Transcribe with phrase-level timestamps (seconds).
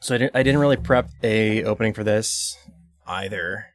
[0.00, 2.58] So I didn't, I didn't really prep a opening for this
[3.06, 3.73] either.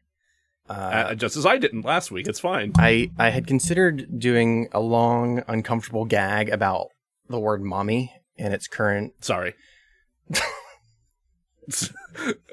[0.70, 2.28] Uh, Uh, just as I didn't last week.
[2.28, 2.74] It's fine.
[2.78, 6.90] I I had considered doing a long, uncomfortable gag about
[7.28, 9.56] the word "mommy" and its current Sorry.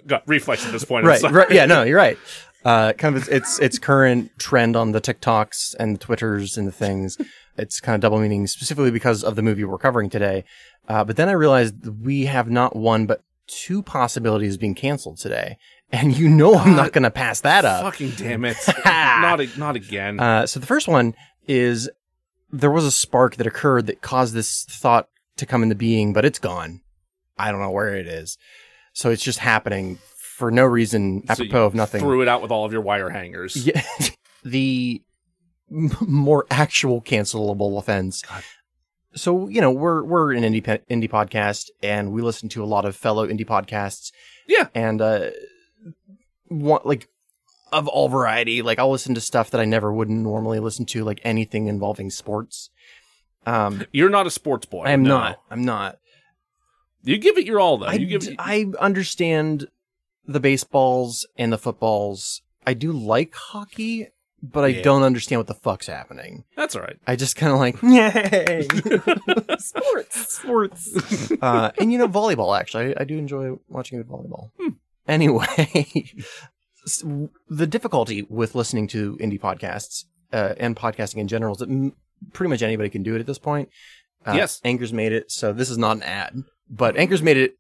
[0.07, 1.07] Got reflex at this point.
[1.07, 1.51] Right, right.
[1.51, 2.19] Yeah, no, you're right.
[2.65, 6.67] Uh, kind of its, its its current trend on the TikToks and the Twitters and
[6.67, 7.17] the things.
[7.57, 10.45] It's kind of double meaning specifically because of the movie we're covering today.
[10.89, 15.57] Uh, but then I realized we have not one but two possibilities being canceled today,
[15.93, 17.83] and you know I'm not going to pass that up.
[17.83, 18.57] Fucking damn it!
[18.85, 20.19] not a, not again.
[20.21, 21.15] Uh, so the first one
[21.47, 21.89] is
[22.51, 26.25] there was a spark that occurred that caused this thought to come into being, but
[26.25, 26.81] it's gone.
[27.39, 28.39] I don't know where it is.
[28.93, 32.01] So it's just happening for no reason, So apropos of nothing.
[32.01, 33.57] Threw it out with all of your wire hangers.
[33.57, 33.83] Yeah,
[34.45, 35.03] the
[35.71, 38.23] m- more actual cancelable offense.
[38.23, 38.43] God.
[39.15, 42.85] So you know we're we're an indie indie podcast, and we listen to a lot
[42.85, 44.13] of fellow indie podcasts.
[44.49, 44.69] Yeah.
[44.75, 45.31] and uh,
[46.49, 47.09] one, like
[47.73, 48.63] of all variety.
[48.63, 52.11] Like I'll listen to stuff that I never would normally listen to, like anything involving
[52.11, 52.71] sports.
[53.45, 54.85] Um, You're not a sports boy.
[54.85, 55.19] I am no.
[55.19, 55.41] not.
[55.51, 55.99] I'm not.
[57.05, 57.87] You give it your all, though.
[57.87, 59.69] I, you give d- it, I understand
[60.27, 62.43] the baseballs and the footballs.
[62.67, 64.09] I do like hockey,
[64.43, 64.83] but I Yeah.
[64.83, 66.43] don't understand what the fuck's happening.
[66.57, 66.97] That's all right.
[67.07, 68.67] I just kind of like, yay,
[69.59, 71.31] sports, sports.
[71.41, 72.59] Uh, and you know, volleyball.
[72.59, 74.51] Actually, I, I do enjoy watching good volleyball.
[74.59, 74.69] Hmm.
[75.09, 76.13] Anyway,
[77.49, 81.93] the difficulty with listening to indie podcasts uh, and podcasting in general is that m-
[82.33, 83.69] pretty much anybody can do it at this point.
[84.25, 84.61] Uh, Yes.
[84.65, 87.57] Anchor's made it, so this is not an ad, but Anchor's made it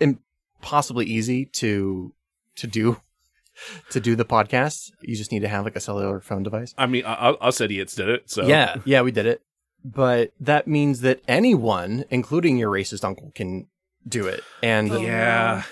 [0.00, 2.12] impossibly easy to
[2.56, 3.00] to do
[3.90, 4.92] to do the podcast.
[5.02, 6.74] You just need to have like a cellular phone device.
[6.78, 8.30] I mean, I uh, us idiots did it.
[8.30, 9.42] So Yeah, yeah, we did it.
[9.84, 13.66] But that means that anyone, including your racist uncle, can
[14.08, 14.42] do it.
[14.62, 15.64] And Oh, yeah.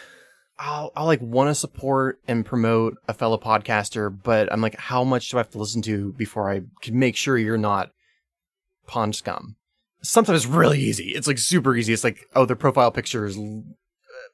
[0.63, 5.03] I'll, I'll like want to support and promote a fellow podcaster, but I'm like, how
[5.03, 7.91] much do I have to listen to before I can make sure you're not
[8.87, 9.57] pond scum?
[10.03, 11.11] Sometimes it's really easy.
[11.11, 11.93] It's like super easy.
[11.93, 13.37] It's like, oh, their profile picture is,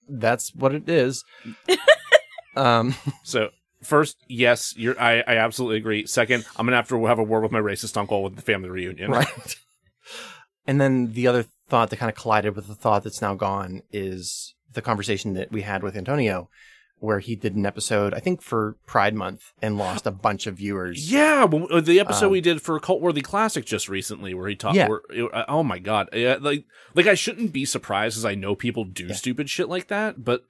[0.06, 1.24] that's what it is.
[2.56, 3.48] um, So
[3.82, 5.00] first, yes, you're.
[5.00, 6.06] I, I absolutely agree.
[6.06, 8.68] Second, I'm gonna have to have a word with my racist uncle with the family
[8.68, 9.10] reunion.
[9.10, 9.26] right.
[10.66, 13.80] And then the other thought that kind of collided with the thought that's now gone
[13.90, 16.48] is the conversation that we had with Antonio,
[17.00, 20.56] where he did an episode, I think for Pride Month, and lost a bunch of
[20.56, 21.10] viewers.
[21.12, 24.48] Yeah, when, uh, the episode Um, we did for Cult Worthy Classic just recently, where
[24.48, 24.76] he talked.
[24.76, 24.88] Yeah.
[24.88, 25.00] Where,
[25.32, 26.08] uh, oh my god!
[26.12, 26.64] Yeah, like,
[26.94, 29.14] like I shouldn't be surprised, as I know people do Yeah.
[29.14, 30.24] stupid shit like that.
[30.24, 30.44] But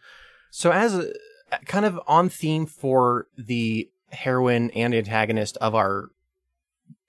[0.50, 1.12] So, as a
[1.66, 6.08] kind of on theme for the heroine and antagonist of our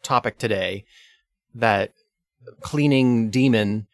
[0.04, 0.84] topic today,
[1.56, 1.94] that
[2.62, 3.88] cleaning demon,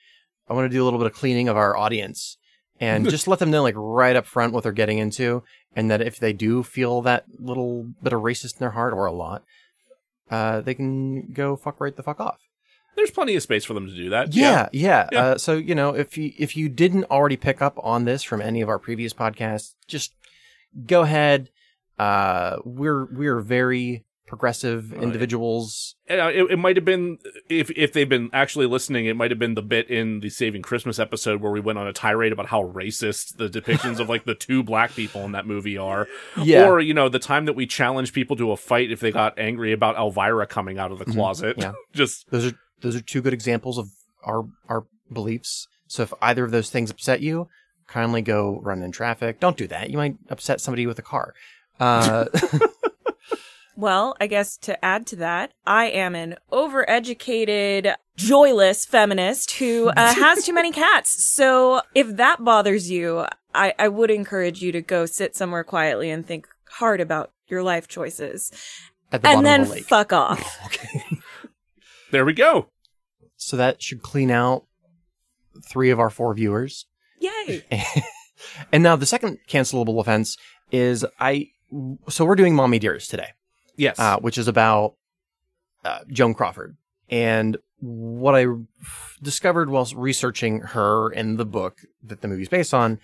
[0.50, 2.38] I want to do a little bit of cleaning of our audience
[2.80, 5.44] and just let them know, like, right up front what they're getting into.
[5.75, 9.06] And that if they do feel that little bit of racist in their heart, or
[9.06, 9.44] a lot,
[10.31, 12.40] uh, they can go fuck right the fuck off.
[12.96, 14.34] there's plenty of space for them to do that.
[14.34, 15.09] Yeah, yeah.
[15.12, 15.19] Yeah.
[15.19, 18.41] Uh, so you know, if you if you didn't already pick up on this from
[18.41, 20.14] any of our previous podcasts, just
[20.88, 21.50] go ahead.
[22.00, 25.03] Uh, we're we're very progressive Right.
[25.03, 25.96] individuals.
[26.09, 27.18] Uh, it, it might have been
[27.50, 30.62] if if they've been actually listening, it might have been the bit in the Saving
[30.62, 34.25] Christmas episode where we went on a tirade about how racist the depictions of like
[34.25, 36.07] the two black people in that movie are.
[36.41, 39.12] Yeah, Or, you know, the time that we challenged people to a fight if they
[39.12, 41.57] got angry about Elvira coming out of the closet.
[41.57, 41.62] Mm-hmm.
[41.62, 41.73] Yeah.
[41.94, 43.88] Just those are those are two good examples of
[44.23, 45.67] our our beliefs.
[45.88, 47.47] So if either of those things upset you,
[47.88, 49.40] kindly go run in traffic.
[49.40, 49.90] Don't do that.
[49.91, 51.34] You might upset somebody with a car.
[51.79, 52.25] Uh,
[53.75, 59.94] Well, I guess to add to that, I am an overeducated, joyless feminist who uh,
[60.16, 61.23] has too many cats.
[61.26, 66.09] So if that bothers you, I, I would encourage you to go sit somewhere quietly
[66.09, 68.52] and think hard about your life choices.
[69.11, 69.85] at the And then of the lake.
[69.85, 70.59] fuck off.
[70.66, 71.02] okay.
[72.11, 72.70] there we go.
[73.35, 74.66] So that should clean out
[75.70, 76.85] three of our four viewers.
[77.20, 77.64] Yay.
[78.72, 80.38] and now the second cancelable offense
[80.72, 81.49] is I.
[82.09, 83.29] So we're doing Mommie Dearest today,
[83.77, 83.99] Yes.
[83.99, 84.95] uh, which is about
[85.83, 86.77] uh, Joan Crawford.
[87.09, 88.45] And what I
[89.22, 92.99] discovered whilst researching her and the book that the movie's based on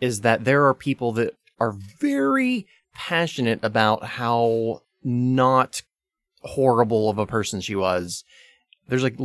[0.00, 5.82] is that there are people that are very passionate about how not
[6.42, 8.24] horrible of a person she was.
[8.88, 9.16] There's like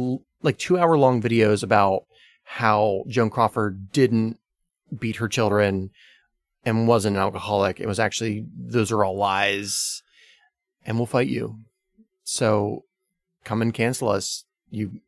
[0.41, 2.05] like two hour long videos about
[2.43, 4.39] how Joan Crawford didn't
[4.97, 5.91] beat her children
[6.65, 7.79] and wasn't an alcoholic.
[7.79, 10.03] It was actually those are all lies,
[10.85, 11.57] and we'll fight you.
[12.23, 12.85] So
[13.43, 14.45] come and cancel us.
[14.69, 15.01] You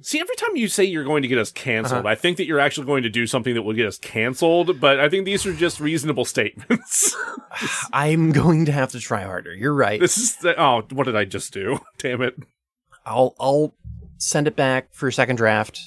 [0.00, 2.08] See, every time you say you're going to get us canceled, Uh-huh.
[2.08, 5.00] I think that you're actually going to do something that will get us canceled, but
[5.00, 7.16] I think these are just reasonable statements.
[7.92, 9.52] I'm going to have to try harder.
[9.52, 9.98] You're right.
[9.98, 11.80] this is the, oh, what did I just do?
[11.98, 12.36] Damn it.
[13.04, 13.74] I'll I'll
[14.18, 15.80] send it back for a second draft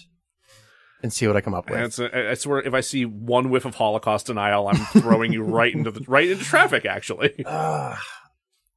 [1.03, 1.99] and see what I come up with.
[1.99, 5.73] A, I swear, if I see one whiff of Holocaust denial, I'm throwing you right
[5.73, 6.85] into the right into traffic.
[6.85, 7.97] Actually, Ugh.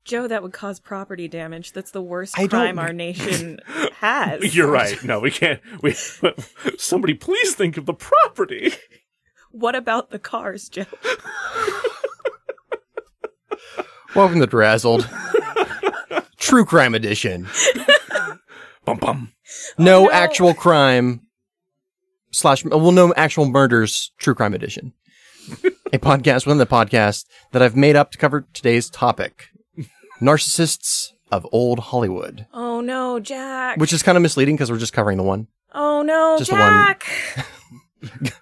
[0.05, 1.73] Joe, that would cause property damage.
[1.73, 3.59] That's the worst I don't- crime our nation
[4.01, 4.55] has.
[4.55, 5.03] you're right.
[5.03, 5.61] No, we can't.
[5.83, 5.93] We
[6.79, 8.75] somebody please think of the property.
[9.51, 10.85] What about the cars, Joe?
[14.15, 15.09] Welcome to DeRazzled.
[16.37, 17.49] True crime edition.
[18.85, 19.33] Bum bum.
[19.33, 20.11] Oh, no, no.
[20.11, 21.23] actual crime
[22.31, 24.13] slash well, no actual murders.
[24.19, 24.93] True crime edition.
[25.93, 29.49] a podcast within the podcast that I've made up to cover today's topic:
[30.21, 32.47] narcissists of old Hollywood.
[32.53, 33.79] Oh no, Jack.
[33.79, 35.49] Which is kind of misleading because we're just covering the one.
[35.73, 36.63] oh no, Just the one.
[36.63, 37.07] Jack.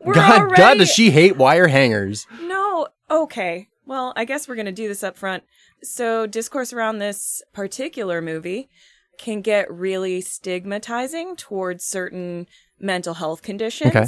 [0.00, 2.26] We're God, God, does she hate wire hangers?
[2.40, 2.88] No.
[3.10, 3.68] Okay.
[3.84, 5.42] Well, I guess we're going to do this up front.
[5.82, 8.70] So, discourse around this particular movie
[9.18, 12.46] can get really stigmatizing towards certain
[12.80, 13.94] mental health conditions.
[13.94, 14.06] Okay.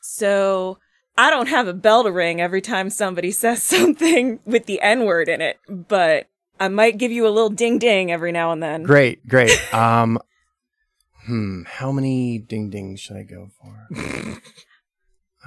[0.00, 0.78] So,
[1.18, 5.04] I don't have a bell to ring every time somebody says something with the N
[5.04, 8.62] word in it, but I might give you a little ding ding every now and
[8.62, 8.82] then.
[8.82, 9.50] Great, great.
[9.74, 10.18] Um,
[11.26, 13.88] hmm, how many ding dings should I go for?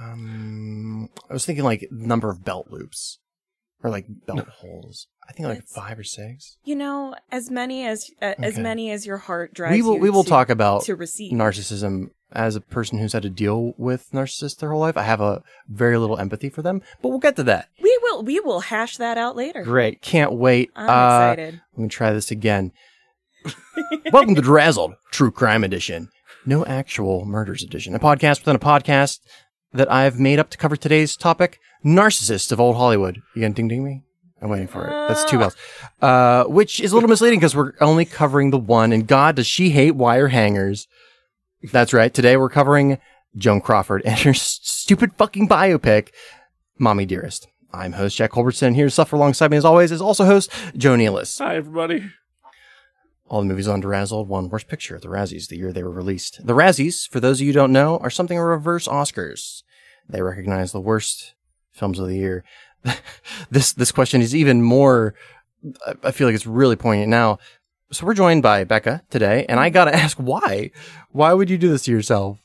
[0.00, 3.18] um, I was thinking like number of belt loops
[3.82, 5.06] or like belt holes.
[5.28, 6.56] I think like It's- five or six.
[6.64, 10.00] You know, as many as uh, as many as your heart drives We will you
[10.00, 11.32] we will to- talk about to receive.
[11.32, 14.96] narcissism as a person who's had to deal with narcissists their whole life.
[14.96, 17.68] I have a very little empathy for them, but we'll get to that.
[17.82, 19.62] we will we will hash that out later.
[19.62, 20.70] Great, can't wait.
[20.76, 21.54] I'm Uh, excited.
[21.54, 22.72] I'm gonna try this again.
[24.12, 26.08] Welcome to DeRazzled, True Crime Edition.
[26.46, 27.94] No actual murders edition.
[27.94, 29.20] A podcast within a podcast
[29.72, 33.20] that I've made up to cover today's topic: narcissists of old Hollywood.
[33.34, 34.02] You gonna ding ding me?
[34.42, 34.90] I'm waiting for it.
[35.08, 35.54] That's two bells.
[36.00, 38.90] Uh, which is a little misleading because we're only covering the one.
[38.90, 40.88] And God, does she hate wire hangers?
[41.62, 42.12] That's right.
[42.12, 42.96] Today we're covering
[43.36, 46.08] Joan Crawford and her stupid fucking biopic,
[46.78, 47.48] Mommie Dearest.
[47.72, 48.74] I'm host Jack Culbertson.
[48.74, 51.38] Here to suffer alongside me, as always, is also host Joe Nealis.
[51.38, 52.10] Hi, everybody.
[53.28, 55.90] All the movies on DeRazzled won Worst Picture at the Razzies the year they were
[55.90, 56.44] released.
[56.44, 59.62] The Razzies, for those of you who don't know, are something of reverse Oscars.
[60.08, 61.34] They recognize the worst
[61.70, 62.42] films of the year.
[63.50, 65.14] this this question is even more.
[65.86, 67.38] I- I feel like it's really poignant now.
[67.92, 70.72] So we're joined by Becca today, and I gotta ask why?
[71.12, 72.38] Why would you do this to yourself?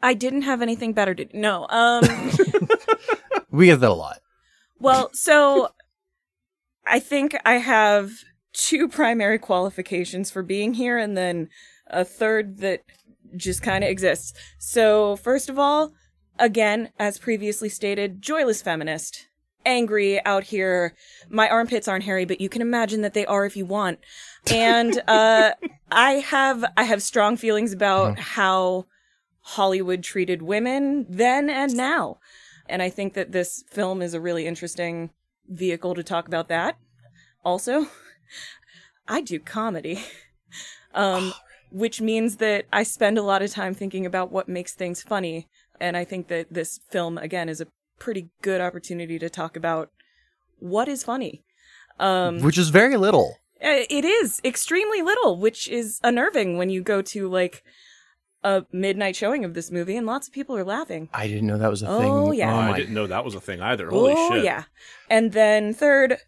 [0.00, 1.36] I didn't have anything better to do.
[1.36, 1.66] no.
[1.68, 2.04] Um
[3.52, 4.18] We get that a lot.
[4.80, 5.68] well, so
[6.86, 8.10] I think I have
[8.52, 11.48] two primary qualifications for being here and then
[11.86, 12.82] a third that
[13.36, 14.32] just kind of exists.
[14.58, 15.92] So, first of all,
[16.38, 19.28] again, as previously stated, joyless feminist.
[19.64, 20.96] Angry out here.
[21.30, 24.00] My armpits aren't hairy, but you can imagine that they are if you want.
[24.50, 25.52] And uh
[25.92, 28.86] I have I have strong feelings about how
[29.42, 32.18] Hollywood treated women then and now.
[32.72, 35.10] And I think that this film is a really interesting
[35.46, 36.78] vehicle to talk about that.
[37.44, 37.88] Also,
[39.06, 40.02] I do comedy.
[40.94, 41.32] Um,
[41.70, 45.48] which means that I spend a lot of time thinking about what makes things funny.
[45.80, 47.66] And I think that this film, again, is a
[47.98, 49.88] pretty good opportunity to talk about
[50.58, 51.44] what is funny.
[51.98, 53.36] Um, Which is very little.
[53.64, 57.64] uh, It is extremely little, which is unnerving when you go to like
[58.44, 61.08] a midnight showing of this movie and lots of people are laughing.
[61.12, 62.10] I didn't know that was a oh, thing.
[62.10, 62.54] Oh, yeah.
[62.54, 63.88] Oh, I oh didn't know that was a thing either.
[63.88, 64.18] Holy shit.
[64.18, 64.44] oh, shit.
[64.44, 64.64] yeah.
[65.08, 66.18] And then third,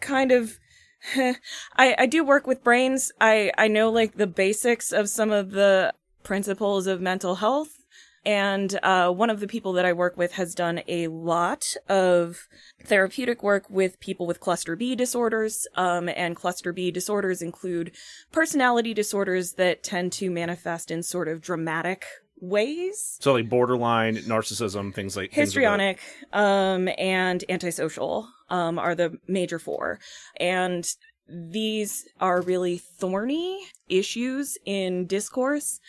[0.00, 0.58] kind of
[1.16, 1.36] I
[1.76, 3.12] I do work with brains.
[3.20, 7.79] I I know like the basics of some of the principles of mental health.
[8.24, 12.48] And uh, one of the people that I work with has done a lot of
[12.84, 15.66] therapeutic work with people with cluster B disorders.
[15.74, 17.92] Um, and cluster B disorders include
[18.30, 22.06] personality disorders that tend to manifest in sort of dramatic
[22.40, 23.18] ways.
[23.20, 25.46] So like borderline narcissism, things like things like.
[25.46, 26.00] Histrionic
[26.32, 29.98] um, and antisocial um, are the major four.
[30.38, 30.86] And
[31.28, 35.80] these are really thorny issues in discourse.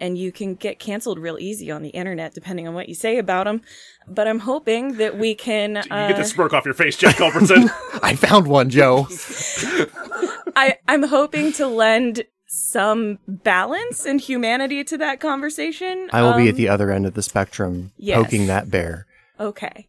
[0.00, 3.18] And you can get canceled real easy on the internet depending on what you say
[3.18, 3.60] about them.
[4.08, 5.74] But I'm hoping that we can.
[5.76, 7.68] You Uh, get the smirk off your face, Jack Culbertson.
[8.02, 9.06] I found one, Joe.
[10.56, 16.08] I, I'm hoping to lend some balance and humanity to that conversation.
[16.12, 18.16] I will be at Um, the other end of the spectrum, yes.
[18.20, 19.06] poking that bear.
[19.38, 19.88] Okay.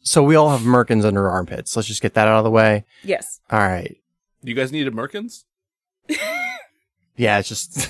[0.00, 1.74] So we all have merkins under our armpits.
[1.76, 2.84] Let's just get that out of the way.
[3.02, 3.40] Yes.
[3.50, 3.96] All right.
[4.42, 5.44] You guys needed Merkins?
[7.18, 7.88] Yeah, it's just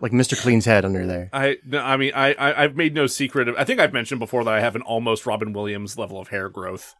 [0.00, 0.40] like Mr.
[0.40, 1.28] Clean's head under there.
[1.32, 4.18] I no, I mean I, I I've made no secret of I think I've mentioned
[4.20, 6.94] before that I have an almost Robin Williams level of hair growth.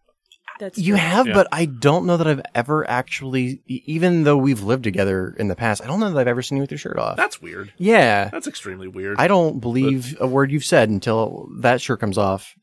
[0.58, 1.00] That's You true.
[1.00, 1.32] have, Yeah.
[1.32, 5.56] but I don't know that I've ever actually, even though we've lived together in the
[5.56, 7.16] past, I don't know that I've ever seen you with your shirt off.
[7.16, 7.72] That's weird.
[7.78, 8.28] yeah.
[8.28, 9.18] That's extremely weird.
[9.18, 12.54] I don't believe a word you've said until that shirt comes off.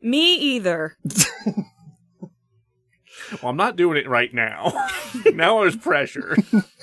[0.00, 0.96] Me either.
[3.42, 4.72] well, I'm not doing it right now.
[5.34, 6.36] now there's pressure.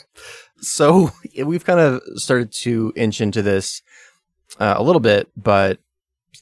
[0.62, 1.12] So
[1.44, 3.82] we've kind of started to inch into this
[4.60, 5.80] uh, a little bit, but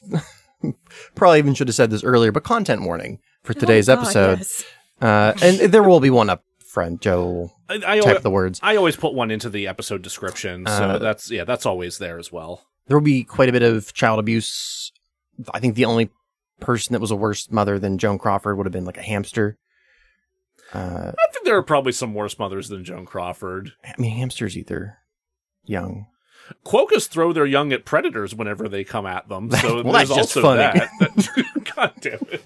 [1.14, 2.32] probably even should have said this earlier.
[2.32, 4.64] But content warning for today's Oh, God, episode, yes.
[5.00, 7.00] uh, and there will be one up front.
[7.00, 8.60] Joe will I, I, type the words.
[8.62, 12.18] I always put one into the episode description, so Uh, that's yeah, that's always there
[12.18, 12.62] as well.
[12.86, 14.92] There will be quite a bit of child abuse.
[15.52, 16.10] I think the only
[16.60, 19.58] person that was a worse mother than Joan Crawford would have been like a hamster.
[20.74, 23.72] Uh, I think there are probably some worse mothers than Joan Crawford.
[23.84, 24.98] I mean, hamsters eat their
[25.64, 26.06] young.
[26.64, 30.36] Quokkas throw their young at predators whenever they come at them, so Well, there's that's
[30.36, 30.54] also.
[30.56, 30.88] That-
[31.76, 32.42] God damn it!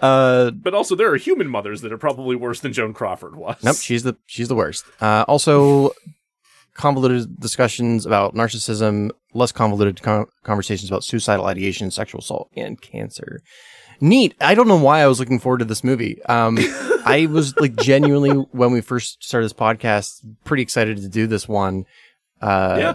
[0.00, 3.62] Uh, But also, there are human mothers that are probably worse than Joan Crawford was.
[3.62, 4.84] Nope, she's the she's the worst.
[5.00, 5.90] Uh, also,
[6.74, 13.40] convoluted discussions about narcissism, less convoluted con- conversations about suicidal ideation, sexual assault, and cancer.
[14.00, 14.34] Neat.
[14.40, 16.22] I don't know why I was looking forward to this movie.
[16.24, 16.58] Um,
[17.04, 21.48] I was like genuinely when we first started this podcast, pretty excited to do this
[21.48, 21.84] one.
[22.40, 22.92] Uh, Yeah.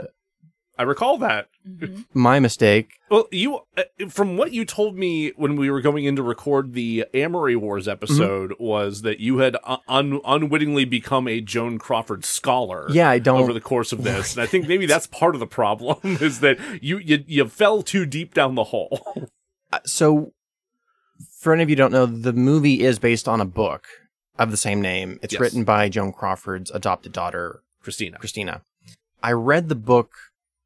[0.76, 1.50] I recall that.
[1.70, 2.06] Mhm.
[2.16, 2.94] My mistake.
[3.12, 6.74] Well, you, uh, from what you told me when we were going in to record
[6.74, 8.64] the Amory Wars episode, Mm-hmm.
[8.64, 12.88] was that you had uh, un- unwittingly become a Joan Crawford scholar.
[12.90, 13.40] Yeah, I don't.
[13.42, 16.40] Over the course of this, and I think maybe that's part of the problem is
[16.40, 19.30] that you you, you fell too deep down the hole.
[19.72, 20.34] Uh, so,
[21.40, 23.88] for any of you who don't know, the movie is based on a book
[24.40, 25.20] of the same name.
[25.22, 25.40] It's Yes.
[25.42, 28.62] written by Joan Crawford's adopted daughter, Christina, Christina.
[29.22, 30.12] I read the book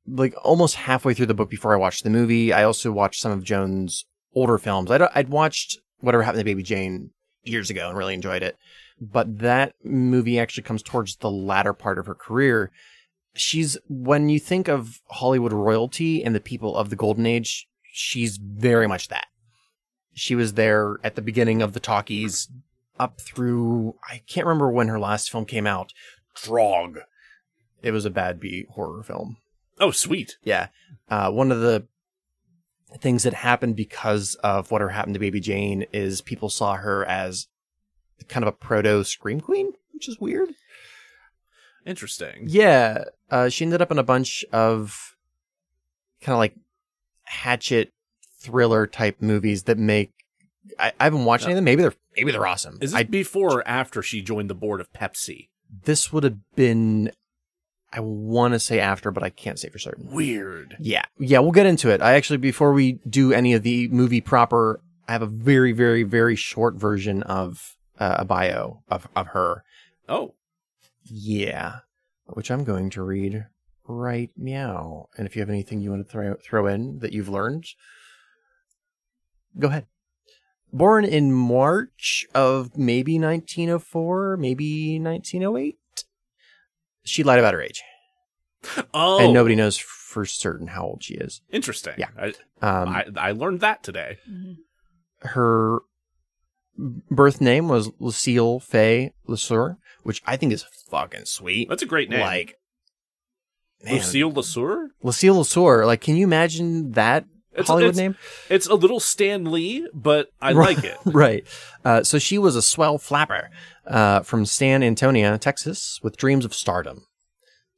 [0.08, 2.54] like almost halfway through the book before I watched the movie.
[2.54, 4.90] I also watched some of Joan's older films.
[4.90, 7.12] I'd, I'd watched Whatever Happened to Baby Jane
[7.44, 8.56] years ago and really enjoyed it.
[9.02, 12.72] But that movie actually comes towards the latter part of her career.
[13.36, 18.38] She's, when you think of Hollywood royalty and the people of the golden age, she's
[18.38, 19.28] very much that.
[20.18, 22.50] She was there at the beginning of the talkies
[23.00, 25.94] up through, I can't remember when her last film came out.
[26.36, 26.98] Trog.
[27.84, 29.38] It was a bad B horror film.
[29.80, 30.70] oh sweet, Yeah.
[31.08, 31.86] Uh, one of the
[33.00, 37.48] things that happened because of whatever happened to Baby Jane is people saw her as
[38.28, 40.50] kind of a proto Scream Queen, which is weird.
[41.86, 42.46] interesting.
[42.48, 43.04] Yeah.
[43.30, 45.16] Uh, she ended up in a bunch of
[46.22, 46.56] kind of like
[47.24, 47.94] hatchet
[48.48, 50.12] thriller type movies that make.
[50.80, 51.66] I, I haven't watched any of them.
[51.66, 52.78] Maybe they're maybe they're awesome.
[52.82, 55.50] Is this I, before or after she joined the board of Pepsi?
[55.84, 57.12] this would have been.
[57.92, 60.12] I want to say after, but I can't say for certain.
[60.12, 60.76] Weird.
[60.80, 61.06] Yeah.
[61.18, 62.02] Yeah, we'll get into it.
[62.02, 66.04] I actually, before we do any of the movie proper, I have a very, very,
[66.04, 69.64] very short version of uh, a bio of, of her.
[70.10, 70.36] Oh,
[71.06, 71.78] Yeah.
[72.26, 73.46] Which I'm going to read
[73.88, 75.08] right now.
[75.18, 77.68] And if you have anything you want to throw, throw in that you've learned,
[79.60, 79.86] go ahead.
[80.74, 85.78] Born in March of maybe 1904, maybe 1908.
[87.04, 87.82] She lied about her age.
[88.94, 91.42] oh, And nobody knows for certain how old she is.
[91.52, 91.94] Interesting.
[91.98, 92.10] Yeah.
[92.18, 92.28] I,
[92.62, 94.18] Um, I I learned that today.
[94.30, 94.58] Mhm.
[95.22, 95.80] her
[96.78, 101.70] birth name was Lucille Fay Lesueur, which I think is fucking sweet.
[101.70, 102.20] That's a great name.
[102.20, 102.56] Like,
[103.84, 104.90] man, Lucille Lesueur.
[105.02, 105.86] Lucille Lesueur.
[105.86, 107.26] Like, can you imagine that
[107.58, 108.16] It's- Hollywood it's- name?
[108.50, 110.98] It's a little Stan Lee, but I like it.
[111.06, 111.46] right.
[111.84, 113.50] Uh, so she was a swell flapper
[113.86, 117.06] uh, from San Antonio, Texas, with dreams of stardom.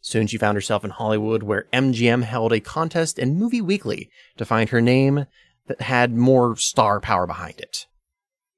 [0.01, 4.45] Soon she found herself in Hollywood, where MGM held a contest in Movie Weekly to
[4.45, 5.25] find her name
[5.67, 7.85] that had more star power behind it.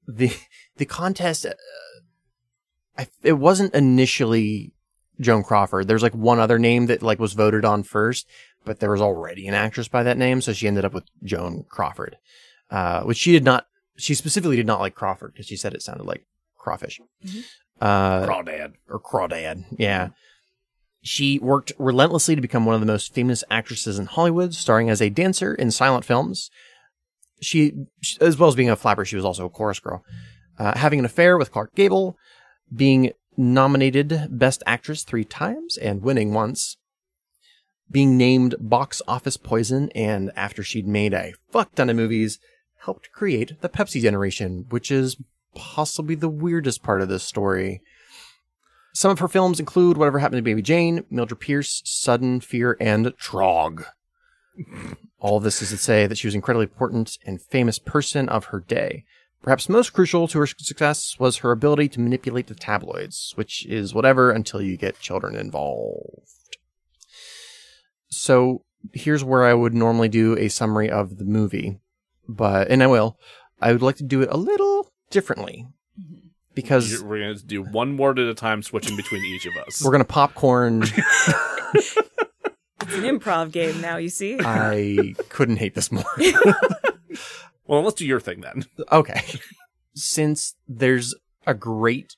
[0.06, 0.32] the
[0.76, 1.52] The contest, uh,
[2.96, 4.72] I, it wasn't initially
[5.20, 5.88] Joan Crawford.
[5.88, 8.26] There's like one other name that like was voted on first,
[8.64, 11.64] but there was already an actress by that name, so she ended up with Joan
[11.68, 12.16] Crawford,
[12.70, 13.66] uh, which she did not.
[13.96, 16.24] She specifically did not like Crawford because she said it sounded like
[16.58, 17.00] crawfish.
[17.24, 17.44] Mhm.
[17.80, 18.72] Uh, Crawdad.
[18.88, 19.64] or Crawdad.
[19.78, 20.10] Yeah.
[21.02, 25.02] She worked relentlessly to become one of the most famous actresses in Hollywood, starring as
[25.02, 26.48] a dancer in silent films.
[27.40, 27.72] She,
[28.20, 30.04] as well as being a flapper, she was also a chorus girl.
[30.58, 32.16] Uh, having an affair with Clark Gable,
[32.74, 36.76] being nominated Best Actress three times and winning once,
[37.92, 42.38] being named box office poison, and after she'd made a fuck ton of movies,
[42.84, 45.16] helped create the Pepsi generation, which is
[45.54, 47.80] possibly the weirdest part of this story.
[48.94, 53.06] Some of her films include Whatever Happened to Baby Jane, Mildred Pierce, Sudden Fear, and
[53.18, 53.84] Trog.
[55.18, 58.46] All this is to say that she was an incredibly important and famous person of
[58.46, 59.04] her day.
[59.42, 63.94] Perhaps most crucial to her success was her ability to manipulate the tabloids, which is
[63.94, 66.28] whatever until you get children involved.
[68.12, 71.80] So here's where I would normally do a summary of the movie,
[72.28, 73.18] but, and I will,
[73.60, 75.66] I would like to do it a little differently
[75.98, 76.28] mm-hmm.
[76.54, 79.82] because We're going to do one word at a time, switching between each of us.
[79.84, 80.84] we're going to popcorn.
[82.84, 84.36] It's an improv game now, you see.
[84.44, 86.04] I couldn't hate this more.
[87.64, 88.64] Well, let's do your thing then.
[88.90, 89.22] Okay.
[89.94, 91.14] Since there's
[91.46, 92.16] a great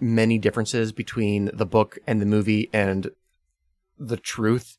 [0.00, 3.10] many differences between the book and the movie and
[3.98, 4.78] the truth,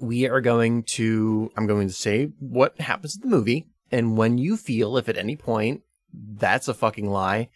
[0.00, 3.66] we are going to, I'm going to say what happens in the movie.
[3.92, 7.48] And when you feel if at any point that's a fucking lie,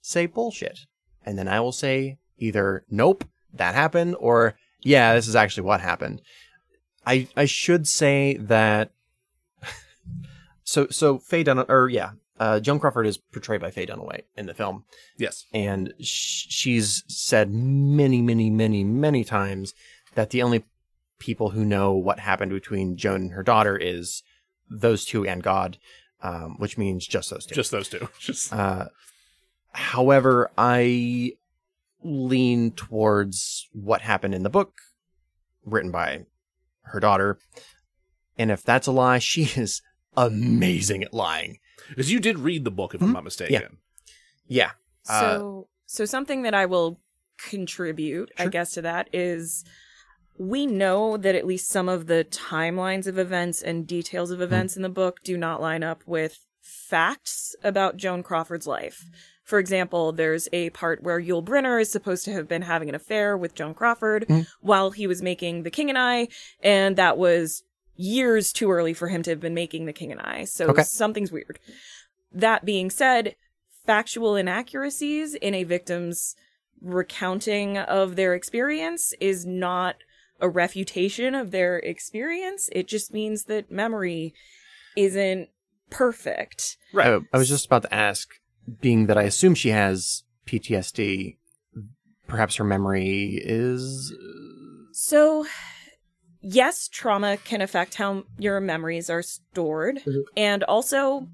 [0.00, 0.80] say bullshit.
[1.24, 5.80] And then I will say either nope, that happened, or yeah, this is actually what
[5.80, 6.22] happened.
[7.06, 8.90] I, I should say that
[10.64, 14.46] so so Faye Dunaway, or yeah, uh, Joan Crawford is portrayed by Faye Dunaway in
[14.46, 14.84] the film,
[15.18, 15.46] Yes.
[15.52, 19.74] and sh- she's said many, many, many, many times
[20.14, 20.64] that the only
[21.22, 24.24] people who know what happened between Joan and her daughter is
[24.68, 25.78] those two and God,
[26.20, 27.54] um, which means just those two.
[27.54, 28.08] Just those two.
[28.18, 28.86] Just Uh,
[29.70, 31.32] however, I
[32.02, 34.72] lean towards what happened in the book
[35.64, 36.26] written by
[36.86, 37.38] her daughter.
[38.36, 39.80] And if that's a lie, she is
[40.16, 41.58] amazing at lying.
[41.88, 43.12] because you did read the book, if I'm Mhm.
[43.14, 43.78] not mistaken.
[44.48, 44.72] Yeah.
[45.08, 47.00] Uh, So, so something that I will
[47.38, 49.64] contribute, I guess, to that is
[50.38, 54.34] we know that at least some of the timelines of events and details Hmm.
[54.34, 59.04] of events in the book do not line up with facts about Joan Crawford's life.
[59.44, 62.94] For example, there's a part where Yul Brynner is supposed to have been having an
[62.94, 64.46] affair with Joan Crawford Mhm.
[64.60, 66.28] while he was making The King and I,
[66.62, 67.64] and that was
[67.96, 70.44] years too early for him to have been making The King and I.
[70.44, 70.84] So Okay.
[70.84, 71.58] something's weird.
[72.32, 73.34] That being said,
[73.84, 76.36] factual inaccuracies in a victim's
[76.80, 79.96] recounting of their experience is not
[80.42, 82.68] a refutation of their experience.
[82.72, 84.34] It just means that memory
[84.96, 85.48] isn't
[85.88, 86.76] perfect.
[86.94, 88.28] I, I was just about to ask,
[88.80, 91.36] being that I assume she has PTSD,
[92.26, 94.12] perhaps her memory is.
[94.92, 95.46] So,
[96.40, 99.98] yes, trauma can affect how your memories are stored.
[100.04, 100.22] Mhm.
[100.36, 101.28] And also,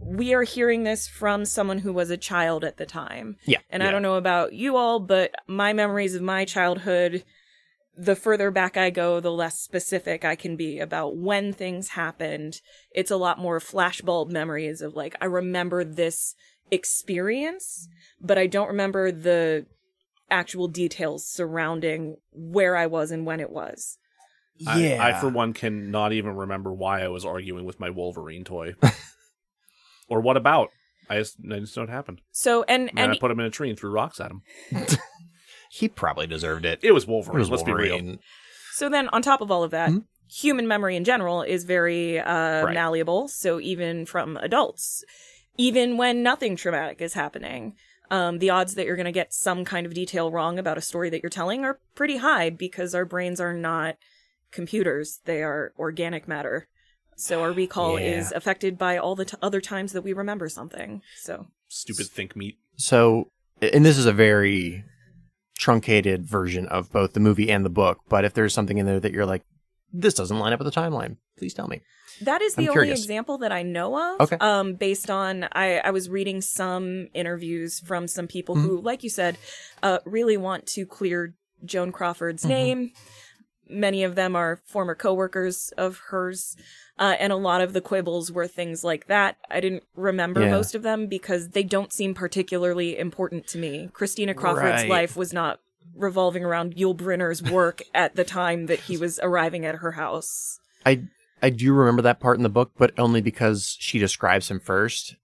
[0.00, 3.36] we are hearing this from someone who was a child at the time.
[3.44, 3.58] Yeah.
[3.70, 7.24] And I don't know about you all, but my memories of my childhood,
[7.98, 12.60] the further back I go, the less specific I can be about when things happened.
[12.94, 16.36] It's a lot more flashbulb memories of like, I remember this
[16.70, 17.88] experience,
[18.20, 19.66] but I don't remember the
[20.30, 23.98] actual details surrounding where I was and when it was.
[24.56, 24.98] Yeah.
[25.00, 28.74] I, I, for one, cannot even remember why I was arguing with my Wolverine toy.
[30.08, 30.68] or what about?
[31.10, 32.20] I just, I just know what happened.
[32.30, 34.42] So, and, And and I put him in a tree and threw rocks at him.
[35.70, 36.80] he probably deserved it.
[36.82, 37.38] It was It Wolverine.
[37.40, 38.16] was let's be real.
[38.72, 40.04] So then, on top of all of that, Mhm.
[40.30, 42.74] human memory in general is very uh, Right.
[42.74, 43.28] malleable.
[43.28, 45.04] So even from adults,
[45.56, 47.74] even when nothing traumatic is happening,
[48.10, 50.80] um, the odds that you're going to get some kind of detail wrong about a
[50.82, 53.96] story that you're telling are pretty high because our brains are not
[54.52, 56.68] computers; they are organic matter.
[57.16, 58.18] So our recall Yeah.
[58.18, 61.02] is affected by all the t- other times that we remember something.
[61.16, 62.58] So Stupid think meat.
[62.76, 64.84] So, and this is a very
[65.58, 69.00] truncated version of both the movie and the book, but if there's something in there
[69.00, 69.42] that you're like,
[69.92, 71.82] this doesn't line up with the timeline, please tell me.
[72.22, 73.00] That is the I'm only curious.
[73.00, 74.20] example that I know of.
[74.22, 74.36] Okay.
[74.40, 78.66] Um, based on I, I was reading some interviews from some people Mm-hmm.
[78.66, 79.38] who, like you said,
[79.82, 82.48] uh, really want to clear Joan Crawford's Mhm.
[82.48, 82.92] name.
[83.68, 86.56] Many of them are former coworkers of hers,
[86.98, 89.36] uh, and a lot of the quibbles were things like that.
[89.50, 90.50] I didn't remember Yeah.
[90.50, 93.90] most of them because they don't seem particularly important to me.
[93.92, 94.88] Christina Crawford's Right.
[94.88, 95.60] life was not
[95.94, 100.60] revolving around Yul Brynner's work at the time that he was arriving at her house.
[100.86, 101.02] I
[101.40, 105.14] I do remember that part in the book, but only because she describes him first.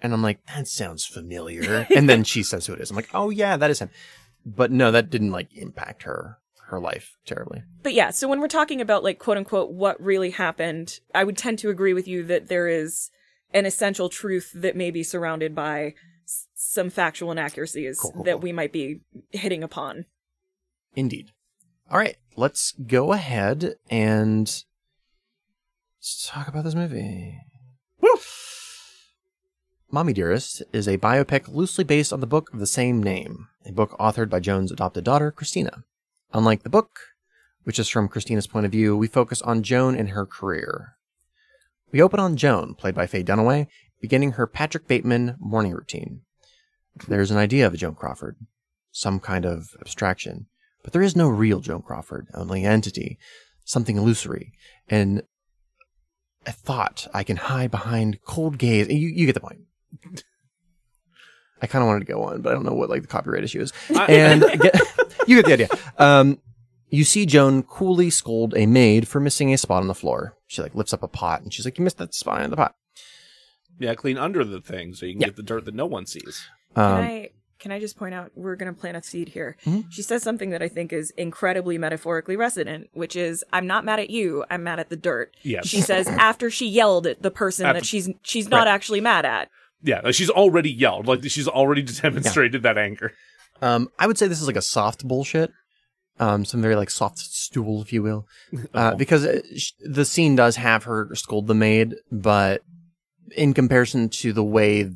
[0.00, 1.86] And I'm like, that sounds familiar.
[1.94, 2.90] and then she says who it is.
[2.90, 3.90] I'm like, oh yeah, that is him.
[4.46, 7.62] But no, that didn't like impact her her life terribly.
[7.82, 11.36] But yeah, so when we're talking about like quote unquote what really happened, I would
[11.36, 13.10] tend to agree with you that there is
[13.52, 18.32] an essential truth that may be surrounded by s- some factual inaccuracies Cool, cool, that
[18.32, 18.40] cool.
[18.40, 19.00] we might be
[19.30, 20.04] hitting upon.
[20.94, 21.30] Indeed.
[21.90, 24.46] All right, let's go ahead and
[25.98, 27.38] let's talk about this movie.
[28.00, 28.10] Woo!
[29.90, 33.72] Mommie Dearest is a biopic loosely based on the book of the same name, a
[33.72, 35.84] book authored by Joan's adopted daughter, Christina.
[36.32, 37.00] Unlike the book,
[37.64, 40.96] which is from Christina's point of view, we focus on Joan and her career.
[41.90, 43.66] We open on Joan, played by Faye Dunaway,
[44.00, 46.22] beginning her Patrick Bateman morning routine.
[47.06, 48.36] There's an idea of a Joan Crawford,
[48.90, 50.46] some kind of abstraction,
[50.82, 53.18] but there is no real Joan Crawford, only an entity,
[53.64, 54.52] something illusory,
[54.88, 55.22] and
[56.46, 58.88] a thought I can hide behind cold gaze.
[58.88, 59.60] You, you get the point.
[61.62, 63.44] I kind of wanted to go on, but I don't know what like the copyright
[63.44, 63.72] issue is.
[64.08, 64.80] And get,
[65.26, 65.68] you get the idea.
[65.98, 66.38] Um,
[66.90, 70.36] you see Joan coolly scold a maid for missing a spot on the floor.
[70.46, 72.56] She like lifts up a pot and she's like, "You missed that spot in the
[72.56, 72.74] pot."
[73.78, 75.26] Yeah, clean under the thing so you can Yeah.
[75.28, 76.46] get the dirt that no one sees.
[76.74, 79.56] Can Um, I can I just point out we're going to plant a seed here?
[79.66, 79.86] Mhm.
[79.90, 83.98] She says something that I think is incredibly metaphorically resonant, which is I'm not mad
[83.98, 85.34] at you, I'm mad at the dirt.
[85.42, 85.66] Yes.
[85.66, 88.68] She says after she yelled at the person After- that she's she's not Right.
[88.74, 89.48] actually mad at.
[89.82, 91.06] Yeah, like she's already yelled.
[91.06, 93.12] Like she's already demonstrated that anger.
[93.62, 95.50] Um, I would say this is like a soft bullshit.
[96.20, 98.26] Um, some very like soft stool, if you will,
[98.74, 98.96] uh, Oh.
[98.96, 102.62] because uh, sh- the scene does have her scold the maid, but
[103.36, 104.90] in comparison to the way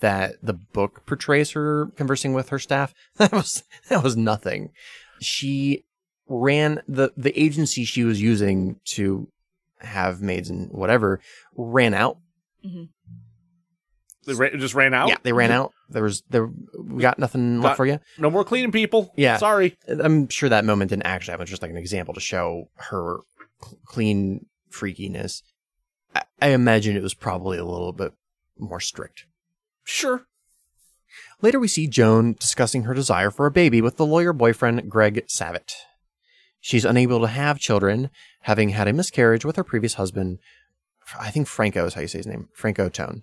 [0.00, 4.70] that the book portrays her conversing with her staff, that was that was nothing.
[5.20, 5.84] She
[6.28, 9.26] ran the the agency she was using to
[9.80, 11.20] have maids and whatever
[11.56, 12.18] ran out.
[14.28, 15.08] They ra- just ran out.
[15.08, 15.72] Yeah, they ran out.
[15.88, 17.98] There was there we got nothing left for you.
[18.18, 19.12] No more cleaning people.
[19.16, 19.38] Yeah.
[19.38, 19.76] Sorry.
[19.88, 21.42] I'm sure that moment didn't actually happen.
[21.42, 23.20] It's just like an example to show her
[23.62, 25.42] cl- clean freakiness.
[26.14, 28.12] I, I imagine it was probably a little bit
[28.58, 29.24] more strict.
[29.84, 30.26] Sure.
[31.40, 35.24] Later, we see Joan discussing her desire for a baby with the lawyer boyfriend Greg
[35.26, 35.72] Savitt.
[36.60, 38.10] She's unable to have children,
[38.42, 40.38] having had a miscarriage with her previous husband.
[41.18, 42.48] I think Franco is how you say his name.
[42.52, 43.22] Franco Tone.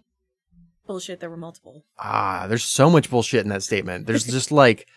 [0.88, 1.84] Bullshit, there were multiple.
[1.98, 4.06] Ah, there's so much bullshit in that statement.
[4.08, 4.88] There's just like,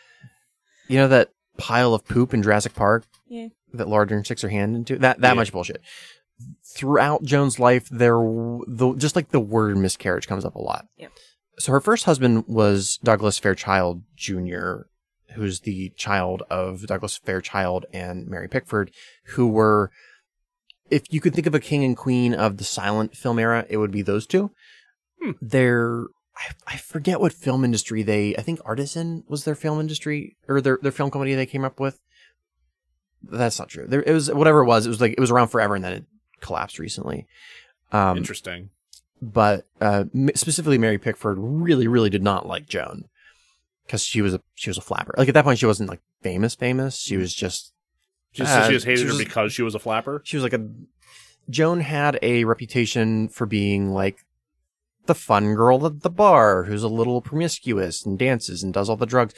[0.89, 3.49] you know, that pile of poop in Jurassic Park Yeah.
[3.73, 4.99] that Laura Dern sticks her hand into.
[4.99, 5.35] That that Yeah.
[5.35, 5.81] much bullshit.
[6.77, 8.15] Throughout Joan's life, there
[8.67, 10.87] the just like the word miscarriage comes up a lot.
[10.97, 11.13] Yep.
[11.59, 14.83] So her first husband was Douglas Fairchild Jr.,
[15.35, 18.93] who's the child of Douglas Fairchild and Mary Pickford,
[19.31, 19.91] who were,
[20.91, 23.79] if you could think of a king and queen of the silent film era, it
[23.79, 24.53] would be those two.
[25.23, 25.31] Hmm.
[25.43, 26.05] They're
[26.37, 30.61] I, I forget what film industry they I think Artisan was their film industry or
[30.61, 31.99] their their film company they came up with.
[33.23, 33.87] That's not true.
[33.87, 34.87] There it was whatever it was.
[34.87, 36.05] It was like it was around forever and then it
[36.41, 37.27] collapsed recently.
[37.91, 38.71] Um, Interesting.
[39.21, 40.05] but uh,
[40.35, 43.09] specifically Mary Pickford really really did not like Joan
[43.87, 45.15] because she was a she was a flapper.
[45.19, 46.97] Like at that point she wasn't like famous famous.
[46.97, 47.73] She was just
[48.33, 50.23] Just uh, she just hated she her was- because she was a flapper.
[50.25, 50.69] she was like a
[51.51, 54.25] Joan had a reputation for being like
[55.09, 58.97] the fun girl at the bar who's a little promiscuous and dances and does all
[58.97, 59.35] the drugs.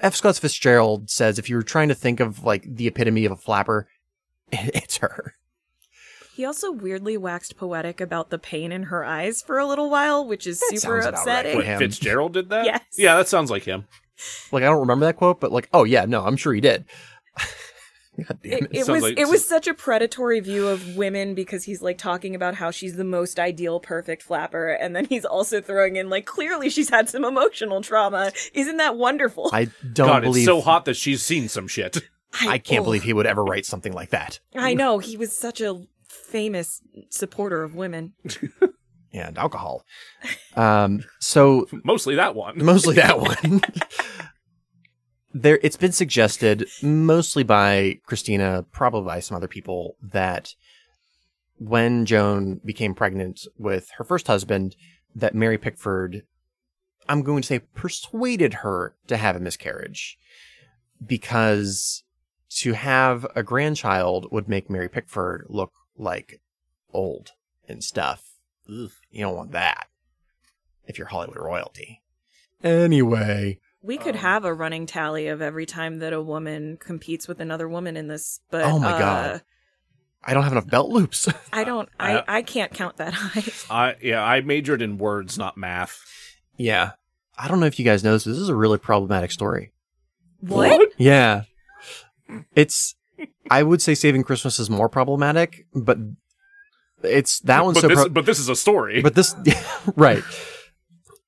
[0.00, 0.16] F.
[0.16, 3.36] Scott Fitzgerald says if you were trying to think of like the epitome of a
[3.36, 3.86] flapper,
[4.52, 5.34] it's her.
[6.34, 10.26] He also weirdly waxed poetic about the pain in her eyes for a little while,
[10.26, 11.58] which is That super sounds about right upsetting.
[11.58, 11.78] Wait.
[11.78, 12.64] Fitzgerald did that?
[12.64, 12.82] Yes.
[12.98, 13.86] Yeah, that sounds like him.
[14.50, 16.86] Like I don't remember that quote, but like oh yeah, no, I'm sure he did.
[18.16, 18.68] God damn It, it.
[18.70, 21.98] it sounds was like- it was such a predatory view of women because he's like
[21.98, 26.08] talking about how she's the most ideal perfect flapper and then he's also throwing in
[26.10, 28.32] like clearly she's had some emotional trauma.
[28.52, 29.50] Isn't that wonderful?
[29.52, 31.98] I don't God, believe it's so hot that she's seen some shit.
[32.40, 34.40] I can't oh, believe he would ever write something like that.
[34.56, 38.14] I know he was such a famous supporter of women.
[39.16, 39.84] And alcohol.
[40.56, 42.58] Um so Mostly that one.
[42.64, 43.60] mostly that one.
[45.34, 50.54] there, it's been suggested, mostly by Christina, probably by some other people, that
[51.58, 54.76] when Joan became pregnant with her first husband,
[55.14, 56.22] that Mary Pickford,
[57.08, 60.18] I'm going to say, persuaded her to have a miscarriage,
[61.04, 62.04] because
[62.50, 66.40] to have a grandchild would make Mary Pickford look like
[66.92, 67.32] old
[67.68, 68.30] and stuff.
[68.66, 69.88] You don't want that
[70.86, 72.02] if you're Hollywood royalty.
[72.62, 77.28] Anyway, We could Um, have a running tally of every time that a woman competes
[77.28, 79.42] with another woman in this, but Oh my uh, God.
[80.24, 81.28] I don't have enough belt loops.
[81.52, 81.88] I don't.
[82.00, 83.44] I- I, I can't count that high.
[83.70, 86.00] I yeah, I majored in words, not math.
[86.56, 86.92] yeah.
[87.36, 89.72] I don't know if you guys know this, but this is a really problematic story.
[90.38, 90.92] What?
[90.98, 91.42] Yeah.
[92.54, 92.94] It's,
[93.50, 95.98] I would say Saving Christmas is more problematic, but
[97.02, 99.02] it's, that one's but so, this, pro- but this is a story.
[99.02, 99.34] but this,
[99.96, 100.22] right.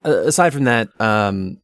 [0.05, 1.61] Uh, aside from that, um,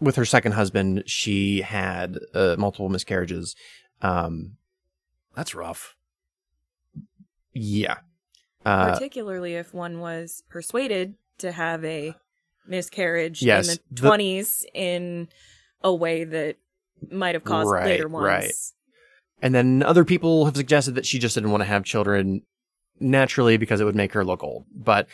[0.00, 3.54] with her second husband, she had uh, multiple miscarriages.
[4.02, 4.56] Um,
[5.34, 5.96] That's rough.
[7.52, 7.98] yeah.
[8.64, 12.14] Uh, Particularly if one was persuaded to have a
[12.66, 15.28] miscarriage Yes, in the the- twenties in
[15.82, 16.56] a way that
[17.10, 18.24] might have caused Right, later ones.
[18.24, 18.52] right.
[19.40, 22.42] and then other people have suggested that she just didn't want to have children
[22.98, 24.64] naturally because it would make her look old.
[24.74, 25.06] But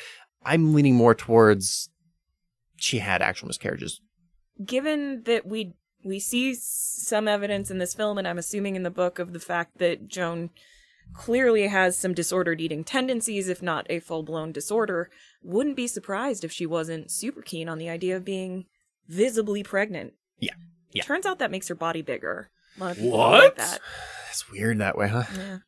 [0.42, 1.90] I'm leaning more towards
[2.76, 4.00] she had actual miscarriages.
[4.62, 8.90] Given that we we see some evidence in this film, and I'm assuming in the
[8.90, 10.50] book of the fact that Joan
[11.14, 15.10] clearly has some disordered eating tendencies, if not a full blown disorder,
[15.42, 18.66] wouldn't be surprised if she wasn't super keen on the idea of being
[19.08, 20.12] visibly pregnant.
[20.38, 20.54] Yeah.
[20.92, 21.02] Yeah.
[21.02, 22.50] Turns out that makes her body bigger.
[22.76, 23.42] A lot of people What?
[23.42, 23.80] Like that.
[24.26, 25.24] That's weird that way, huh?
[25.36, 25.58] Yeah.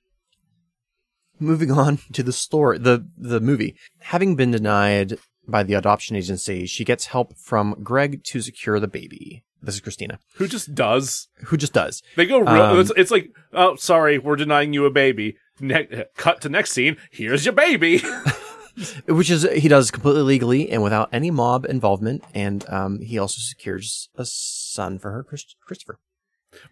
[1.39, 3.77] Moving on to the story, the the movie.
[3.99, 5.19] Having been denied
[5.49, 9.45] by the adoption agency, she gets help from Greg to secure the baby.
[9.63, 11.29] This is Christina, Who just does?
[11.47, 12.03] who just does.
[12.15, 12.49] They go real.
[12.63, 15.37] Um, it's, it's like, oh, sorry, we're denying you a baby.
[15.59, 16.99] Ne- cut to next scene.
[17.11, 18.03] Here's your baby.
[19.09, 23.41] which is he does completely legally and without any mob involvement, and um, he also
[23.41, 25.99] secures a son for her, Chris- Christopher.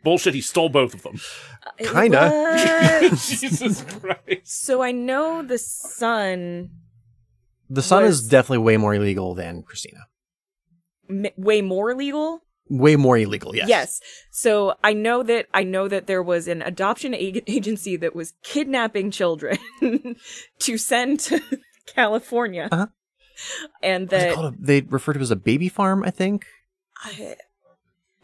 [0.02, 0.34] Bullshit.
[0.34, 1.18] He stole both of them.
[1.78, 2.30] Kinda.
[2.30, 3.10] What?
[3.18, 4.62] Jesus Christ.
[4.62, 6.70] so I know the son
[7.74, 10.06] The son is definitely way more illegal than Christina.
[11.08, 12.40] m- way more legal.
[12.70, 13.68] Way more illegal, yes.
[13.68, 14.00] Yes.
[14.30, 18.32] So I know that I know that there was an adoption ag- agency that was
[18.42, 19.58] kidnapping children
[20.60, 21.40] to send to
[21.94, 22.86] California, Uh-huh.
[23.82, 24.54] and that called?
[24.58, 26.46] they refer to it as a baby farm, I think.
[27.02, 27.36] I,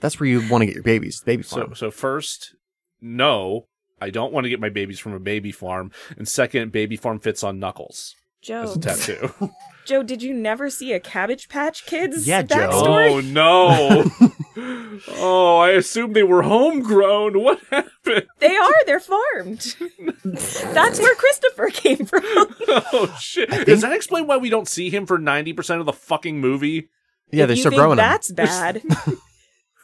[0.00, 1.20] That's where you want to get your babies.
[1.22, 1.74] Baby farm.
[1.74, 2.54] So, so first,
[3.02, 3.66] no,
[4.00, 5.92] I don't want to get my babies from a baby farm.
[6.16, 8.62] And second, baby farm fits on knuckles Joe.
[8.62, 9.30] as a tattoo.
[9.86, 12.56] Joe, did you never see a Cabbage Patch Kids Yeah, Joe.
[12.56, 13.10] backstory?
[13.10, 15.00] oh no!
[15.16, 17.40] oh, I assumed they were homegrown.
[17.42, 18.26] What happened?
[18.38, 18.84] They are.
[18.86, 19.74] They're farmed.
[20.24, 22.22] That's where Christopher came from.
[22.24, 23.48] Oh shit!
[23.66, 26.88] Does that explain why we don't see him for ninety percent of the fucking movie?
[27.32, 28.06] yeah, If they're you still think growing them.
[28.08, 28.82] That's bad.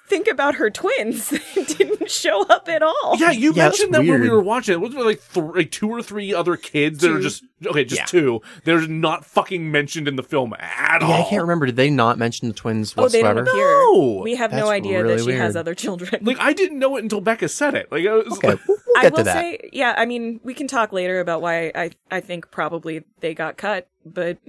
[0.08, 1.32] Think about her twins.
[1.56, 3.16] They didn't show up at all.
[3.18, 4.80] Yeah, you Yeah, that's mentioned that when we were watching it.
[4.80, 8.00] Wasn't there like, th- like two or three other kids that are just okay, just
[8.00, 8.04] Yeah.
[8.06, 8.42] two?
[8.64, 11.08] They're not fucking mentioned in the film at all.
[11.10, 11.66] Yeah, I can't remember.
[11.66, 13.54] Did they not mention the twins Oh, they don't appear.
[13.54, 14.20] No!
[14.22, 16.24] We have no idea really that she has other children.
[16.24, 17.90] Like I didn't know it until Becca said it.
[17.90, 19.34] Like I was okay, like, we'll, we'll I get will to that.
[19.34, 19.94] say, yeah.
[19.96, 23.88] I mean, we can talk later about why I I think probably they got cut,
[24.04, 24.38] but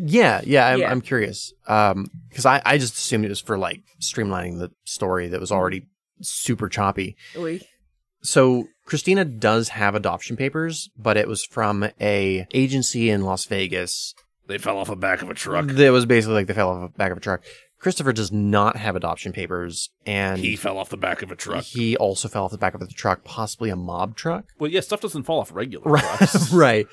[0.00, 0.90] Yeah, yeah, I'm, Yeah.
[0.90, 1.52] I'm curious.
[1.66, 5.50] Um, because I, I just assumed it was for like streamlining the story that was
[5.52, 5.86] already
[6.20, 7.16] super choppy.
[7.36, 7.62] we-
[8.22, 14.14] So Christina does have adoption papers, but it was from a agency in Las Vegas
[14.46, 15.66] they fell off the back of a truck.
[15.66, 17.42] that was basically like they fell off the back of a truck.
[17.78, 21.62] Christopher does not have adoption papers, and He fell off the back of a truck.
[21.64, 24.46] he also fell off the back of the truck, possibly a mob truck.
[24.58, 26.50] Well, yeah, stuff doesn't fall off regular Right, trucks.
[26.52, 26.86] right.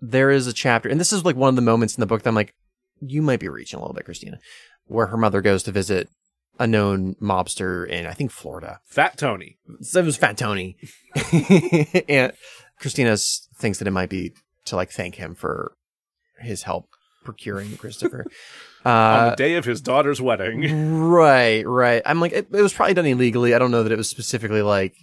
[0.00, 2.22] There is a chapter, and this is like one of the moments in the book
[2.22, 2.54] that I'm like,
[3.00, 4.38] you might be reaching a little bit, Christina,
[4.86, 6.08] where her mother goes to visit
[6.58, 8.80] a known mobster in, I think, Florida.
[8.86, 9.58] Fat Tony.
[9.82, 10.76] So it was Fat Tony,
[12.08, 12.32] and
[12.80, 13.16] Christina
[13.58, 14.32] thinks that it might be
[14.66, 15.72] to like thank him for
[16.40, 16.88] his help
[17.24, 18.24] procuring Christopher.
[18.84, 21.00] on Uh, the day of his daughter's wedding.
[21.02, 22.02] right, right.
[22.06, 23.54] I'm like, it, it was probably done illegally.
[23.54, 24.94] I don't know that it was specifically like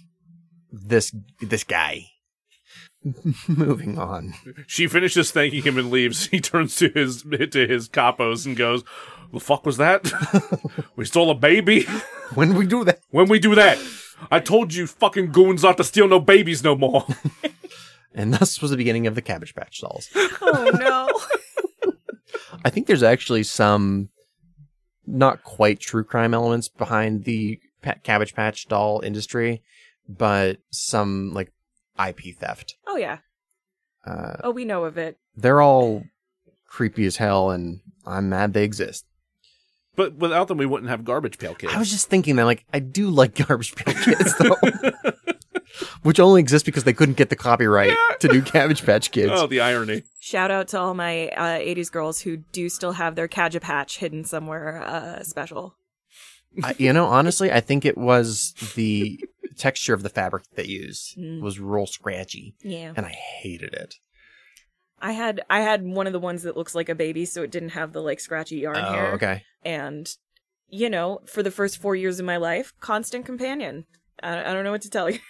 [0.72, 2.06] this this guy.
[3.48, 4.34] Moving on.
[4.66, 6.26] She finishes thanking him and leaves.
[6.26, 8.82] He turns to his to his capos and goes,
[9.32, 10.10] "The fuck was that?
[10.96, 11.86] we stole a baby.
[12.34, 13.78] When we do that, when we do that,
[14.32, 17.06] I told you fucking goons not to steal no babies no more."
[18.14, 20.08] and thus was the beginning of the Cabbage Patch dolls.
[20.14, 21.92] oh no.
[22.64, 24.08] I think there's actually some
[25.06, 29.62] not quite true crime elements behind the pa- Cabbage Patch doll industry,
[30.08, 31.52] but some like
[31.98, 32.76] IP theft.
[32.86, 33.18] Oh yeah.
[34.04, 35.18] Uh, Oh, we know of it.
[35.36, 36.04] they're all
[36.66, 39.04] creepy as hell, and I'm mad they exist.
[39.96, 41.72] but without them, we wouldn't have garbage pail kids.
[41.74, 44.56] I was just thinking that, like, I do like Garbage Pail Kids, though,
[46.02, 49.32] which only exists because they couldn't get the copyright to do Cabbage Patch Kids.
[49.34, 50.02] oh, the irony.
[50.20, 53.98] Shout out to all my uh, 80s girls who do still have their Cabbage Patch
[53.98, 55.74] hidden somewhere uh, special.
[56.62, 59.20] I, you know, honestly, I think it was the
[59.56, 61.40] texture of the fabric they used Mm.
[61.40, 62.92] was real scratchy, Yeah.
[62.96, 63.94] and I hated it.
[65.00, 67.50] I had I had one of the ones that looks like a baby, so it
[67.50, 69.12] didn't have the like scratchy yarn Oh, hair.
[69.12, 69.42] okay.
[69.64, 70.08] And
[70.68, 73.84] you know, for the first four years of my life, constant companion.
[74.22, 75.20] I, I don't know what to tell you.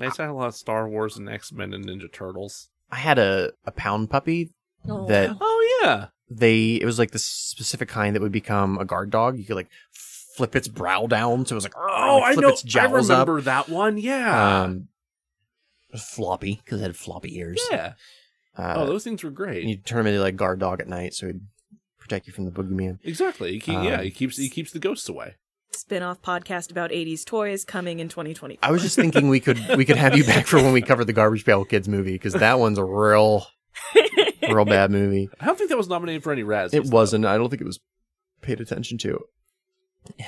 [0.00, 2.70] I used to have a lot of Star Wars and X Men and Ninja Turtles.
[2.90, 4.50] I had a, a pound puppy
[4.84, 9.10] that Oh yeah, they it was like the specific kind that would become a guard
[9.10, 9.38] dog.
[9.38, 9.70] You could like
[10.36, 12.48] flip its brow down, so it was like Oh, like, I know.
[12.48, 13.98] its I jowls remember that one.
[13.98, 14.62] Yeah.
[14.62, 14.88] Um,
[15.96, 17.60] floppy because it had floppy ears.
[17.70, 17.94] yeah.
[18.56, 19.64] Uh, oh, those things were great.
[19.64, 21.40] you turn him into like guard dog at night, so he'd
[21.98, 22.98] protect you from the boogeyman.
[23.02, 23.52] Exactly.
[23.52, 25.34] He keep, yeah, Um, he keeps he keeps the ghosts away.
[25.72, 28.60] Spin-off podcast about 80s toys coming in 2020.
[28.62, 31.04] I was just thinking we could we could have you back for when we cover
[31.04, 33.46] the Garbage Pail Kids movie because that one's a real
[34.48, 35.28] real bad movie.
[35.40, 36.74] I don't think that was nominated for any Razzies.
[36.74, 37.26] It wasn't.
[37.26, 37.80] I don't think it was
[38.40, 39.18] paid attention to.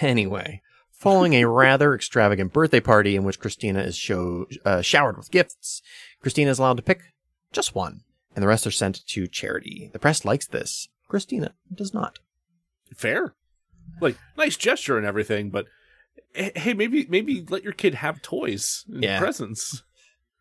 [0.01, 5.31] Anyway, following a rather extravagant birthday party in which Christina is show, uh, showered with
[5.31, 5.83] gifts,
[6.21, 7.01] Christina is allowed to pick
[7.53, 8.01] just one,
[8.35, 9.91] and the rest are sent to charity.
[9.93, 10.89] The press likes this.
[11.09, 12.19] Christina does not.
[12.95, 13.35] fair.
[14.01, 15.67] Like nice gesture and everything, but
[16.35, 19.19] hey, maybe maybe let your kid have toys and Yeah.
[19.19, 19.83] presents.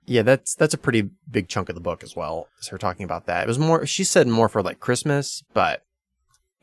[0.07, 2.47] Yeah, that's that's a pretty big chunk of the book as well.
[2.59, 3.43] Is her talking about that?
[3.43, 3.85] It was more.
[3.85, 5.83] She said more for like Christmas, but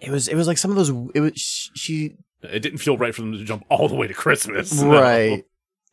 [0.00, 0.90] it was it was like some of those.
[1.14, 4.14] It was she It didn't feel right for them to jump all the way to
[4.14, 4.72] Christmas.
[4.82, 5.00] No.
[5.00, 5.44] right.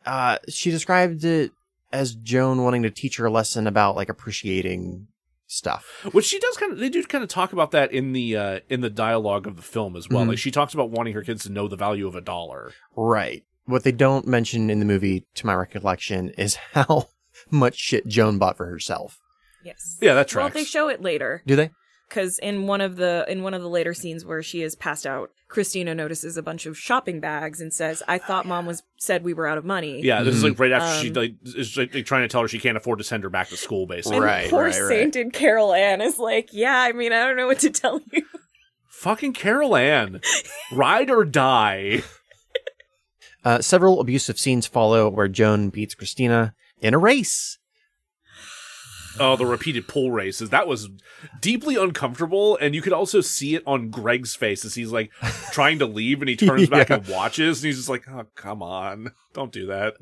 [0.04, 1.52] Uh, she described it
[1.92, 5.08] as Joan wanting to teach her a lesson about like appreciating
[5.46, 6.06] stuff.
[6.12, 6.78] Which she does kind of.
[6.78, 9.62] They do kind of talk about that in the uh, in the dialogue of the
[9.62, 10.24] film as well.
[10.24, 10.28] Mhm.
[10.28, 12.72] Like she talks about wanting her kids to know the value of a dollar.
[12.96, 13.44] Right.
[13.66, 17.08] What they don't mention in the movie, to my recollection, is how
[17.50, 19.18] much shit Joan bought for herself.
[19.64, 19.98] Yes.
[20.00, 21.70] Yeah, that Well, they show it later Do they?
[22.10, 25.06] Because in one of the in one of the later scenes where she is passed
[25.06, 29.24] out, Christina notices a bunch of shopping bags and says, "I thought mom was said
[29.24, 31.76] we were out of money." yeah, this is like right after she Um, like is
[31.76, 33.86] like, like, trying to tell her she can't afford to send her back to school.
[33.86, 34.88] Basically, And Right, poor right, right.
[34.88, 38.22] sainted Carol Ann is like, "Yeah, I mean, I don't know what to tell you."
[38.88, 40.20] fucking Carol Ann,
[40.72, 42.02] ride or die.
[43.42, 47.58] Uh, several abusive scenes follow where Joan beats Christina in a race.
[49.20, 50.48] Oh, the repeated pull races.
[50.50, 50.88] That was
[51.40, 52.56] deeply uncomfortable.
[52.60, 55.12] And you could also see it on Greg's face as he's like
[55.52, 58.62] trying to leave and he turns back and watches and he's just like, oh, come
[58.62, 59.12] on.
[59.34, 59.94] Don't do that.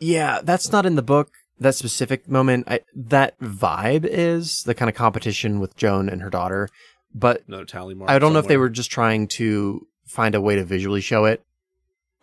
[0.00, 1.30] Yeah, that's not in the book.
[1.58, 6.30] That specific moment, I, that vibe is the kind of competition with Joan and her
[6.30, 6.68] daughter.
[7.14, 8.10] But Another tally mark.
[8.10, 11.24] I don't know if they were just trying to find a way to visually show
[11.26, 11.42] it.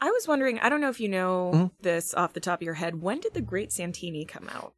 [0.02, 1.72] I was wondering, I don't know if you know Mhm.
[1.82, 3.02] this off the top of your head.
[3.02, 4.74] When did The Great Santini come out?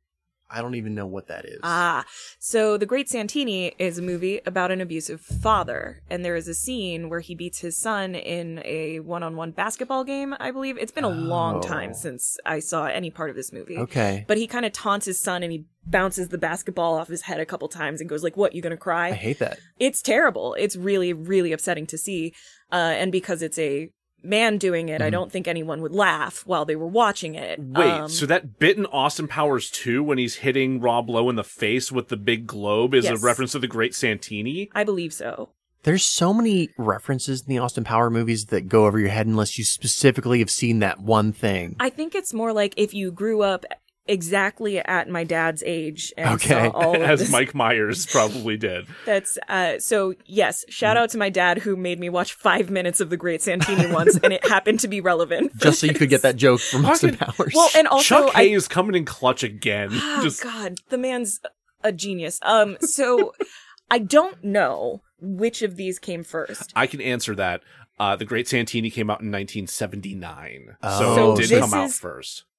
[0.54, 1.60] I don't even know what that is.
[1.64, 2.06] Ah,
[2.40, 6.54] so The Great Santini is a movie about an abusive father, and there is a
[6.54, 10.36] scene where he beats his son in a one-on-one basketball game.
[10.40, 11.98] I believe it's been a long time Oh.
[11.98, 13.78] since I saw any part of this movie.
[13.78, 14.26] okay.
[14.28, 17.40] But he kind of taunts his son, and he bounces the basketball off his head
[17.40, 18.54] a couple times, and goes like, "What?
[18.54, 19.60] You gonna cry?" I hate that.
[19.80, 20.54] it's terrible.
[20.54, 22.34] It's really, really upsetting to see.
[22.72, 23.90] Uh, and because it's a
[24.24, 25.12] man doing it, I Mhm.
[25.12, 27.60] don't think anyone would laugh while they were watching it.
[27.60, 31.36] Wait, Um, so that bit in Austin Powers 2 when he's hitting Rob Lowe in
[31.36, 33.22] the face with the big globe is Yes.
[33.22, 34.70] a reference to the Great Santini?
[34.74, 35.50] I believe so.
[35.84, 39.58] There's so many references in the Austin Power movies that go over your head unless
[39.58, 41.76] you specifically have seen that one thing.
[41.78, 43.66] I think it's more like if you grew up
[44.06, 46.50] exactly at my dad's age and Okay.
[46.50, 47.32] saw all of As this.
[47.32, 48.86] Mike Myers probably did.
[49.06, 53.00] That's uh so yes, shout out to my dad who made me watch five minutes
[53.00, 55.52] of the Great Santini once and it happened to be relevant.
[55.54, 57.54] for Just so you could get that joke from Austin Powers.
[57.56, 59.90] Well, and also Chuck I Hayes coming in clutch again.
[59.94, 61.40] Oh Just God, the man's
[61.84, 62.40] a genius.
[62.44, 63.34] Um, so
[63.92, 66.74] I don't know which of these came first.
[66.76, 67.62] I can answer that.
[68.00, 71.74] Uh, the Great Santini came out in 1979, Oh, so So it did this come
[71.74, 72.53] out is- first, would've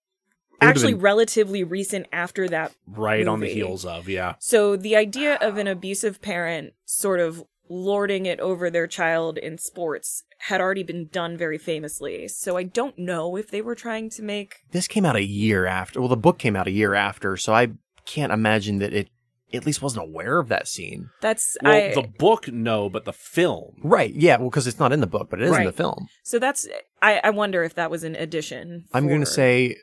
[0.60, 2.72] Actually, relatively recent after that.
[2.86, 4.34] right on the heels of yeah.
[4.38, 9.56] So the idea of an abusive parent sort of lording it over their child in
[9.58, 12.28] sports had already been done very famously.
[12.28, 14.56] So I don't know if they were trying to make.
[14.72, 16.00] this came out a year after.
[16.00, 17.68] Well, the book came out a year after, so I
[18.04, 19.08] can't imagine that it
[19.52, 21.10] at least wasn't aware of that scene.
[21.20, 21.94] That's Well, I.
[21.94, 23.76] the book no, but the film.
[23.82, 24.12] Right.
[24.12, 24.36] Yeah.
[24.38, 26.08] Well, because it's not in the book, but it is in the film.
[26.22, 26.68] so that's.
[27.00, 28.84] I, I wonder if that was an addition.
[28.92, 29.76] I'm going to say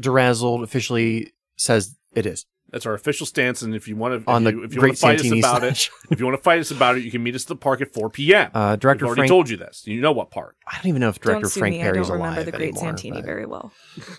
[0.00, 4.46] DeRazzled officially says it is That's our official stance, and if you want to, on
[4.46, 6.26] if the you, if you Great want to fight us Santini about it, if you
[6.26, 8.10] want to fight us about it, you can meet us at the park at 4
[8.10, 8.50] p.m.
[8.54, 9.28] Uh, I've director already Frank.
[9.30, 9.86] told you this.
[9.86, 10.56] You know what park?
[10.66, 11.80] I don't even know if Don't director Frank me.
[11.80, 13.72] Perry's I don't alive remember the Great anymore, Santini but- very well.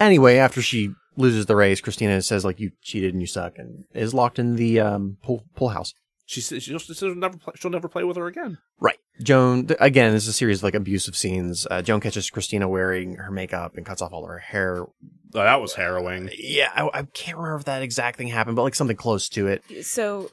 [0.00, 3.84] Anyway, after she loses the race, Christina says like you cheated and you suck, and
[3.94, 5.94] is locked in the um, pool pool house.
[6.32, 8.56] She says she'll, she'll never play, she'll never play with her again.
[8.80, 8.96] Right.
[9.22, 11.66] Joan, th- again, this is a series of like abusive scenes.
[11.70, 14.82] Uh, Joan catches Christina wearing her makeup and cuts off all of her hair.
[14.84, 14.90] Oh,
[15.34, 16.30] that was harrowing.
[16.38, 19.46] Yeah, I, I can't remember if that exact thing happened, but like something close to
[19.48, 19.62] it.
[19.84, 20.30] So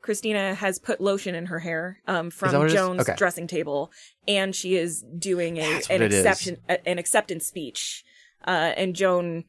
[0.00, 2.72] Christina has put lotion in her hair um, from what it is?
[2.72, 3.14] Joan's Okay.
[3.16, 3.92] dressing table,
[4.26, 6.20] and she is doing a an what it is.
[6.24, 8.04] exception a, an acceptance speech.
[8.46, 9.44] Uh, and Joan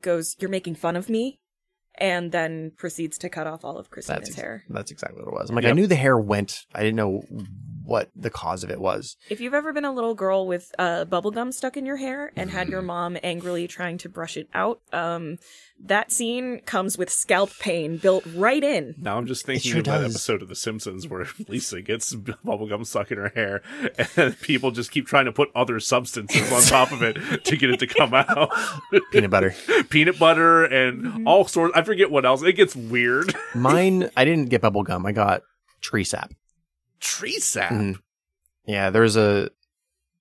[0.00, 1.40] goes, "You're making fun of me,"
[1.98, 4.64] and then proceeds to cut off all of Christina's That's ex- hair.
[4.68, 5.50] that's exactly what it was.
[5.50, 5.70] I'm like, Yep.
[5.72, 6.64] I knew the hair went.
[6.74, 7.22] I didn't know
[7.86, 9.16] what the cause of it was.
[9.30, 12.32] If you've ever been a little girl with uh, bubble gum stuck in your hair
[12.36, 15.38] and had your mom angrily trying to brush it out, um,
[15.78, 18.94] that scene comes with scalp pain built right in.
[18.98, 22.86] Now I'm just thinking sure of that episode of The Simpsons where Lisa gets bubblegum
[22.86, 23.62] stuck in her hair
[24.16, 27.70] and people just keep trying to put other substances on top of it to get
[27.70, 28.50] it to come out.
[29.12, 29.54] Peanut butter.
[29.90, 31.76] Peanut butter and all sorts.
[31.76, 32.42] I forget what else.
[32.42, 33.34] It gets weird.
[33.54, 35.04] Mine, I didn't get bubble gum.
[35.06, 35.42] I got
[35.80, 36.32] tree sap.
[37.00, 37.72] Tree sap.
[37.72, 37.98] Mhm.
[38.66, 39.50] Yeah, there's a.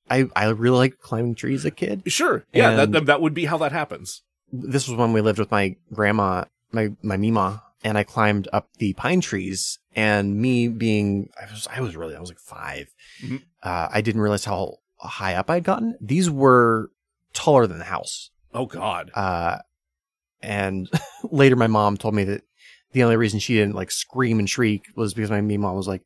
[0.10, 2.04] I I really liked climbing trees as a kid.
[2.08, 2.46] Sure.
[2.54, 4.22] Yeah, And- that, that would be how that happens.
[4.52, 8.70] This was when we lived with my grandma, my my mima, and I climbed up
[8.78, 9.80] the pine trees.
[9.96, 13.42] And me being, I was I was really I was like 5 Mhm.
[13.64, 15.98] Uh, I didn't realize how high up I'd gotten.
[16.02, 16.92] These were
[17.34, 18.30] taller than the house.
[18.54, 19.10] Oh God.
[19.16, 19.58] Uh,
[20.42, 20.90] and
[21.32, 22.44] later my mom told me that
[22.92, 26.04] the only reason she didn't like scream and shriek was because my mom was like,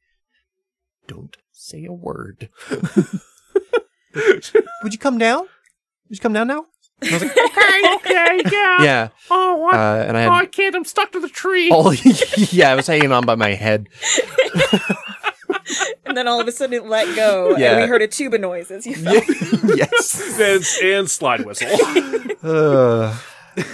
[1.09, 2.49] "Don't say a word.
[4.83, 5.41] Would you come down?
[5.41, 6.65] Would you come down now?"
[7.01, 8.83] I was like, okay, okay, yeah.
[8.83, 9.73] "Yeah." Oh, what?
[9.75, 10.75] Uh, and I oh, I can't.
[10.75, 11.69] I'm stuck to the tree.
[11.71, 11.93] all
[12.51, 13.87] yeah, I was hanging on by my head.
[16.05, 17.73] And then all of a sudden it let go, Yeah.
[17.73, 19.13] and we heard a tuba noise as you fell.
[19.75, 20.39] yes.
[20.39, 21.67] and, and slide whistle.
[22.41, 23.15] Uh,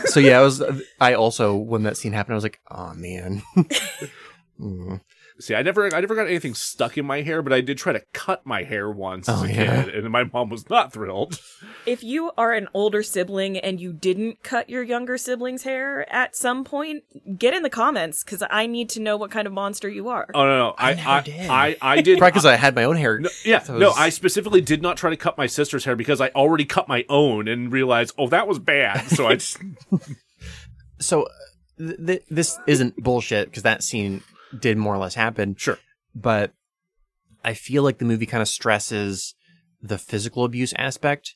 [0.05, 0.61] so yeah, I was.
[0.99, 3.41] I also when that scene happened, I was like, "Oh man."
[4.59, 5.01] Mm.
[5.37, 7.91] See, I never, I never got anything stuck in my hair, but I did try
[7.91, 9.83] to cut my hair once as Oh, a yeah.
[9.83, 11.39] kid, and my mom was not thrilled.
[11.85, 16.35] If you are an older sibling and you didn't cut your younger sibling's hair at
[16.35, 17.03] some point,
[17.37, 20.25] get in the comments because I need to know what kind of monster you are.
[20.33, 21.47] Oh no, no, I, never I, did.
[21.49, 22.17] I, I did.
[22.17, 23.19] Probably because I had my own hair.
[23.19, 25.95] No, yeah, So it no, I specifically did not try to cut my sister's hair
[25.95, 29.07] because I already cut my own and realized, oh, that was bad.
[29.09, 29.59] So I just,
[30.99, 31.27] so
[31.77, 34.23] th- th- this isn't bullshit because that scene
[34.59, 35.55] did more or less happen.
[35.55, 35.79] Sure.
[36.13, 36.53] But
[37.43, 39.35] I feel like the movie kind of stresses
[39.81, 41.35] the physical abuse aspect.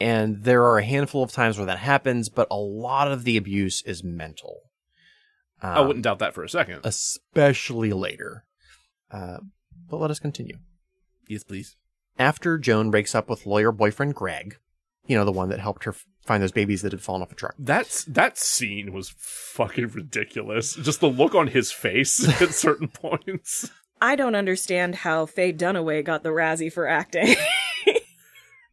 [0.00, 3.36] And there are a handful of times where that happens, but a lot of the
[3.36, 4.60] abuse is mental.
[5.62, 6.80] Um, I wouldn't doubt that for a second.
[6.84, 8.44] Especially later.
[9.10, 9.38] Uh,
[9.88, 10.58] but let us continue.
[11.28, 11.76] yes, please.
[12.18, 14.58] After Joan breaks up with lawyer boyfriend Greg,
[15.06, 15.94] you know, the one that helped her
[16.30, 17.56] find those babies that had fallen off a truck.
[17.58, 20.76] That's that scene was fucking ridiculous.
[20.76, 23.68] Just the look on his face at certain points.
[24.00, 27.34] I don't understand how Faye Dunaway got the Razzie for acting.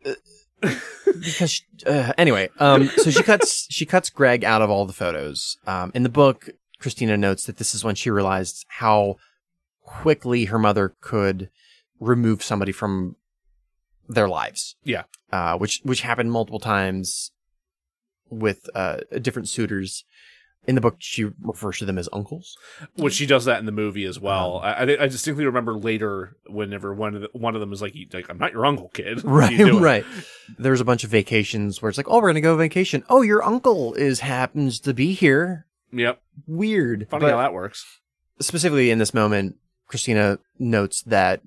[0.61, 4.93] because she- uh, anyway um so she cuts she cuts greg out of all the
[4.93, 6.49] photos um in the book
[6.79, 9.15] christina notes that this is when she realized how
[9.83, 11.49] quickly her mother could
[11.99, 13.15] remove somebody from
[14.09, 15.03] their lives Yeah.
[15.31, 17.31] uh which which happened multiple times
[18.29, 20.03] with uh different suitors
[20.67, 22.57] in the book she refers to them as uncles
[22.97, 24.57] Which she does that in the movie as well.
[24.57, 27.95] Um, I, I distinctly remember later whenever one of the, one of them is like,
[28.13, 30.03] like "I'm not your uncle, kid." Right, you doing?" right.
[30.59, 33.03] There's a bunch of vacations where it's like, oh, we're gonna go vacation.
[33.09, 35.65] Oh, your uncle is happens to be here.
[35.93, 36.21] Yep.
[36.47, 37.07] Weird.
[37.09, 37.85] Funny But how that works.
[38.41, 39.55] specifically in this moment,
[39.87, 41.41] Christina notes that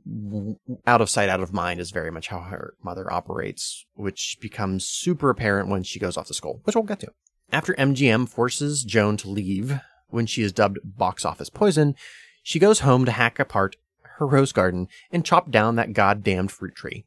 [0.86, 4.88] out of sight, out of mind is very much how her mother operates, which becomes
[4.88, 7.12] super apparent when she goes off to school, which we'll get to.
[7.52, 11.94] After MGM forces Joan to leave when she is dubbed box office poison,
[12.42, 13.76] she goes home to hack apart
[14.18, 17.04] her rose garden and chop down that goddamned fruit tree.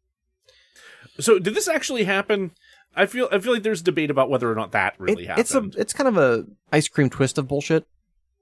[1.20, 2.52] So did this actually happen?
[2.96, 5.40] I feel I feel like there's debate about whether or not that really It- happened.
[5.42, 7.86] it's a it's kind of a ice cream twist of bullshit,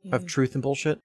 [0.06, 0.16] Mm-hmm.
[0.16, 1.00] of truth and bullshit.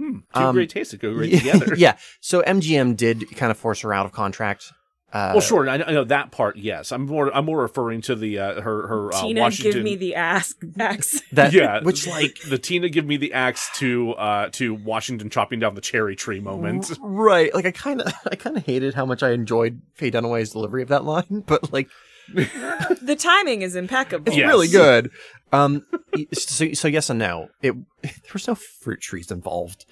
[0.00, 1.74] Hmm, two um, great tastes that go great together.
[1.76, 1.96] yeah.
[2.20, 4.72] So MGM did kind of force her out of contract.
[5.12, 5.68] Uh, Well, sure.
[5.68, 6.56] I know, I know that part.
[6.56, 7.34] Yes, I'm more.
[7.36, 9.72] I'm more referring to the uh, her her uh, Tina, Washington.
[9.72, 10.54] give me the ass.
[10.78, 11.20] axe.
[11.32, 15.58] That yeah, which like the Tina give me the axe to uh to Washington chopping
[15.58, 16.92] down the cherry tree moment.
[17.00, 17.52] right.
[17.52, 20.82] Like I kind of I kind of hated how much I enjoyed Faye Dunaway's delivery
[20.82, 21.88] of that line, but like
[23.02, 24.28] the timing is impeccable.
[24.28, 24.46] it's Yes.
[24.48, 25.10] really good.
[25.52, 25.86] Um.
[26.32, 27.50] So so yes and no.
[27.62, 27.72] It
[28.02, 29.86] there was no fruit trees involved.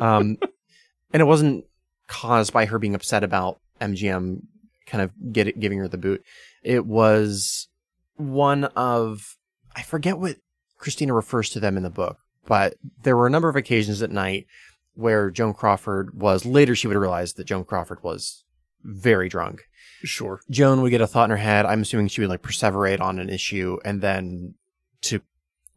[0.00, 0.36] Um,
[1.12, 1.64] and it wasn't
[2.08, 4.40] caused by her being upset about MGM
[4.86, 6.24] kind of get it, giving her the boot.
[6.64, 7.68] It was
[8.16, 9.36] one of
[9.76, 10.38] I forget what
[10.76, 14.10] Christina refers to them in the book, but there were a number of occasions at
[14.10, 14.46] night
[14.94, 18.44] where Joan Crawford was later she would realize that Joan Crawford was
[18.82, 19.62] very drunk.
[20.02, 20.40] Sure.
[20.50, 21.66] Joan would get a thought in her head.
[21.66, 24.54] I'm assuming she would like perseverate on an issue and then
[25.02, 25.20] to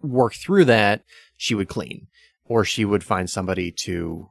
[0.02, 1.04] work through that,
[1.38, 2.08] she would clean
[2.46, 4.30] or she would find somebody to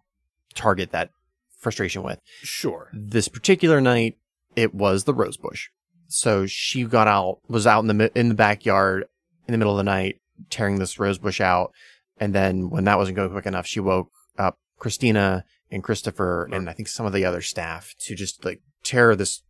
[0.55, 1.11] target that
[1.59, 2.21] frustration with.
[2.43, 2.91] Sure.
[2.93, 4.19] This particular night,
[4.57, 5.69] it was the rose bush.
[6.09, 9.07] So she got out, was out in the in the backyard
[9.49, 10.21] in the middle of the night,
[10.51, 11.73] tearing this rose bush out.
[12.19, 16.69] And then when that wasn't going quick enough, she woke up Christina and Christopher and
[16.69, 19.43] I think some of the other staff to just like tear this.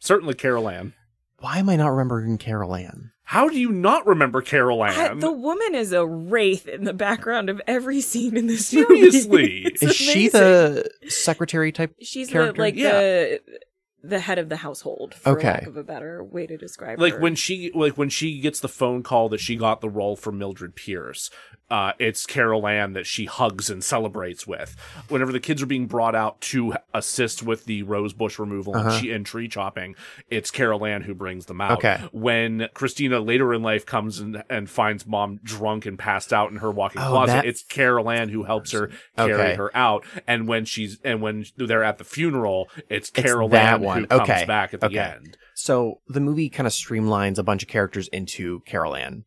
[0.00, 0.94] Certainly Carol Ann.
[1.38, 3.12] Why am I not remembering Carol Ann?
[3.30, 5.20] How do you not remember Carol I- Ann?
[5.20, 8.86] the woman is a wraith in the background of every scene in this movie.
[9.08, 9.62] Seriously.
[9.66, 11.94] It's Is she the secretary type?
[12.02, 12.90] She's the like Yeah.
[13.00, 13.40] the
[14.02, 15.48] the head of the household, for Okay.
[15.48, 17.20] lack of a better way to describe like her.
[17.20, 20.32] when she like when she gets the phone call that she got the role for
[20.32, 21.30] Mildred Pierce,
[21.70, 24.74] uh, it's Carol Ann that she hugs and celebrates with.
[25.08, 28.88] Whenever the kids are being brought out to assist with the rose bush removal Uh-huh.
[28.90, 29.94] and, she, and tree chopping,
[30.30, 31.72] it's Carol Ann who brings them out.
[31.78, 32.00] Okay.
[32.12, 36.56] When Christina later in life comes and, and finds mom drunk and passed out in
[36.56, 39.54] her walk-in Oh, closet, that- it's Carol Ann who helps her carry Okay.
[39.56, 40.04] her out.
[40.26, 44.00] And when she's and when they're at the funeral, it's Carol that Ann one.
[44.02, 44.44] who comes Okay.
[44.46, 44.98] back at the Okay.
[44.98, 45.36] end.
[45.54, 49.24] So the movie kind of streamlines a bunch of characters into Carol Ann.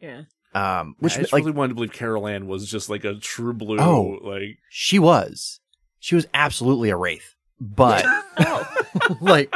[0.00, 0.22] yeah,
[0.54, 3.04] Um, Which which I just like really wanted to believe Carol Ann was just like
[3.04, 3.78] a true blue.
[3.80, 4.18] Oh.
[4.22, 5.60] like she was,
[5.98, 8.04] she was absolutely a wraith, but
[8.38, 8.68] oh,
[9.20, 9.52] like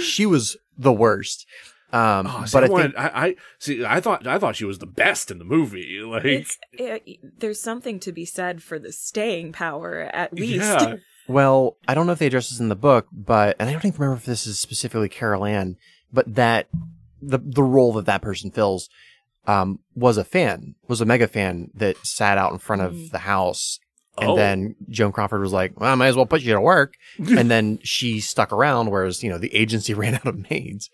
[0.00, 1.46] she was the worst.
[1.90, 3.84] Um, oh, see, but I, I, wanted, think I, I see.
[3.84, 6.00] I thought I thought she was the best in the movie.
[6.00, 10.64] Like it's it, there's something to be said for the staying power, at least.
[10.66, 10.96] yeah,
[11.28, 13.84] well, I don't know if they address this in the book, but and I don't
[13.84, 15.76] even remember if this is specifically Carol Ann,
[16.12, 16.68] but that
[17.22, 18.88] the the role that that person fills
[19.46, 23.10] um, was a fan, was a mega fan that sat out in front of Mm.
[23.12, 23.78] the house.
[24.20, 24.36] And Oh.
[24.36, 26.94] then Joan Crawford was like, well, I might as well put you to work.
[27.18, 30.90] and then she stuck around, whereas, you know, the agency ran out of maids.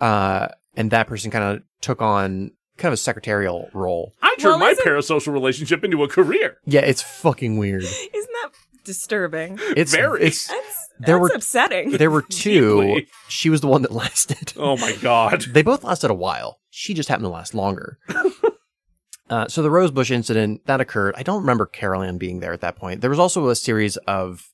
[0.00, 4.14] Uh, and that person kind of took on kind of a secretarial role.
[4.22, 6.58] I turned Well, my parasocial relationship into a career.
[6.66, 7.82] Yeah, it's fucking weird.
[7.84, 8.50] Isn't that
[8.84, 9.58] disturbing?
[9.76, 10.22] It's Very.
[10.22, 11.90] It's That's There that's were- upsetting.
[11.92, 13.02] there were two.
[13.28, 14.52] She was the one that lasted.
[14.56, 15.42] Oh my god.
[15.50, 16.58] They both lasted a while.
[16.70, 17.98] She just happened to last longer.
[19.30, 21.14] uh, so the Rosebush incident that occurred.
[21.16, 23.00] I don't remember Carol Ann being there at that point.
[23.00, 24.50] There was also a series of,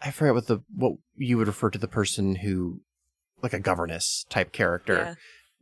[0.00, 2.80] I forget what the what you would refer to the person who,
[3.42, 4.94] like a governess type character.
[4.94, 5.14] Yeah.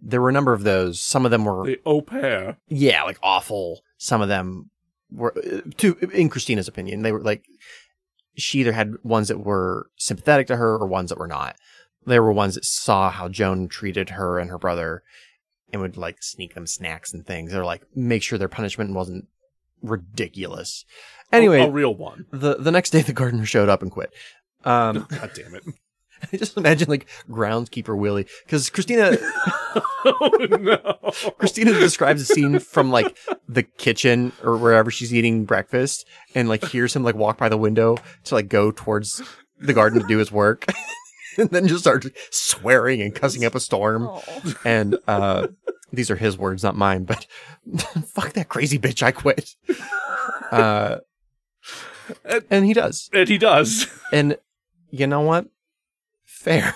[0.02, 0.98] There were a number of those.
[1.00, 2.56] Some of them were The au pair.
[2.68, 3.82] yeah, like awful.
[3.98, 4.70] Some of them
[5.12, 7.44] were, uh, to in Christina's opinion, they were like
[8.36, 11.56] she either had ones that were sympathetic to her or ones that were not.
[12.06, 15.02] There were ones that saw how Joan treated her and her brother
[15.72, 17.52] and would like sneak them snacks and things.
[17.52, 19.26] They're like make sure their punishment wasn't
[19.82, 20.84] ridiculous.
[21.32, 22.26] Anyway, a, a real one.
[22.30, 24.12] the the next day the gardener showed up and quit.
[24.64, 25.64] Um, God damn it.
[26.32, 29.16] I just imagine like groundskeeper Willie because Christina
[30.04, 31.32] oh no.
[31.38, 33.16] Christina describes a scene from like
[33.48, 37.56] the kitchen or wherever she's eating breakfast and like hears him like walk by the
[37.56, 39.22] window to like go towards
[39.58, 40.66] the garden to do his work.
[41.38, 44.08] and then just starts swearing and cussing up a storm.
[44.08, 44.54] Oh.
[44.64, 45.48] And uh
[45.92, 47.26] these are his words, not mine, but
[48.06, 49.54] fuck that crazy bitch, I quit.
[50.50, 50.98] Uh
[52.48, 53.08] and he does.
[53.12, 53.86] And he does.
[54.12, 54.36] And
[54.90, 55.46] you know what?
[56.24, 56.74] Fair.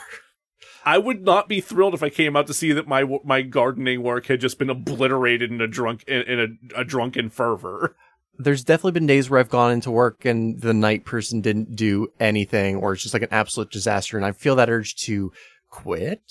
[0.85, 4.03] I would not be thrilled if I came out to see that my my gardening
[4.03, 7.97] work had just been obliterated in a drunk in, in a, a drunken fervor.
[8.39, 12.09] there's definitely been days where I've gone into work and the night person didn't do
[12.19, 15.33] anything or it's just like an absolute disaster and I feel that urge to
[15.71, 16.23] quit.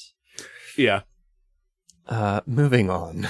[0.77, 1.01] Yeah.
[2.07, 3.27] Uh, moving on.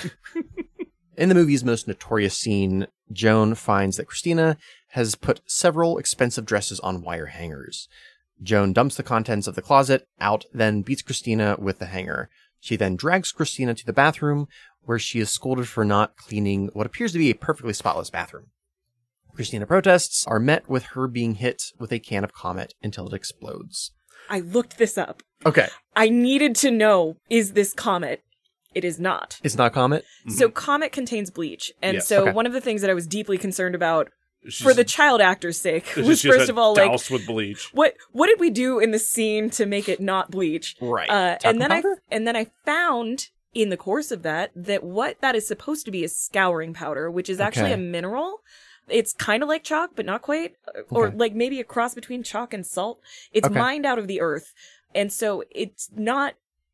[1.17, 4.57] In the movie's most notorious scene, Joan finds that Christina
[4.89, 7.88] has put several expensive dresses on wire hangers.
[8.44, 12.30] Joan dumps the contents of the closet out, then beats Christina with the hanger.
[12.60, 14.48] She then drags Christina to the bathroom,
[14.84, 18.48] where she is scolded for not cleaning what appears to be a perfectly spotless bathroom.
[19.34, 23.14] Christina protests are met with her being hit with a can of Comet until it
[23.14, 23.91] explodes.
[24.30, 25.24] I looked this up.
[25.46, 25.68] Okay.
[25.96, 28.22] I needed to know is this comet?
[28.74, 29.39] It is not.
[29.44, 30.04] It's not Comet?
[30.30, 32.08] So comet contains bleach, and Yes.
[32.08, 32.28] so Mm-hmm.
[32.30, 32.36] Okay.
[32.36, 34.10] one of the things that I was deeply concerned about
[34.48, 37.70] She's- for the child actor's sake she's was just first of all like with bleach.
[37.74, 40.76] what what did we do in the scene to make it not bleach?
[40.82, 41.10] Right.
[41.10, 42.02] Uh, and then powder?
[42.12, 45.86] I and then I found in the course of that that what that is supposed
[45.86, 47.74] to be is scouring powder, which is actually Okay.
[47.74, 48.41] a mineral.
[48.89, 51.16] It's kind of like chalk, but not quite, uh, or Okay.
[51.16, 53.00] like maybe a cross between chalk and salt.
[53.32, 53.58] It's Okay.
[53.58, 54.54] mined out of the earth,
[54.94, 56.34] and so it's not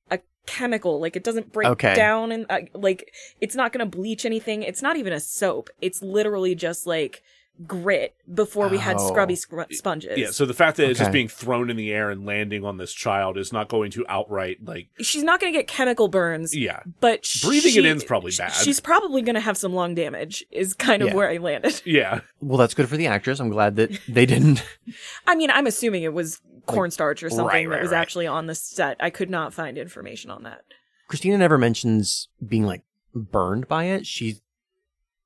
[0.10, 0.18] a
[0.48, 1.00] chemical.
[1.00, 1.94] Like it doesn't break Okay.
[1.94, 4.64] down and uh, like it's not going to bleach anything.
[4.64, 5.70] It's not even a soap.
[5.82, 7.22] It's literally just like
[7.68, 9.08] grit before we had Oh.
[9.10, 10.18] scrubby scr- sponges.
[10.18, 12.78] Yeah, so the fact that it's just being thrown in the air and landing on
[12.78, 16.56] this child is not going to outright like She's not going to get chemical burns.
[16.56, 16.82] yeah.
[17.02, 18.54] but Breathing she, it is probably bad.
[18.54, 20.46] She's probably going to have some lung damage.
[20.52, 21.16] Is kind of Yeah.
[21.16, 21.82] where I landed.
[21.86, 22.22] Yeah.
[22.42, 23.40] Well, that's good for the actress.
[23.40, 24.64] I'm glad that they didn't.
[25.28, 28.00] I mean, I'm assuming it was cornstarch or something right, that was right.
[28.00, 28.96] actually on the set.
[29.00, 30.62] I could not find information on that.
[31.08, 32.84] Christina never mentions being like
[33.14, 34.06] burned by it.
[34.06, 34.38] She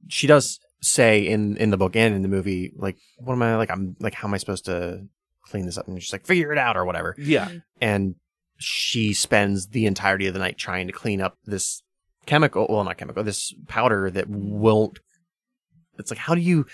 [0.08, 3.56] she does say in in the book and in the movie, like, what am I
[3.56, 3.72] like?
[3.72, 5.08] I'm like, how am I supposed to
[5.46, 5.88] clean this up?
[5.88, 7.16] And she's like, figure it out or whatever.
[7.18, 7.50] Yeah.
[7.82, 8.16] And
[8.58, 11.84] she spends the entirety of the night trying to clean up this
[12.26, 12.68] chemical.
[12.70, 13.24] Well, not chemical.
[13.24, 15.00] This powder that won't.
[15.98, 16.66] It's like, how do you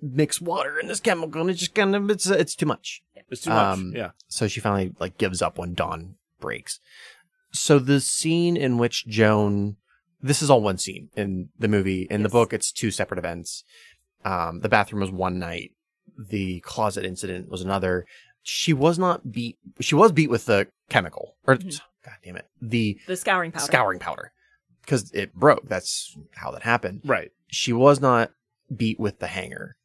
[0.00, 1.40] mix water in this chemical?
[1.40, 3.02] And it's just kind of it's it's too much.
[3.28, 3.78] It's too much.
[3.78, 4.10] Um, yeah.
[4.28, 6.80] So she finally like gives up when dawn breaks.
[7.52, 9.76] So the scene in which Joan,
[10.20, 12.06] this is all one scene in the movie.
[12.10, 13.64] In the book, it's two separate events.
[14.24, 15.72] Um, the bathroom was one night.
[16.18, 18.04] The closet incident was another.
[18.42, 19.58] She was not beat.
[19.80, 21.80] She was beat with the chemical, or Mhm.
[22.04, 23.64] god damn it, the The scouring powder.
[23.64, 24.32] scouring powder,
[24.80, 25.68] because it broke.
[25.68, 27.02] That's how that happened.
[27.04, 27.30] Right.
[27.48, 28.32] She was not
[28.74, 29.76] beat with the hanger.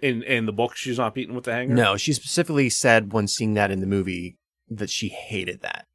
[0.00, 1.74] In in the book, she's not beaten with the hanger.
[1.74, 4.36] No, she specifically said when seeing that in the movie
[4.68, 5.86] that she hated that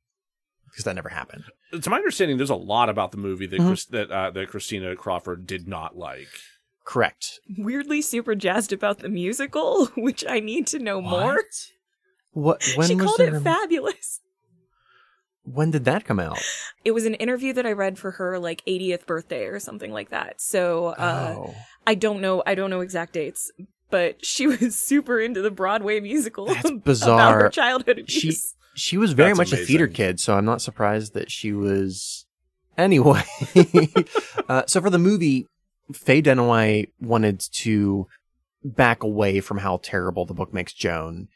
[0.69, 1.45] because that never happened.
[1.71, 3.67] To my understanding, there's a lot about the movie that Mhm.
[3.67, 6.29] Chris, that uh, that Christina Crawford did not like.
[6.85, 7.39] Correct.
[7.57, 11.43] Weirdly super jazzed about the musical, which I need to know more.
[12.31, 12.63] What?
[12.75, 14.21] When she was called it a- fabulous.
[15.43, 16.39] When did that come out?
[16.83, 20.09] It was an interview that I read for her like 80th birthday or something like
[20.09, 20.41] that.
[20.41, 21.55] So uh, oh,
[21.85, 22.41] I don't know.
[22.47, 23.51] I don't know exact dates,
[23.91, 26.69] but she was super into the Broadway musical That's
[27.03, 28.11] about her childhood abuse.
[28.11, 28.31] she
[28.97, 32.21] was very That's much a theater kid, so I'm not surprised that she was.
[32.77, 33.23] Anyway,
[34.49, 35.47] uh, so for the movie,
[35.93, 38.05] Faye Dunaway wanted to
[38.65, 41.29] back away from how terrible the book makes Joan,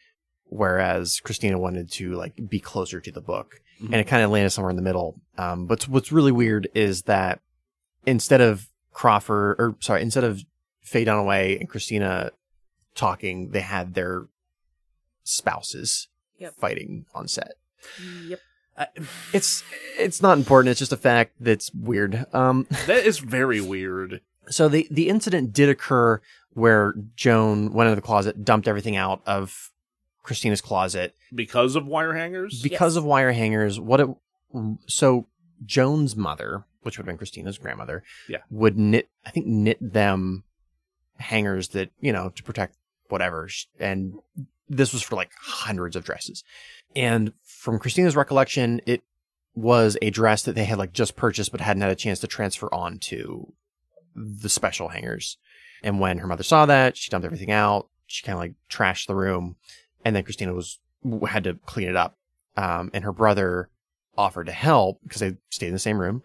[0.47, 3.61] whereas Christina wanted to like be closer to the book.
[3.81, 3.85] Mhm.
[3.85, 5.15] and it kind of landed somewhere in the middle.
[5.37, 7.39] Um, but what's really weird is that
[8.05, 10.43] instead of Crawford, or sorry, instead of
[10.81, 12.31] Faye Dunaway and Christina
[12.95, 14.27] talking, they had their
[15.23, 16.08] spouses
[16.39, 16.55] Yep.
[16.55, 17.53] fighting on set.
[18.25, 18.39] Yep.
[18.77, 18.87] I-
[19.33, 19.63] It's
[19.97, 20.71] it's not important.
[20.71, 22.25] It's just a fact that's weird.
[22.33, 24.21] Um, that is very weird.
[24.49, 26.21] so the the incident did occur
[26.53, 29.71] where Joan went into the closet, dumped everything out of
[30.23, 32.61] Christina's closet, Because of wire hangers?
[32.61, 32.97] because Yes.
[32.97, 34.07] of wire hangers what it
[34.87, 35.27] so
[35.65, 38.39] joan's mother which would have been christina's grandmother Yeah.
[38.49, 40.43] would knit i think knit them
[41.17, 42.75] hangers that you know to protect
[43.09, 43.49] whatever
[43.79, 44.13] and
[44.67, 46.43] this was for like hundreds of dresses
[46.95, 49.03] and from christina's recollection it
[49.55, 52.27] was a dress that they had like just purchased but hadn't had a chance to
[52.27, 53.51] transfer on to
[54.15, 55.37] the special hangers
[55.83, 59.07] and when her mother saw that she dumped everything out she kind of like trashed
[59.07, 59.55] the room
[60.05, 60.79] and then christina was
[61.27, 62.17] had to clean it up.
[62.57, 63.69] Um, and her brother
[64.17, 66.23] offered to help because they stayed in the same room.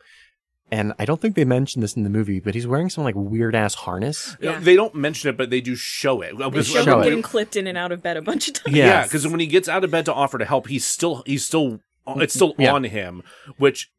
[0.70, 3.14] And I don't think they mentioned this in the movie, but he's wearing some like
[3.14, 4.36] weird ass harness.
[4.40, 4.60] You Yeah.
[4.60, 6.36] They don't mention it, but they do show it.
[6.38, 8.54] They Because- show show him getting clipped in and out of bed a bunch of
[8.54, 8.76] times.
[8.76, 8.86] Yeah.
[8.86, 11.46] Yeah, because when he gets out of bed to offer to help, he's still he's
[11.46, 11.80] still
[12.16, 12.72] it's still Yeah.
[12.72, 13.22] on him,
[13.58, 13.90] which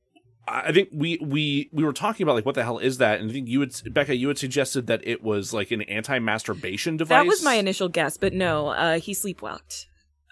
[0.47, 3.29] I think we we we were talking about like what the hell is that, and
[3.29, 6.97] I think you had Becca you had suggested that it was like an anti masturbation
[6.97, 7.09] device.
[7.09, 9.85] That was my initial guess, but no, uh, he sleepwalked.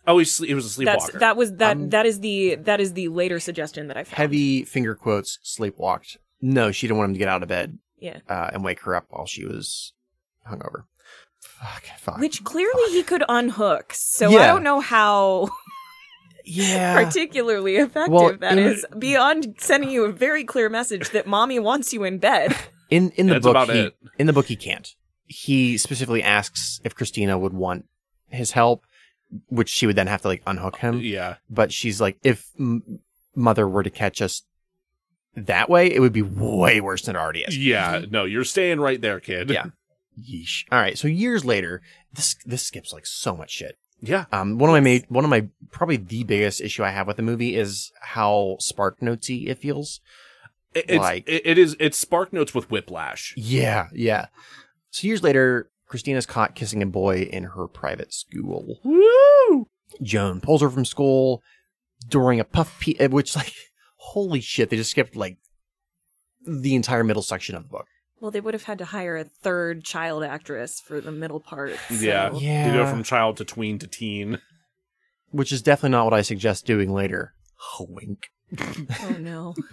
[0.08, 1.20] Oh he sle- it was a That's sleepwalker.
[1.20, 4.18] that was that Um, that is the that is the later suggestion that I found.
[4.18, 6.18] Heavy finger quotes, sleepwalked.
[6.41, 8.20] No, she didn't want him to get out of bed Yeah.
[8.30, 9.93] uh, and wake her up while she was
[10.49, 10.84] hungover.
[11.41, 12.18] Fuck, fuck.
[12.20, 13.93] Which clearly he could unhook.
[13.93, 15.49] So I don't know how
[16.45, 17.04] yeah.
[17.04, 21.60] particularly effective Well, that in- is beyond sending you a very clear message that mommy
[21.60, 22.56] wants you in bed.
[22.89, 23.95] In in the That's book, he, it.
[24.20, 24.88] in the book he can't.
[25.26, 27.86] He specifically asks if Christina would want
[28.30, 28.84] his help,
[29.49, 30.99] which she would then have to like unhook him.
[31.01, 32.99] yeah, but she's like, if m-
[33.36, 34.43] mother were to catch us
[35.36, 37.57] that way, it would be way worse than it already is.
[37.57, 38.01] yeah.
[38.09, 39.49] No, you're staying right there, kid.
[39.49, 39.65] Yeah.
[40.21, 40.65] Yeesh.
[40.71, 40.97] All right.
[40.97, 41.81] So years later,
[42.13, 43.77] this this skips like so much shit.
[43.99, 44.25] yeah.
[44.31, 47.17] Um, one of my ma- one of my probably the biggest issue I have with
[47.17, 50.01] the movie is how spark notesy it feels.
[50.75, 53.34] It, it's, Like- it, it is it's Spark Notes with Whiplash.
[53.38, 54.27] Yeah, yeah.
[54.91, 58.80] So years later, Christina's caught kissing a boy in her private school.
[58.84, 59.68] Woo!
[60.02, 61.44] Joan pulls her from school
[62.10, 63.54] during a puff piece, eh, which like,
[63.98, 65.38] holy shit, they just skipped like
[66.48, 67.86] the entire middle section of the book.
[68.20, 71.76] Well, they would have had to hire a third child actress for the middle part.
[71.89, 72.32] so- Yeah.
[72.34, 72.72] Yeah.
[72.72, 74.39] You go from child to tween to teen.
[75.30, 77.36] Which is definitely not what I suggest doing later.
[77.80, 78.30] Wink.
[78.60, 79.54] Oh no.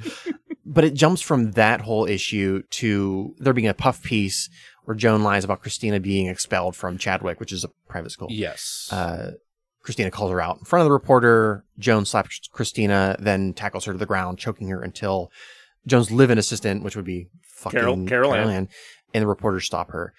[0.73, 4.49] But it jumps from that whole issue to there being a puff piece
[4.91, 8.27] where Joan lies about Christina being expelled from Chadwick, which is a private school.
[8.29, 8.89] Yes.
[8.91, 9.35] Uh,
[9.85, 11.65] Christina calls her out in front of the reporter.
[11.79, 15.31] Joan slaps Christina, then tackles her to the ground, choking her until
[15.87, 18.69] Joan's live-in assistant, which would be fucking Carol- Carol Ann.
[19.15, 20.13] and the reporters stop her.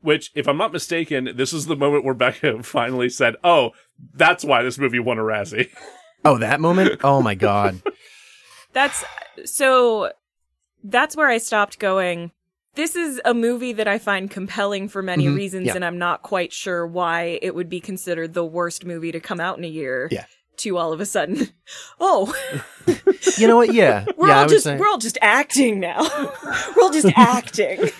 [0.00, 3.72] Which, if I'm not mistaken, this is the moment where Becca finally said, "Oh,
[4.14, 5.68] that's why this movie won a Razzie."
[6.26, 7.02] Oh, that moment!
[7.04, 7.82] Oh my god!
[8.72, 9.04] That's
[9.44, 10.10] so
[10.82, 12.32] that's where I stopped going.
[12.74, 15.74] This is a movie that I find compelling for many Mhm, reasons, yeah.
[15.74, 19.40] and I'm not quite sure why it would be considered the worst movie to come
[19.40, 20.08] out in a year.
[20.10, 20.24] Yeah.
[20.58, 21.48] To all of a sudden,
[22.00, 22.32] oh,
[23.38, 23.72] You know what?
[23.74, 24.40] Yeah, we're yeah.
[24.42, 26.00] All just say- we're all just acting now.
[26.76, 27.90] we're all just acting.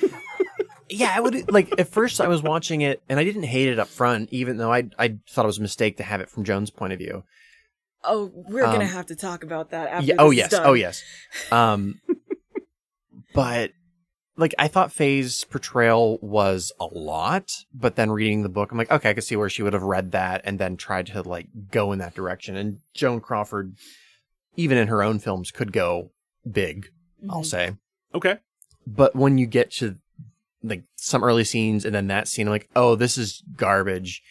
[0.89, 3.79] yeah, I would like at first I was watching it and I didn't hate it
[3.81, 6.45] up front, even though I I thought it was a mistake to have it from
[6.45, 7.25] Joan's point of view.
[8.05, 10.07] Oh, we're gonna Um, have to talk about that after.
[10.07, 10.63] Yeah, oh yes, done.
[10.67, 11.03] oh yes.
[11.51, 12.01] Um,
[13.35, 13.73] but
[14.37, 18.91] like I thought Faye's portrayal was a lot, but then reading the book, I'm like,
[18.91, 21.47] okay, I could see where she would have read that and then tried to like
[21.71, 22.57] go in that direction.
[22.57, 23.75] And Joan Crawford,
[24.57, 26.11] even in her own films, could go
[26.51, 26.89] big.
[27.31, 27.47] I'll Mhm.
[27.47, 27.77] say.
[28.15, 28.39] Okay.
[28.87, 29.97] but when you get to
[30.63, 34.23] like some early scenes and then that scene, I'm like, oh, this is garbage.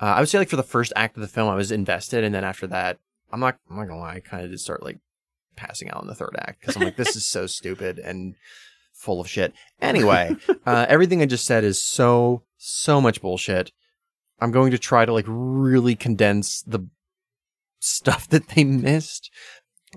[0.00, 2.24] Uh, I would say like for the first act of the film, I was invested,
[2.24, 2.98] and then after that,
[3.32, 4.98] I'm not, I'm not gonna lie, I kind of did start like
[5.56, 8.34] passing out in the third act because I'm like, this is so stupid and
[8.98, 9.54] full of shit.
[9.80, 10.36] Anyway,
[10.66, 13.72] uh, everything I just said is so so much bullshit.
[14.40, 16.86] I'm going to try to like really condense the
[17.78, 19.30] stuff that they missed.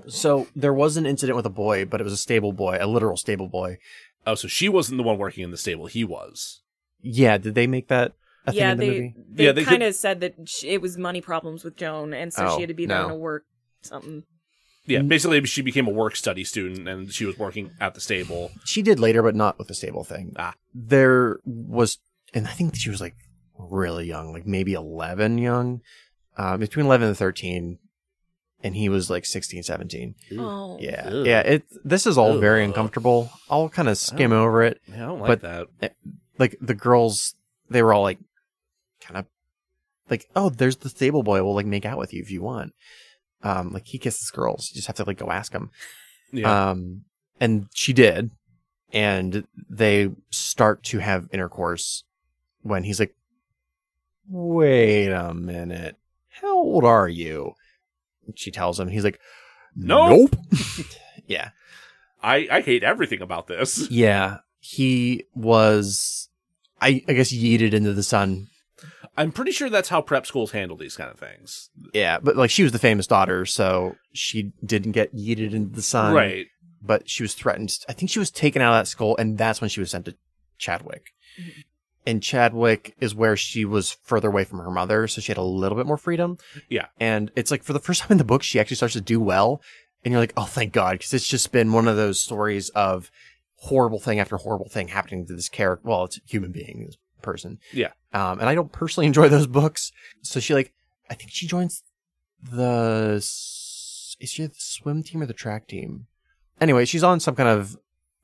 [0.07, 2.87] So there was an incident with a boy, but it was a stable boy, a
[2.87, 3.77] literal stable boy.
[4.25, 5.87] Oh, so she wasn't the one working in the stable.
[5.87, 6.61] He was.
[7.01, 8.13] Yeah, did they make that
[8.45, 9.15] a thing yeah, in the they movie?
[9.29, 12.31] they, Yeah, they kind of said that sh- it was money problems with Joan, and
[12.31, 13.43] so Oh, she had to be there to work
[13.81, 14.23] something.
[14.85, 18.51] Yeah, basically she became a work study student and she was working at the stable.
[18.65, 20.33] She did later, but not with the stable thing.
[20.37, 20.55] Ah.
[20.73, 21.99] There was,
[22.33, 23.15] and I think she was like
[23.57, 25.81] really young, like maybe 11 young,
[26.37, 27.77] uh, between 11 and 13.
[28.63, 30.15] And he was like 16, 17.
[30.39, 31.09] Oh, Yeah.
[31.11, 31.25] Ugh.
[31.25, 31.39] Yeah.
[31.41, 33.31] It, this is all very uncomfortable.
[33.49, 34.43] I'll kind of skim Oh.
[34.43, 34.79] over it.
[34.87, 35.95] Yeah, I don't like But- that.
[36.39, 37.35] Like the girls,
[37.69, 38.17] they were all like,
[38.99, 39.25] kind of
[40.09, 41.43] like, oh, there's the stable boy.
[41.43, 42.73] We'll like make out with you if you want.
[43.43, 44.69] Um, like he kisses girls.
[44.69, 45.71] You just have to like go ask him.
[46.31, 46.69] Yeah.
[46.71, 47.05] Um,
[47.39, 48.31] and she did.
[48.93, 52.03] And they start to have intercourse
[52.61, 53.15] when he's like,
[54.27, 55.97] wait a minute.
[56.29, 57.53] How old are you?
[58.25, 58.87] And She tells him.
[58.89, 59.19] He's like,
[59.75, 60.35] Nope.
[61.27, 61.49] yeah.
[62.21, 63.89] I, I hate everything about this.
[63.89, 64.39] Yeah.
[64.59, 66.29] He was,
[66.79, 68.47] I, I guess, yeeted into the sun.
[69.17, 71.69] I'm pretty sure that's how prep schools handle these kind of things.
[71.93, 72.19] Yeah.
[72.19, 73.45] But like, she was the famous daughter.
[73.45, 76.13] So she didn't get yeeted into the sun.
[76.13, 76.47] right.
[76.81, 77.77] but she was threatened.
[77.87, 80.05] I think she was taken out of that school, and that's when she was sent
[80.05, 80.15] to
[80.57, 81.11] Chadwick.
[81.39, 81.63] Mhm.
[82.07, 85.43] And Chadwick is where she was further away from her mother, so she had a
[85.43, 86.37] little bit more freedom.
[86.69, 86.87] Yeah.
[86.99, 89.19] And it's like for the first time in the book, she actually starts to do
[89.19, 89.61] well,
[90.03, 93.11] and you're like, oh, thank God, because it's just been one of those stories of
[93.57, 95.87] horrible thing after horrible thing happening to this character.
[95.87, 96.89] Well, it's a human being,
[97.21, 97.59] person.
[97.71, 97.91] Yeah.
[98.13, 99.91] Um, and I don't personally enjoy those books,
[100.21, 100.73] so she like,
[101.09, 101.83] I think she joins
[102.43, 103.15] the.
[103.15, 106.05] Is she the swim team or the track team?
[106.59, 107.75] Anyway, she's on some kind of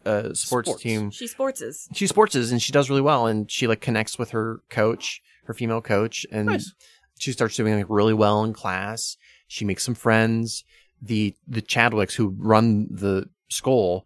[0.06, 0.84] uh, sports, Sports.
[0.84, 1.10] team.
[1.12, 1.88] she sportses.
[1.96, 5.54] She sportses and she does really well, and she like connects with her coach, her
[5.54, 6.72] female coach, and Nice.
[7.18, 9.18] she starts doing like really well in class.
[9.48, 10.64] She makes some friends.
[11.02, 14.06] The the Chadwicks who run the school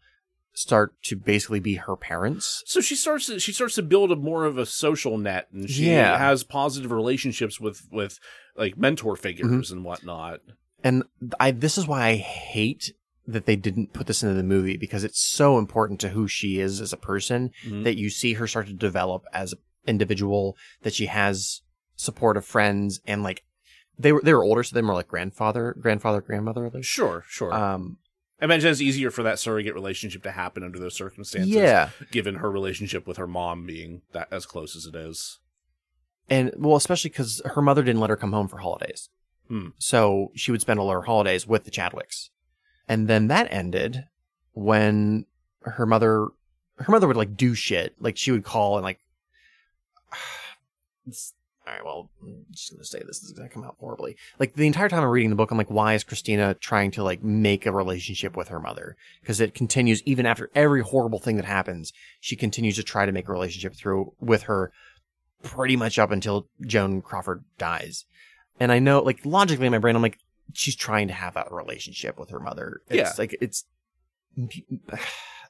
[0.53, 2.63] start to basically be her parents.
[2.65, 5.69] So she starts to, she starts to build a more of a social net, and
[5.69, 6.17] she Yeah.
[6.17, 8.19] has positive relationships with with
[8.55, 9.73] like mentor figures Mm-hmm.
[9.77, 10.41] and whatnot.
[10.83, 11.03] And
[11.39, 12.93] I this is why I hate
[13.27, 16.59] that they didn't put this into the movie because it's so important to who she
[16.59, 17.83] is as a person Mhm.
[17.85, 21.61] that you see her start to develop as an individual, that she has
[21.95, 23.43] supportive friends and like
[23.97, 26.69] they were they were older, so they were like grandfather, grandfather, grandmother.
[26.73, 27.53] Like, Sure, sure.
[27.53, 27.97] um,
[28.41, 31.49] I imagine it's easier for that surrogate relationship to happen under those circumstances.
[31.51, 35.37] yeah, given her relationship with her mom being that as close as it is.
[36.29, 39.09] and well, especially because her mother didn't let her come home for holidays,
[39.47, 39.69] Hmm.
[39.77, 42.29] so she would spend all her holidays with the Chadwicks,
[42.87, 44.05] and then that ended
[44.53, 45.25] when
[45.61, 46.27] her mother
[46.77, 48.99] her mother would like do shit like she would call and like
[51.67, 54.15] all right well i'm just gonna say this is gonna come out horribly.
[54.39, 57.03] Like the entire time i'm reading the book i'm like why is christina trying to
[57.03, 58.95] like make a relationship with her mother?
[59.21, 63.11] Because it continues even after every horrible thing that happens she continues to try to
[63.11, 64.71] make a relationship through with her
[65.43, 68.05] pretty much up until joan crawford dies.
[68.59, 70.17] And i know like logically in my brain i'm like
[70.53, 72.81] she's trying to have a relationship with her mother.
[72.89, 73.13] It's Yeah.
[73.17, 73.65] like it's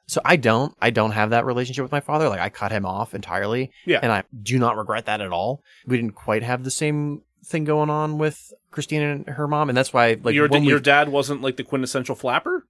[0.06, 2.28] so I don't, I don't have that relationship with my father.
[2.28, 3.70] Like I cut him off entirely.
[3.86, 4.00] Yeah.
[4.02, 5.62] And I do not regret that at all.
[5.86, 9.68] We didn't quite have the same thing going on with Christina and her mom.
[9.68, 12.66] And that's why, like, your when we- your dad wasn't like the quintessential flapper.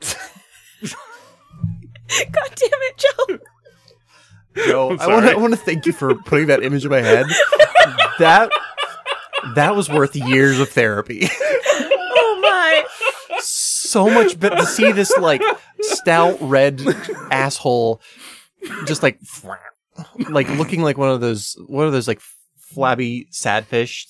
[2.32, 3.38] God damn it, Joe!
[4.66, 5.32] Joe, I'm want to.
[5.32, 7.26] I want to thank you for putting that image in my head.
[8.18, 8.50] that,
[9.54, 11.28] that was worth years of therapy.
[12.16, 12.84] Oh my!
[13.94, 15.40] So much, but to see this, like,
[15.80, 16.82] stout red
[17.30, 18.00] asshole,
[18.86, 19.18] just like
[20.30, 22.20] like looking like one of those one of those like
[22.58, 24.08] flabby sad fish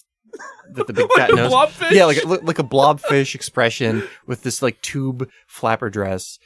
[0.73, 1.53] that the big Like cat knows.
[1.53, 1.91] blobfish?
[1.91, 6.39] Yeah, like a, like a blobfish expression with this like tube flapper dress.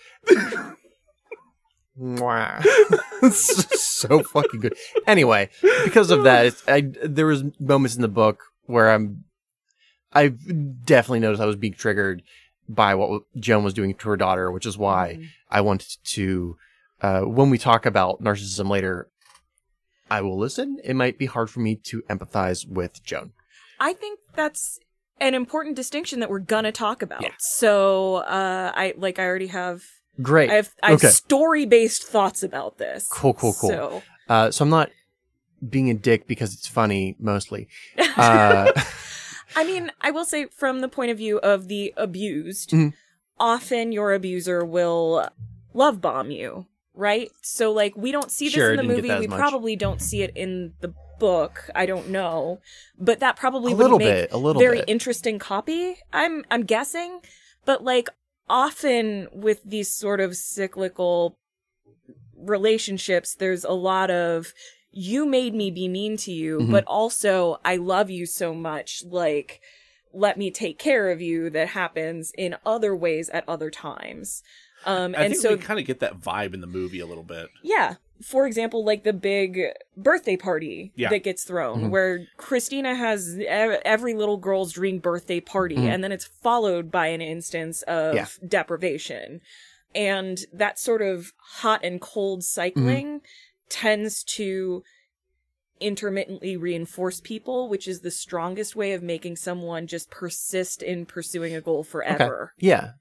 [3.30, 4.74] So fucking good.
[5.06, 5.50] Anyway,
[5.84, 9.24] because of that, it's, I there was moments in the book where I'm,
[10.12, 12.22] I definitely noticed I was being triggered
[12.68, 15.18] by what Joan was doing to her daughter, which is why
[15.50, 16.56] I wanted to.
[17.00, 19.08] Uh, when we talk about narcissism later,
[20.10, 20.78] I will listen.
[20.84, 23.32] It might be hard for me to empathize with Joan.
[23.78, 24.80] I think that's
[25.20, 27.22] an important distinction that we're gonna talk about.
[27.22, 27.30] Yeah.
[27.38, 29.82] So, uh, I like I already have
[30.20, 30.50] Great.
[30.50, 31.08] I have I have Okay.
[31.12, 33.08] story based thoughts about this.
[33.10, 33.70] Cool, cool, cool.
[33.70, 34.90] So, Uh, so I'm not
[35.68, 37.68] being a dick because it's funny mostly.
[38.16, 38.72] Uh,
[39.58, 42.92] I mean, I will say from the point of view of the abused, Mhm.
[43.38, 45.28] often your abuser will
[45.74, 47.30] love bomb you, right?
[47.42, 49.14] So like we don't see this Sure, in the movie.
[49.18, 49.38] We much.
[49.38, 51.68] probably don't see it in the book.
[51.74, 52.60] I don't know.
[52.98, 54.88] But that probably a would little make bit, a little very bit.
[54.88, 55.96] interesting copy.
[56.12, 57.20] I'm I'm guessing,
[57.64, 58.08] but like
[58.48, 61.36] often with these sort of cyclical
[62.36, 64.54] relationships, there's a lot of
[64.90, 66.70] you made me be mean to you, Mhm.
[66.70, 69.04] but also I love you so much.
[69.04, 69.60] Like,
[70.12, 71.50] let me take care of you.
[71.50, 74.42] That happens in other ways at other times.
[74.86, 77.06] Um, I and think so we kind of get that vibe in the movie a
[77.06, 77.48] little bit.
[77.62, 77.96] yeah.
[78.20, 79.60] For example, like the big
[79.96, 81.08] birthday party Yeah.
[81.10, 81.90] that gets thrown, Mhm.
[81.90, 83.38] where Christina has
[83.84, 85.88] every little girl's dream birthday party, Mhm.
[85.94, 88.26] and then it's followed by an instance of Yeah.
[88.44, 89.40] deprivation.
[89.94, 93.20] And that sort of hot and cold cycling
[93.68, 94.82] tends to
[95.80, 101.54] intermittently reinforce people, which is the strongest way of making someone just persist in pursuing
[101.54, 102.52] a goal forever.
[102.58, 102.92] yeah.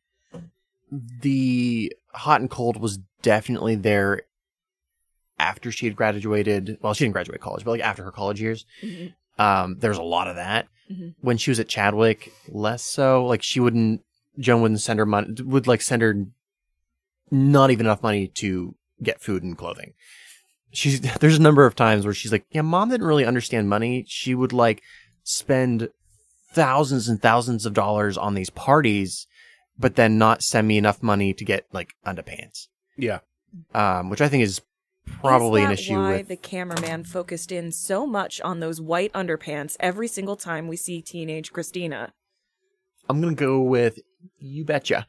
[0.91, 4.21] The hot and cold was definitely there
[5.37, 6.77] after she had graduated.
[6.81, 8.65] Well, she didn't graduate college, but like after her college years.
[8.81, 9.13] Mhm.
[9.37, 10.67] Um, there's a lot of that.
[10.89, 11.15] Mhm.
[11.19, 13.25] When she was at Chadwick, less so.
[13.25, 14.03] Like she wouldn't,
[14.39, 16.25] Joan wouldn't send her money, would like send her
[17.29, 19.93] not even enough money to get food and clothing.
[20.71, 24.05] She's, there's a number of times where she's like, yeah, mom didn't really understand money.
[24.07, 24.81] She would like
[25.23, 25.89] spend
[26.53, 29.27] thousands and thousands of dollars on these parties,
[29.77, 32.67] but then not send me enough money to get like underpants.
[32.97, 33.19] Yeah.
[33.73, 34.61] Um, which I think is
[35.05, 39.13] probably Is an issue why with the cameraman focused in so much on those white
[39.13, 42.13] underpants every single time we see teenage Christina.
[43.07, 43.99] I'm gonna go with
[44.37, 45.07] you betcha.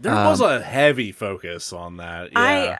[0.00, 2.32] There Um, was a heavy focus on that.
[2.32, 2.38] Yeah.
[2.40, 2.78] I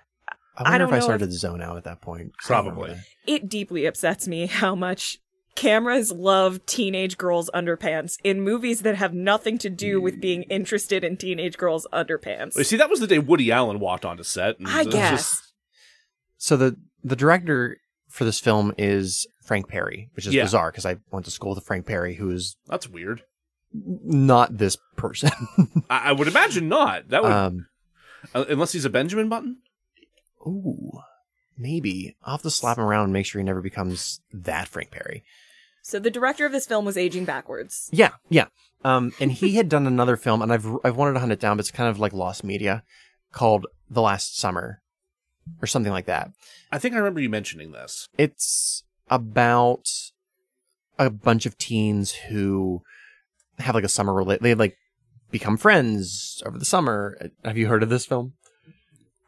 [0.59, 2.32] I wonder I don't if I started if- to zone out at that point.
[2.44, 2.96] Probably.
[3.26, 5.18] it deeply upsets me how much
[5.54, 11.02] cameras love teenage girls' underpants in movies that have nothing to do with being interested
[11.04, 12.56] in teenage girls' underpants.
[12.56, 14.59] You see, that was the day Woody Allen walked onto set.
[14.59, 15.11] and I guess.
[15.11, 15.52] just-
[16.36, 17.78] So the the director
[18.09, 20.44] for this film is Frank Perry, which is Yeah.
[20.44, 23.22] bizarre because I went to school with Frank Perry, who is that's weird.
[23.72, 25.30] not this person.
[25.90, 27.09] I, I would imagine not.
[27.09, 27.66] That would, um,
[28.34, 29.59] uh, unless he's a Benjamin Button.
[30.49, 31.01] Ooh,
[31.57, 34.90] maybe I'll have to slap him around and make sure he never becomes that Frank
[34.90, 35.24] Perry.
[35.82, 37.88] so the director of this film was aging backwards.
[37.92, 38.46] Yeah, yeah.
[38.84, 41.57] Um, and he had done another film, and I've I've wanted to hunt it down,
[41.57, 42.82] but it's kind of like lost media,
[43.32, 44.80] called The Last Summer,
[45.61, 46.30] or something like that.
[46.72, 48.09] I think I remember you mentioning this.
[48.16, 49.88] It's about
[50.99, 52.82] a bunch of teens who
[53.59, 54.42] have like a summer relate.
[54.42, 54.76] They like
[55.30, 57.18] become friends over the summer.
[57.44, 58.34] Have you heard of this film?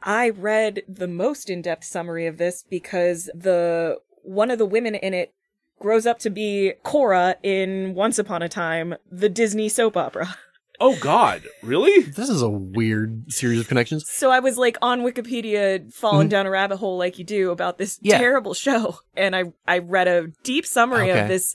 [0.03, 5.15] I read the most in-depth summary of this because the one of the women in
[5.15, 5.33] it
[5.79, 10.37] grows up to be Cora in Once Upon a Time, the Disney soap opera.
[10.83, 12.05] Oh God, really?
[12.05, 14.07] This is a weird series of connections.
[14.09, 17.77] So I was like on Wikipedia falling down a rabbit hole like you do about
[17.77, 18.07] this Mm-hmm.
[18.07, 18.17] Yeah.
[18.19, 21.21] terrible show and I I read a deep summary Okay.
[21.21, 21.55] of this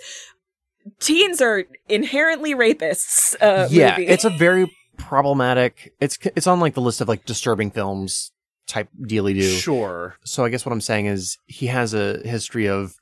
[0.99, 4.05] teens are inherently rapists uh yeah, movie.
[4.11, 5.93] it's a very problematic.
[5.99, 8.31] It's it's on like the list of like disturbing films
[8.67, 9.41] type dealy do.
[9.43, 10.15] Sure.
[10.23, 12.95] So I guess what I'm saying is he has a history of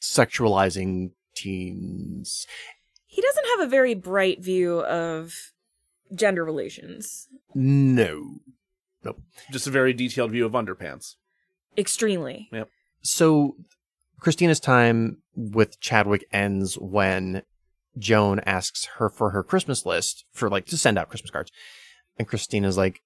[0.00, 2.46] sexualizing teens.
[3.06, 5.34] he doesn't have a very bright view of
[6.14, 7.28] gender relations.
[7.54, 8.40] No.
[9.04, 9.20] Nope.
[9.50, 11.16] Just a very detailed view of underpants.
[11.76, 12.48] Extremely.
[12.52, 12.68] Yep.
[13.02, 13.56] So
[14.20, 17.42] Christina's time with Chadwick ends when
[17.98, 21.50] Joan asks her for her Christmas list for like to send out Christmas cards.
[22.18, 23.02] And Christina's like,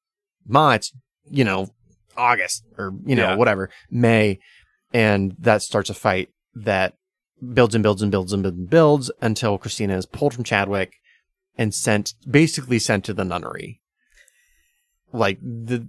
[0.47, 0.93] Ma, it's,
[1.31, 1.69] you know,
[2.17, 3.37] August or, you know, Yeah.
[3.37, 4.39] whatever, May.
[4.93, 6.95] And that starts a fight that
[7.53, 10.95] builds and builds and builds and builds and builds until Christina is pulled from Chadwick
[11.59, 13.81] and sent, basically sent to the nunnery.
[15.13, 15.89] Like the,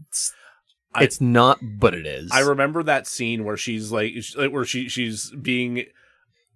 [0.93, 2.29] I- it's not, but it is.
[2.31, 5.85] I remember that scene where she's like, like, where she she's being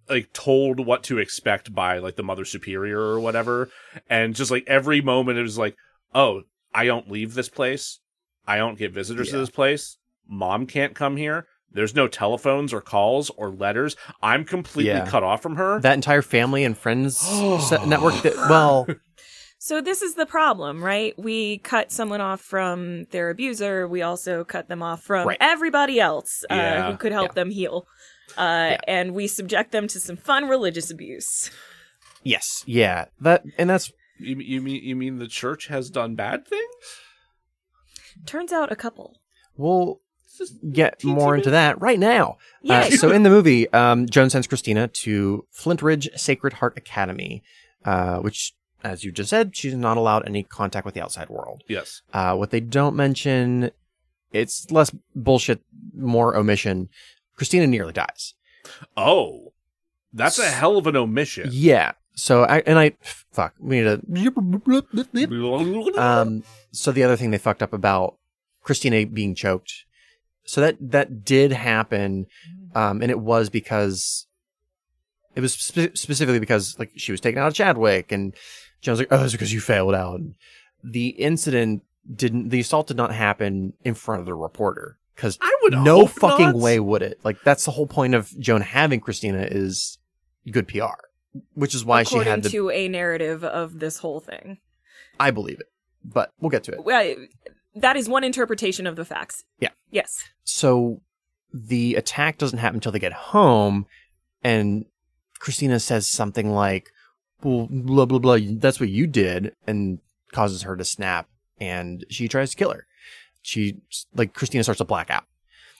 [0.08, 3.68] like told what to expect by like the mother superior or whatever,
[4.10, 5.76] and just like every moment it was like,
[6.14, 6.42] oh,
[6.74, 8.00] I don't leave this place,
[8.46, 11.46] I don't get visitors to this place, mom can't come here.
[11.70, 13.96] There's no telephones or calls or letters.
[14.22, 15.06] I'm completely Yeah.
[15.06, 15.80] cut off from her.
[15.80, 17.16] that entire family and friends
[17.68, 18.20] set network.
[18.22, 18.86] That, well,
[19.58, 21.14] So this is the problem, right?
[21.16, 23.86] We cut someone off from their abuser.
[23.86, 25.38] We also cut them off from Right.
[25.40, 26.90] everybody else uh, Yeah.
[26.90, 27.34] who could help Yeah.
[27.44, 27.86] them heal.
[28.36, 31.50] Uh, And we subject them to some fun religious abuse.
[32.24, 36.46] yes, yeah, that and that's you, you mean you mean the church has done bad
[36.46, 36.62] things?
[38.26, 39.16] Turns out a couple.
[39.56, 40.00] we'll
[40.72, 42.38] get more into that right now.
[42.68, 47.42] Uh, so in the movie, um, Joan sends Christina to Flintridge Sacred Heart Academy,
[47.84, 51.62] uh, which, as you just said, she's not allowed any contact with the outside world.
[51.68, 52.00] Yes.
[52.14, 53.70] Uh, what they don't mention,
[54.32, 55.60] it's less bullshit,
[55.94, 56.88] more omission.
[57.36, 58.34] Christina nearly dies.
[58.96, 59.52] Oh,
[60.14, 61.48] that's a hell of an omission.
[61.52, 61.92] Yeah.
[62.14, 63.54] So I and I fuck.
[63.58, 64.00] We need to.
[65.96, 66.44] Um.
[66.70, 68.16] So the other thing they fucked up about
[68.62, 69.84] Christina being choked.
[70.44, 72.26] So that that did happen,
[72.74, 74.26] um, and it was because
[75.34, 78.34] it was spe- specifically because like she was taken out of Chadwick, and
[78.80, 80.34] Joan's like, "Oh, it's because you failed out." And
[80.82, 81.82] the incident
[82.14, 82.50] didn't.
[82.50, 86.46] The assault did not happen in front of the reporter because I would no fucking
[86.46, 86.56] not.
[86.56, 87.20] way would it.
[87.22, 89.98] Like that's the whole point of Joan having Christina is
[90.50, 90.98] good PR,
[91.54, 92.48] which is why according she had to.
[92.50, 94.58] to a narrative of this whole thing.
[95.20, 95.66] I believe it,
[96.04, 96.84] but we'll get to it.
[96.84, 97.14] Well,
[97.74, 99.44] that is one interpretation of the facts.
[99.60, 99.70] Yeah.
[99.90, 100.24] Yes.
[100.44, 101.00] So
[101.52, 103.86] the attack doesn't happen until they get home,
[104.42, 104.86] and
[105.38, 106.90] Christina says something like,
[107.42, 108.38] "Well, blah blah blah.
[108.40, 109.98] That's what you did," and
[110.32, 111.28] causes her to snap,
[111.60, 112.86] and she tries to kill her.
[113.42, 113.78] She
[114.14, 115.24] like Christina starts to black out,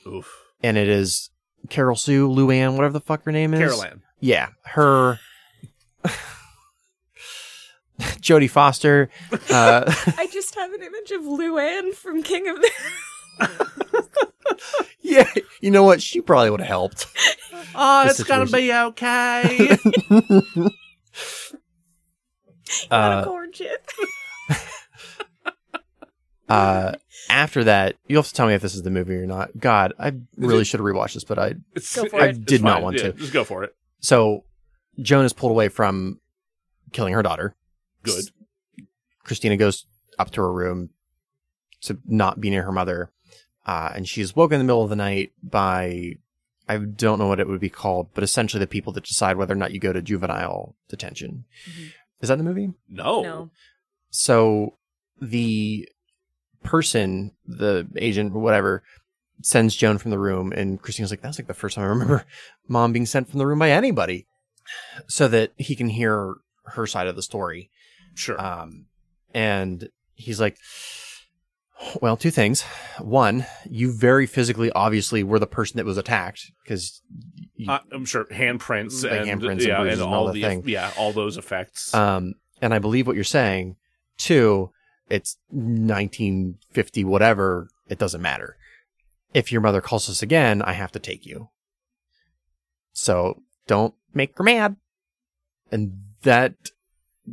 [0.07, 0.31] Oof.
[0.63, 1.31] and it is
[1.69, 3.61] Carol Sue, Luann, whatever the fuck her name is.
[3.61, 4.03] Carol Ann.
[4.21, 5.21] Yeah, her.
[8.21, 9.11] Jodie Foster.
[9.51, 9.85] Uh,
[10.19, 12.71] I just have an image of Luann from King of the.
[15.01, 15.29] yeah,
[15.61, 16.03] you know what?
[16.03, 17.07] She probably would have helped.
[17.75, 19.77] Oh, The it's gonna be okay.
[20.11, 20.73] Not
[22.91, 23.87] a Uh, corn chip.
[26.49, 26.93] uh,
[27.29, 29.51] after that, you'll have to tell me if this is the movie or not.
[29.59, 31.55] God, I really should have rewatched this, but I.
[31.75, 32.21] It's, Go it- it.
[32.21, 32.83] I it's did not fine.
[32.83, 33.13] want Yeah, to.
[33.13, 33.75] Just go for it.
[34.01, 34.45] So,
[35.01, 36.21] Joan is pulled away from
[36.93, 37.55] killing her daughter.
[38.03, 38.25] Good.
[39.25, 39.87] Christina goes
[40.19, 40.91] up to her room
[41.83, 43.11] to not be near her mother.
[43.65, 46.15] Uh, and she's woken in the middle of the night by,
[46.69, 49.55] I don't know what it would be called, but essentially the people that decide whether
[49.55, 51.45] or not you go to juvenile detention.
[51.69, 51.93] Mhm.
[52.21, 52.73] Is that in the movie?
[52.89, 53.23] No.
[53.23, 53.51] No.
[54.11, 54.79] So
[55.21, 55.89] the
[56.63, 58.83] person, the agent or whatever,
[59.43, 62.25] sends Joan from the room, and Christina's like, "That's like the first time I remember
[62.69, 64.27] mom being sent from the room by anybody,"
[65.07, 66.35] so that he can hear
[66.67, 67.71] her side of the story.
[68.15, 68.41] Sure.
[68.41, 68.87] Um,
[69.35, 70.59] and he's like,
[72.01, 72.63] "Well, two things.
[72.99, 77.03] One, you very physically, obviously, were the person that was attacked because."
[77.69, 80.65] Uh, I'm sure handprints Like and handprints and yeah, and and all all the thing.
[80.67, 81.95] yeah, all those effects.
[81.95, 83.77] Um, and I believe what you're saying.
[84.19, 84.71] Two,
[85.09, 87.69] it's 1950, whatever.
[87.89, 88.57] It doesn't matter.
[89.35, 91.49] If your mother calls us again, I have to take you.
[92.93, 94.77] So don't make her mad.
[95.71, 96.55] And that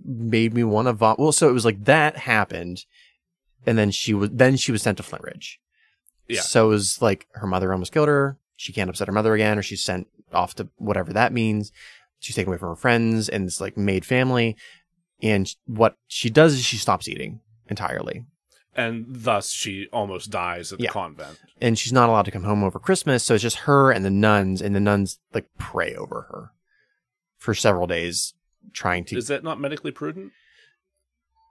[0.06, 1.20] made me want to vomit.
[1.20, 2.86] Well, so it was like that happened,
[3.66, 5.58] and then she was then she was sent to Flintridge.
[6.28, 6.42] Yeah.
[6.42, 8.38] So it was like her mother almost killed her.
[8.56, 11.72] She can't upset her mother again, or she's sent off to whatever that means.
[12.20, 14.56] She's taken away from her friends and this like made family.
[15.22, 18.26] And what she does is she stops eating entirely.
[18.76, 20.92] and thus she almost dies at the Yeah.
[20.92, 21.38] convent.
[21.60, 23.24] And she's not allowed to come home over Christmas.
[23.24, 26.52] So it's just her and the nuns, and the nuns like pray over her
[27.40, 28.36] for several days,
[28.74, 29.18] trying to.
[29.18, 30.32] Is that not medically prudent?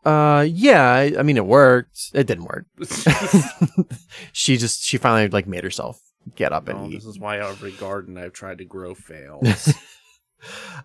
[0.04, 0.82] uh, yeah.
[0.92, 2.10] I, I mean, it worked.
[2.14, 2.66] It didn't work.
[4.32, 6.00] she just she finally like made herself
[6.36, 6.94] get up and Oh, eat.
[6.94, 9.74] this is why every garden I've tried to grow fails.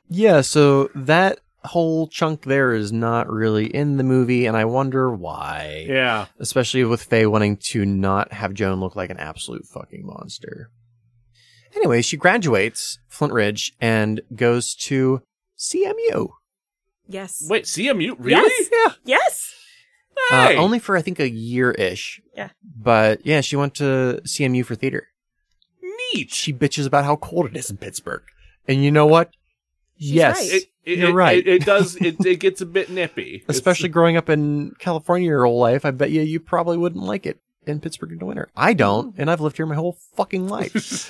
[0.10, 5.12] Yeah, so that whole chunk there is not really in the movie, and I wonder
[5.12, 5.86] why.
[5.88, 6.26] yeah.
[6.40, 10.72] Especially with Faye wanting to not have Joan look like an absolute fucking monster.
[11.76, 15.22] Anyway, she graduates Flintridge and goes to
[15.58, 16.30] CMU.
[17.08, 17.46] Yes.
[17.50, 18.16] Wait, CMU?
[18.18, 18.52] Really?
[18.60, 18.70] Yes.
[18.72, 18.94] Yeah.
[19.06, 19.54] Yes.
[20.32, 22.22] Uh, only for, I think, a year ish.
[22.36, 22.50] Yeah.
[22.64, 25.08] But yeah, she went to CMU for theater.
[25.82, 26.32] Neat.
[26.32, 28.24] She bitches about how cold it is in Pittsburgh.
[28.68, 29.32] And you know what?
[30.00, 30.38] She's yes.
[30.40, 30.54] right.
[30.54, 31.38] It, It, You're right.
[31.38, 31.96] It, it does.
[31.96, 35.86] It, it gets a bit nippy, It's- Especially growing up in California your whole life,
[35.86, 38.50] I bet you you probably wouldn't like it in Pittsburgh in the winter.
[38.56, 41.10] I don't, and I've lived here my whole fucking life.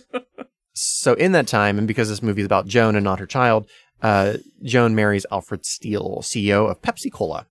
[0.72, 3.68] so in that time, and because this movie is about Joan and not her child,
[4.02, 7.46] uh, Joan marries Alfred Steele, CEO of Pepsi Cola.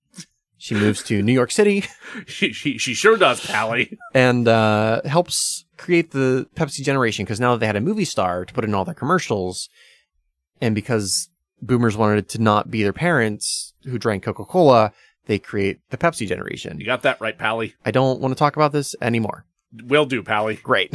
[0.60, 1.84] She moves to New York City
[2.26, 3.98] she, she she sure does, Pally.
[4.16, 8.44] and uh, helps create the Pepsi generation because now that they had a movie star
[8.44, 9.70] to put in all their commercials,
[10.60, 11.30] and because
[11.62, 14.94] boomers wanted to not be their parents who drank Coca Cola,
[15.28, 16.80] they create the Pepsi generation.
[16.80, 17.76] You got that right, Pally.
[17.86, 19.46] I don't want to talk about this anymore.
[19.84, 20.56] Will do, Pally.
[20.56, 20.94] Great.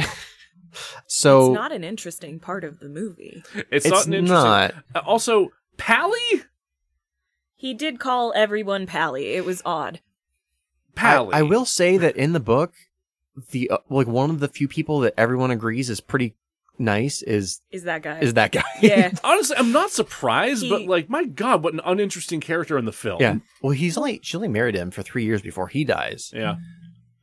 [1.07, 3.43] so it's not an interesting part of the movie.
[3.53, 4.43] It's, it's not an interesting.
[4.43, 4.73] not.
[4.93, 6.43] Uh, also, Pally,
[7.55, 9.27] He did call everyone Pally.
[9.35, 10.01] It was odd.
[10.95, 11.33] Pally.
[11.33, 12.73] I, I will say that in the book,
[13.51, 16.35] the uh, like one of the few people that everyone agrees is pretty
[16.79, 18.19] nice is Is that guy?
[18.19, 18.63] is that guy.
[18.81, 19.11] yeah.
[19.23, 22.91] Honestly, I'm not surprised, He- but like, my God, what an uninteresting character in the
[22.91, 23.21] film.
[23.21, 23.37] yeah.
[23.61, 26.31] Well, he's only she only married him for three years before he dies.
[26.35, 26.55] yeah.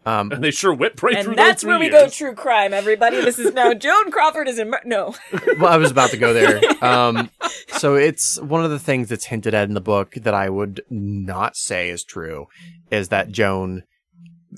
[0.07, 2.73] Um, And they sure whipped right through and that's where three we go true crime,
[2.73, 3.17] everybody.
[3.21, 4.71] This is now Joan Crawford is in.
[4.71, 5.15] Mur- no.
[5.59, 6.59] well, I was about to go there.
[6.83, 7.29] Um,
[7.77, 10.81] so it's one of the things that's hinted at in the book that I would
[10.89, 12.47] not say is true
[12.91, 13.83] is that Joan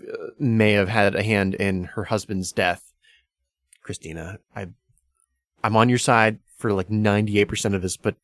[0.00, 2.92] uh, may have had a hand in her husband's death.
[3.82, 4.68] Christina, I,
[5.64, 8.16] I'm on your side for like 98% of this, but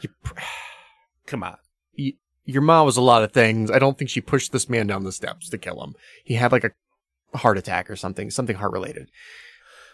[0.00, 0.08] you,
[1.26, 1.56] Come on.
[1.98, 2.14] y-
[2.44, 3.70] your mom was a lot of things.
[3.70, 5.94] I don't think she pushed this man down the steps to kill him.
[6.24, 9.10] He had like a heart attack or something, something heart related.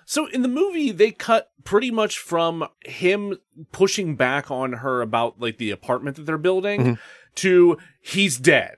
[0.06, 3.38] So in the movie, they cut pretty much from him
[3.72, 6.98] pushing back on her about like the apartment that they're building Mhm.
[7.36, 8.76] to he's dead.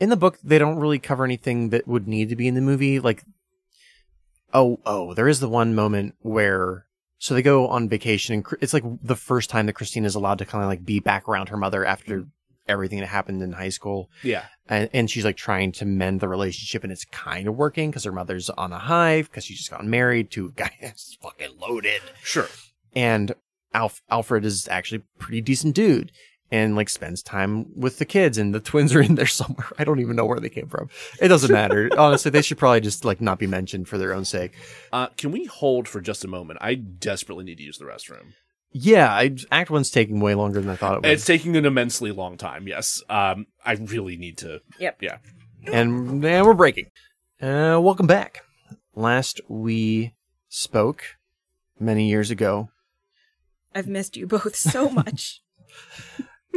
[0.00, 2.60] in the book they don't really cover anything that would need to be in the
[2.60, 3.24] movie like
[4.54, 6.86] oh oh there is the one moment where
[7.18, 10.38] so they go on vacation and it's like the first time that christina is allowed
[10.38, 12.28] to kind of like be back around her mother after mm-hmm.
[12.68, 14.44] everything that happened in high school Yeah.
[14.68, 18.04] and, and she's like trying to mend the relationship and it's kind of working because
[18.04, 21.58] her mother's on a hive because she just got married to a guy that's fucking
[21.58, 22.48] loaded Sure.
[22.94, 23.34] and
[23.74, 26.10] Alf- Alfred is actually a pretty decent dude
[26.50, 29.68] and like spends time with the kids and the twins are in there somewhere.
[29.78, 30.88] I don't even know where they came from.
[31.20, 31.90] It doesn't matter.
[31.98, 34.52] Honestly, they should probably just like not be mentioned for their own sake.
[34.92, 36.58] Uh, can we hold for just a moment?
[36.62, 38.32] I desperately need to use the restroom.
[38.72, 41.10] Yeah, I, Act One's taking way longer than I thought it would.
[41.10, 42.68] It's taking an immensely long time.
[42.68, 43.02] Yes.
[43.08, 44.60] Um, I really need to.
[44.78, 45.02] Yep.
[45.02, 45.18] Yeah.
[45.66, 46.90] and, and we're breaking.
[47.40, 48.42] Uh, welcome back.
[48.94, 50.14] Last we
[50.48, 51.16] spoke
[51.80, 52.68] many years ago,
[53.74, 55.40] I've missed you both so much.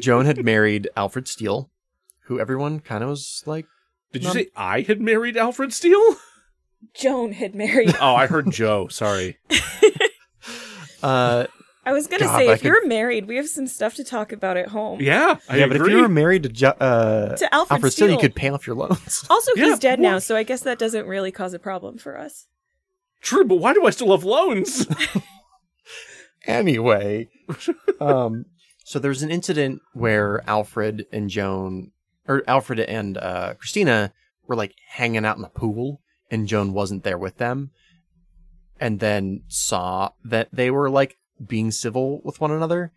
[0.02, 1.70] Joan had married Alfred Steele,
[2.26, 3.66] who everyone kind of was like,
[4.12, 6.18] Did you say I had married Alfred Steele?
[6.96, 7.96] Joan had married.
[8.02, 8.88] Oh, I heard Joe.
[8.88, 9.38] Sorry.
[11.04, 11.46] uh,
[11.84, 14.04] I was gonna God, say, I if could- you're married, we have some stuff to
[14.04, 15.02] talk about at home.
[15.02, 15.38] Yeah.
[15.50, 15.96] I yeah, but if agree.
[15.96, 18.22] you were married to jo- uh, To Alfred, Alfred Steele, you Steele.
[18.22, 19.26] could pay off your loans.
[19.30, 20.24] Also, Yeah, he's dead now, what?
[20.24, 22.48] so I guess that doesn't really cause a problem for us.
[23.22, 24.88] True, but why do I still have loans?
[26.46, 27.30] anyway,
[28.00, 28.46] um,
[28.92, 31.92] so there's an incident where Alfred and Joan,
[32.28, 34.12] or Alfred and uh, Christina,
[34.48, 37.72] were like hanging out in the pool, and Joan wasn't there with them,
[38.82, 41.16] and then saw that they were like
[41.46, 42.92] being civil with one another,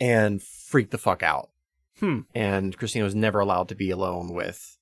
[0.00, 1.50] and freaked the fuck out.
[1.98, 2.20] Hmm.
[2.34, 4.78] And Christina was never allowed to be alone with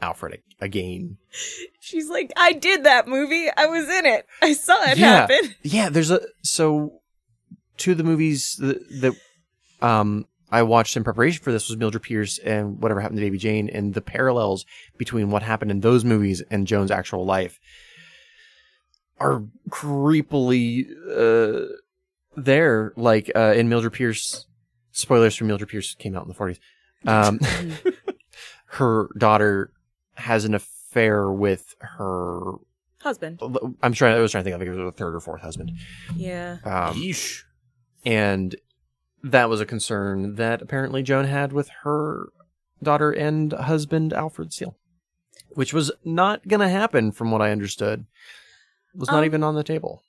[0.00, 1.18] Alfred a- again.
[1.78, 3.48] She's like, I did that movie.
[3.56, 4.26] I was in it.
[4.42, 5.28] I saw it Yeah.
[5.28, 5.54] happen.
[5.62, 7.00] Yeah, there's a so
[7.76, 9.14] two of the movies that, that
[9.82, 13.38] um I watched in preparation for this was Mildred Pierce and Whatever Happened to Baby
[13.38, 14.64] Jane, and the parallels
[14.96, 17.58] between what happened in those movies and Joan's actual life
[19.18, 21.66] are creepily uh,
[22.36, 22.92] there.
[22.96, 24.46] Like uh, in Mildred Pierce,
[24.92, 26.58] spoilers for Mildred Pierce came out in the 40s.
[27.06, 27.40] Um,
[28.66, 29.72] her daughter
[30.14, 32.52] has an affair with her.
[33.00, 33.40] Husband.
[33.82, 34.16] I'm trying.
[34.16, 34.54] I was trying to think.
[34.56, 35.72] I think it was a third or fourth husband.
[36.16, 36.58] Yeah.
[36.64, 37.42] Um, Yeesh.
[38.04, 38.54] and
[39.30, 42.28] that was a concern that apparently Joan had with her
[42.82, 44.76] daughter and husband Alfred Steele,
[45.50, 48.06] which was not going to happen from what I understood.
[48.94, 50.02] It Was not Um, even on the table.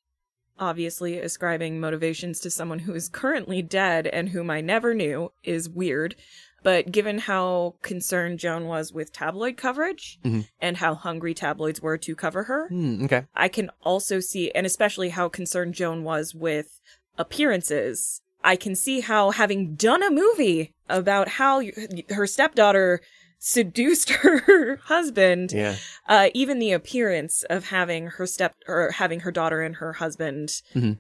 [0.60, 5.70] Obviously, ascribing motivations to someone who is currently dead and whom I never knew is
[5.70, 6.16] weird.
[6.64, 10.48] But given how concerned Joan was with tabloid coverage Mhm.
[10.60, 13.26] and how hungry tabloids were to cover her, Hmm, okay.
[13.36, 16.82] I can also see, and especially how concerned Joan was with
[17.18, 18.22] appearances.
[18.44, 21.74] I can see how having done a movie about how y-
[22.10, 23.02] her stepdaughter
[23.40, 25.76] seduced her husband, Yeah.
[26.08, 30.62] uh, even the appearance of having her step or having her daughter and her husband
[30.76, 31.00] Mhm.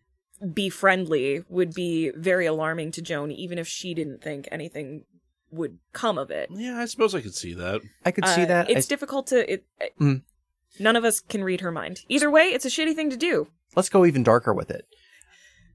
[0.53, 5.05] be friendly would be very alarming to Joan, even if she didn't think anything
[5.49, 6.49] would come of it.
[6.51, 7.81] Yeah, I suppose I could see that.
[8.05, 8.69] I could see Uh, that.
[8.69, 9.51] It's I- difficult to.
[9.53, 9.63] It,
[9.99, 10.21] Mm.
[10.79, 12.01] None of us can read her mind.
[12.09, 13.47] Either way, it's a shitty thing to do.
[13.75, 14.85] let's go even darker with it.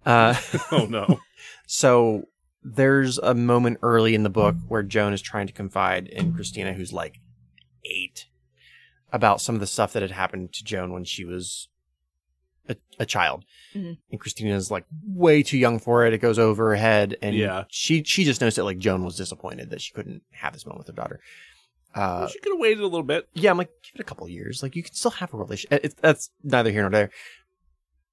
[0.04, 0.34] Uh,
[0.70, 1.20] Oh no.
[1.74, 2.24] so
[2.62, 6.74] there's a moment early in the book where Joan is trying to confide in Christina,
[6.74, 7.18] who's like
[7.86, 8.26] eight,
[9.10, 11.68] about some of the stuff that had happened to Joan when she was
[12.68, 13.46] a, a child.
[13.74, 13.96] Mhm.
[14.10, 16.12] And Christina's like way too young for it.
[16.12, 17.64] It goes over her head, and Yeah.
[17.70, 20.80] she she just knows that like Joan was disappointed that she couldn't have this moment
[20.86, 21.20] with her daughter.
[21.94, 23.28] Uh, Well, she could have waited a little bit.
[23.32, 24.62] yeah, I'm like, give it a couple years.
[24.62, 25.84] Like, you can still have a relationship.
[25.84, 27.10] It, that's neither here nor there.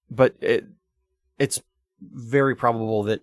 [0.10, 0.66] But it,
[1.38, 1.62] it's
[2.02, 3.22] very probable that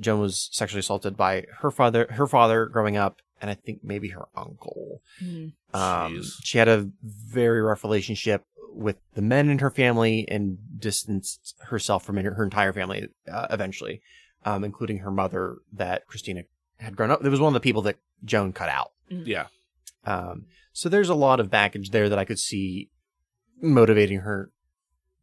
[0.00, 4.08] Joan was sexually assaulted by her father, her father growing up, and I think maybe
[4.08, 5.02] her uncle.
[5.74, 11.54] Um, she had a very rough relationship with the men in her family and distanced
[11.60, 14.02] herself from her, her entire family uh, eventually,
[14.44, 16.42] um, including her mother that Christina
[16.78, 17.24] had grown up.
[17.24, 18.92] It was one of the people that Joan cut out.
[19.08, 19.46] Yeah.
[20.04, 22.90] Um, so there's a lot of baggage there that I could see
[23.60, 24.50] motivating her,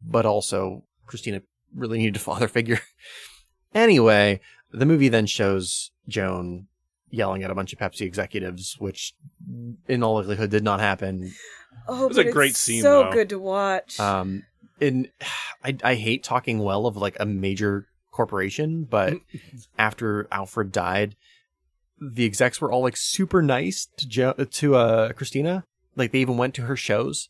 [0.01, 1.41] but also Christina
[1.75, 2.79] really needed a father figure.
[3.73, 4.39] Anyway,
[4.71, 6.67] the movie then shows Joan
[7.09, 9.13] yelling at a bunch of Pepsi executives, which
[9.87, 11.31] in all likelihood did not happen.
[11.87, 13.11] Oh, it was a but it's great scene, So though.
[13.11, 13.99] good to watch.
[13.99, 14.43] Um,
[14.81, 15.09] and
[15.63, 19.15] I, I hate talking well of like a major corporation, but
[19.77, 21.15] after Alfred died,
[22.01, 25.63] the execs were all like super nice to jo- to uh Christina.
[25.95, 27.29] Like they even went to her shows.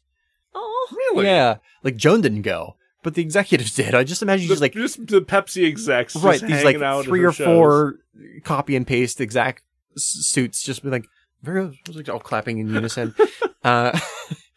[0.55, 1.25] oh, Really?
[1.25, 3.93] Yeah, like Joan didn't go, but the executives did.
[3.93, 6.83] I just imagine The, she's like just the Pepsi execs, right just these like hanging
[6.83, 7.45] out three or shows.
[7.45, 7.95] four
[8.43, 9.63] copy and paste exact
[9.95, 11.05] suits, just be like
[11.43, 13.13] very like all clapping in unison.
[13.63, 13.99] uh,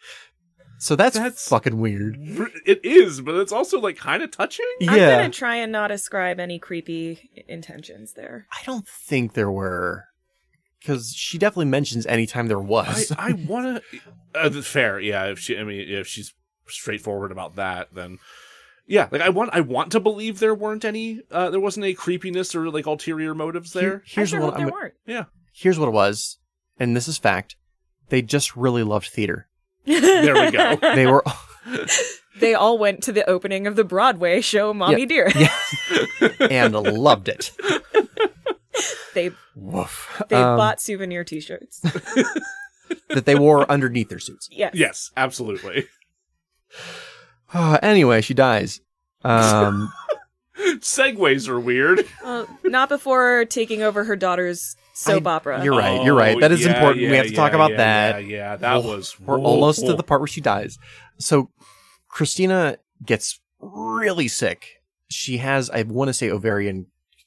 [0.78, 2.16] so that's, That's- fucking weird.
[2.64, 4.66] It is, but it's also like kind of touching.
[4.82, 8.46] I'm gonna try and not ascribe any creepy intentions there.
[8.52, 10.04] I don't think there were.
[10.78, 13.10] Because she definitely mentions anytime there was.
[13.18, 14.00] I want to.
[14.36, 15.24] Uh, fair, yeah.
[15.24, 16.32] If she, I mean, if she's
[16.68, 18.18] straightforward about that, then
[18.86, 19.08] yeah.
[19.10, 22.54] Like I want, I want to believe there weren't any, uh, there wasn't any creepiness
[22.54, 23.82] or like ulterior motives there.
[23.82, 24.94] Here- here's I sure what hope I'm, there weren't.
[25.06, 26.38] yeah, here's what it was,
[26.78, 27.56] and this is fact.
[28.08, 29.48] They just really loved theater.
[29.84, 30.76] there we go.
[30.94, 31.24] They were
[32.38, 35.06] They all went to the opening of the Broadway show Mommy Yeah.
[35.06, 35.32] Dear.
[35.34, 37.50] yeah, and loved it.
[39.14, 40.22] They Woof.
[40.28, 41.80] they Um, bought souvenir T-shirts.
[43.08, 44.48] that they wore underneath their suits.
[44.52, 44.72] Yes.
[44.74, 45.86] yes, absolutely.
[47.82, 48.80] anyway, she dies.
[49.24, 49.92] Um,
[50.78, 52.06] Segways are weird.
[52.22, 55.64] Well, not before taking over her daughter's soap I- opera.
[55.64, 56.02] you're right.
[56.04, 56.36] You're right.
[56.36, 57.08] Oh, That is yeah, important.
[57.10, 58.24] We have to talk about yeah, that.
[58.24, 58.96] Yeah, yeah, that Whoa.
[58.96, 59.20] was.
[59.20, 60.78] We're whoa, almost to the part where she dies.
[61.18, 61.50] So
[62.08, 64.82] Christina gets really sick.
[65.08, 66.86] She has, I want to say, ovarian.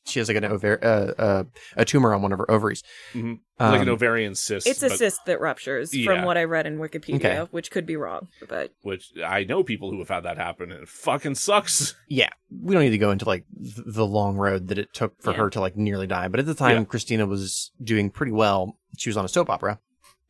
[0.10, 1.44] She has like an ovar- uh, uh,
[1.78, 2.84] a tumor on one of her ovaries.
[3.14, 3.40] Mhm.
[3.60, 4.66] like an Um, ovarian cyst.
[4.66, 6.06] It's a but- cyst that ruptures, Yeah.
[6.06, 7.40] from what I read in Wikipedia, Okay.
[7.52, 8.30] which could be wrong.
[8.48, 11.94] But which I know people who have had that happen, and it fucking sucks.
[12.08, 15.22] yeah, we don't need to go into like th- the long road that it took
[15.22, 15.38] for Yeah.
[15.40, 16.30] her to like nearly die.
[16.30, 16.84] But at the time, Yeah.
[16.86, 18.78] Christina was doing pretty well.
[18.98, 19.80] She was on a soap opera,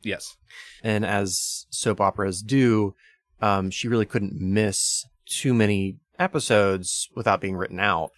[0.02, 0.36] Yes.
[0.82, 2.96] and as soap operas do,
[3.40, 8.10] um, she really couldn't miss too many episodes without being written out.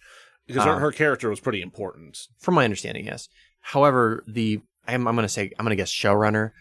[0.47, 2.17] Because her, Um, her character was pretty important.
[2.39, 3.29] from my understanding, yes.
[3.61, 6.51] However, the I'm, I'm going to say I'm going to guess showrunner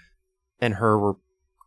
[0.60, 1.16] and her were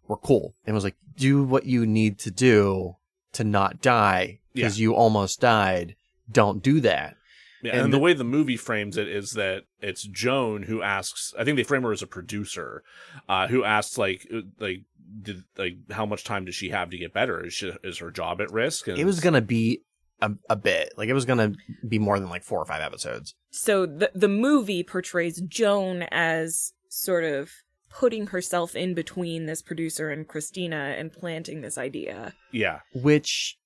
[0.07, 2.95] were cool and was like, do what you need to do
[3.33, 5.95] to not die because you almost died.
[6.31, 7.15] Don't do that.
[7.61, 10.81] Yeah, And and, the the- way the movie frames it is that it's Joan who
[10.81, 11.33] asks.
[11.37, 12.83] I think they frame her as a producer,
[13.27, 14.83] uh, who asks like uh, like
[15.21, 17.43] did like how much time does she have to get better?
[17.45, 18.87] Is she, is her job at risk?
[18.87, 19.81] And It was going to be
[20.21, 22.81] a, a bit like it was going to be more than like four or five
[22.81, 23.35] episodes.
[23.51, 27.51] so the the movie portrays Joan as sort of
[27.89, 32.33] putting herself in between this producer and Christina and planting this idea.
[32.51, 33.57] yeah which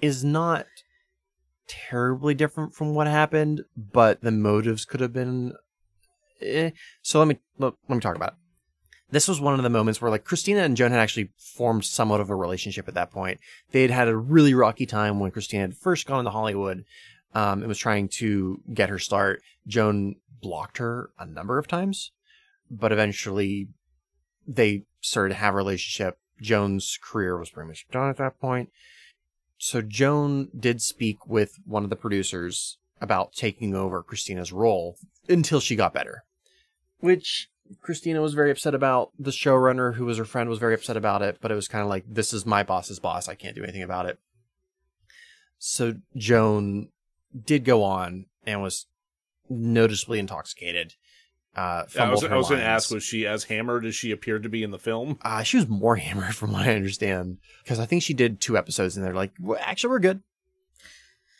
[0.00, 0.66] is not
[1.66, 5.52] terribly different from what happened, but the motives could have been.
[6.40, 6.70] Eh.
[7.02, 8.34] So let me let, let me talk about it.
[9.14, 12.20] This was one of the moments where like Christina and Joan had actually formed somewhat
[12.20, 13.38] of a relationship at that point.
[13.70, 16.84] They had had a really rocky time when Christina had first gone to Hollywood
[17.32, 19.40] um, and was trying to get her start.
[19.68, 22.10] Joan blocked her a number of times,
[22.68, 23.68] but eventually
[24.48, 26.18] they started to have a relationship.
[26.42, 28.70] Joan's career was pretty much done at that point.
[29.58, 35.60] So Joan did speak with one of the producers about taking over Christina's role until
[35.60, 36.24] she got better.
[36.98, 37.48] Which
[37.80, 39.10] Christina was very upset about.
[39.18, 41.82] The showrunner, who was her friend, was very upset about it, but it was kind
[41.82, 43.28] of like, this is my boss's boss.
[43.28, 44.18] I can't do anything about it.
[45.58, 46.88] So Joan
[47.44, 48.86] did go on and was
[49.48, 50.94] noticeably intoxicated.
[51.56, 54.42] Uh, I was, I was going to ask, was she as hammered as she appeared
[54.42, 55.18] to be in the film?
[55.22, 58.58] Uh, she was more hammered, from what I understand, because I think she did two
[58.58, 60.22] episodes, and they're like, well, "Actually, we're good."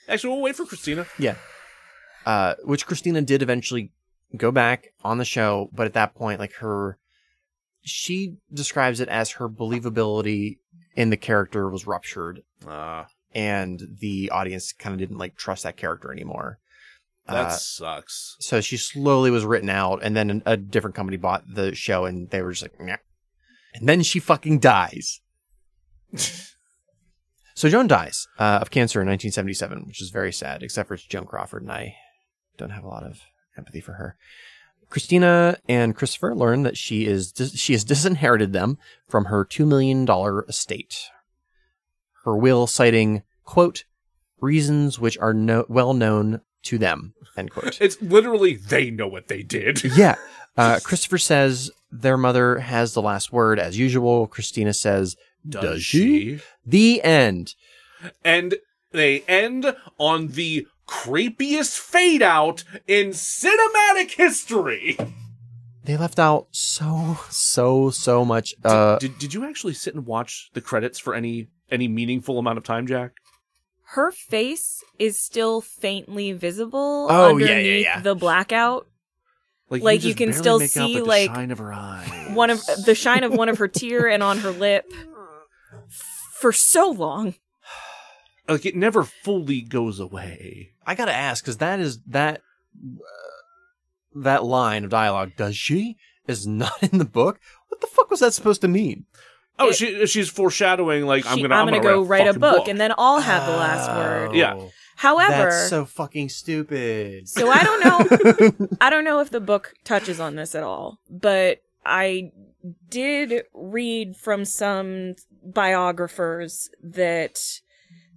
[0.08, 1.06] Actually, we'll wait for Christina.
[1.18, 1.34] Yeah.
[2.24, 3.90] Uh, which Christina did eventually
[4.36, 6.98] go back on the show, but at that point, like her,
[7.82, 10.58] she describes it as her believability
[10.96, 13.04] in the character was ruptured, Uh,
[13.34, 16.58] and the audience kind of didn't like trust that character anymore.
[17.26, 18.36] that Uh, sucks.
[18.38, 22.28] so she slowly was written out, and then a different company bought the show, and
[22.30, 22.98] they were just like, Nyeh.
[23.74, 25.20] and then she fucking dies.
[27.54, 31.04] so Joan dies uh, of cancer in 1977, which is very sad, except for it's
[31.04, 31.96] Joan Crawford, and I
[32.56, 33.20] don't have a lot of
[33.56, 34.16] empathy for her.
[34.90, 38.78] Christina and Christopher learn that she is dis- she has disinherited them
[39.08, 40.98] from her two million dollar estate.
[42.24, 43.84] Her will citing quote
[44.40, 47.78] reasons which are no- well known to them end quote.
[47.80, 49.82] It's literally they know what they did.
[49.96, 50.16] Yeah.
[50.56, 54.28] Uh, Christopher says their mother has the last word as usual.
[54.28, 55.16] Christina says,
[55.48, 56.38] Does she?
[56.64, 57.56] The end.
[58.24, 58.54] And
[58.92, 64.96] they end on the creepiest fade out in cinematic history.
[65.84, 68.54] They left out so, so, so much.
[68.64, 72.58] Uh, did, did you actually sit and watch the credits for any any meaningful amount
[72.58, 73.12] of time, Jack?
[73.88, 78.00] Her face is still faintly visible Oh, yeah, yeah, underneath yeah.
[78.00, 78.86] the blackout.
[79.70, 82.34] Like, like you just can still make out see, the like, shine of her eyes.
[82.34, 84.84] One of the shine of one of her tear and on her lip
[86.32, 87.34] for so long.
[88.48, 90.70] Like it never fully goes away.
[90.86, 92.40] I gotta ask, because that is, that,
[92.76, 95.96] uh, that line of dialogue, does she,
[96.26, 97.40] is not in the book.
[97.68, 99.06] What the fuck was that supposed to mean?
[99.58, 102.40] Oh, It- she she's foreshadowing like I'm She- gonna I'm, gonna, go write a fucking
[102.40, 104.34] book, and then I'll have the last Oh, word.
[104.34, 104.68] Yeah.
[104.96, 107.28] However, That's so fucking stupid.
[107.28, 107.84] So I don't
[108.60, 108.68] know.
[108.80, 112.30] I don't know if the book touches on this at all, but I
[112.90, 117.38] did read from some biographers that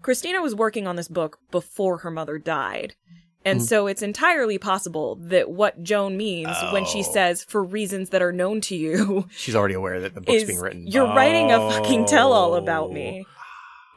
[0.08, 2.96] Christina was working on this book before her mother died.
[3.44, 3.66] And Hmm.
[3.66, 7.12] so it's entirely possible that what Joan means when she Oh.
[7.12, 10.48] says, for reasons that are known to you, She's already aware that the book's is
[10.48, 10.88] being written.
[10.88, 13.26] you're writing a fucking tell all about me.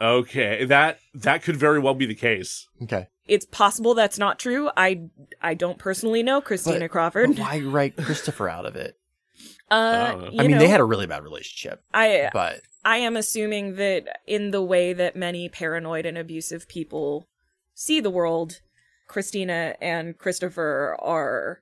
[0.02, 2.66] Okay, that that could very well be the case.
[2.82, 3.06] Okay.
[3.28, 4.68] It's possible that's not true.
[4.76, 5.02] I
[5.40, 7.28] I don't personally know Christina But- Crawford.
[7.36, 8.96] But why write Christopher out of it?
[9.70, 10.20] Uh, Oh.
[10.32, 13.76] you I mean, know, they had a really bad relationship, I but I am assuming
[13.76, 17.26] that in the way that many paranoid and abusive people
[17.74, 18.60] see the world,
[19.06, 21.60] Christina and Christopher are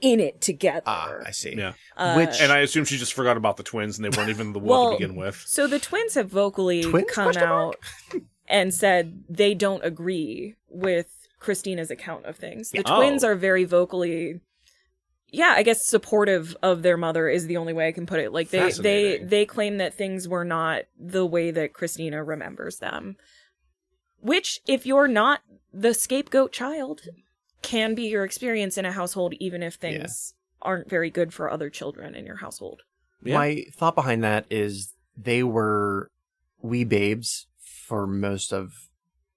[0.00, 0.82] in it together.
[0.86, 1.54] ah, I see.
[1.56, 4.28] Yeah, Uh, which- and I assume she just forgot about the twins, and they weren't
[4.30, 5.42] even the one Well, to begin with.
[5.46, 7.76] so the twins have vocally Twins, come out
[8.46, 12.70] and said they don't agree with Christina's account of things.
[12.72, 12.96] The Yeah.
[12.96, 13.28] twins Oh.
[13.28, 14.40] are very vocally
[15.36, 18.32] yeah, I guess supportive of their mother is the only way I can put it.
[18.32, 23.16] Like they they they claim that things were not the way that Christina remembers them.
[24.20, 25.42] Which if you're not
[25.74, 27.02] the scapegoat child
[27.60, 30.32] can be your experience in a household even if things
[30.62, 32.80] aren't very good for other children in your household.
[33.22, 33.34] Yeah.
[33.34, 36.10] My thought behind that is they were
[36.62, 38.85] wee babes for most of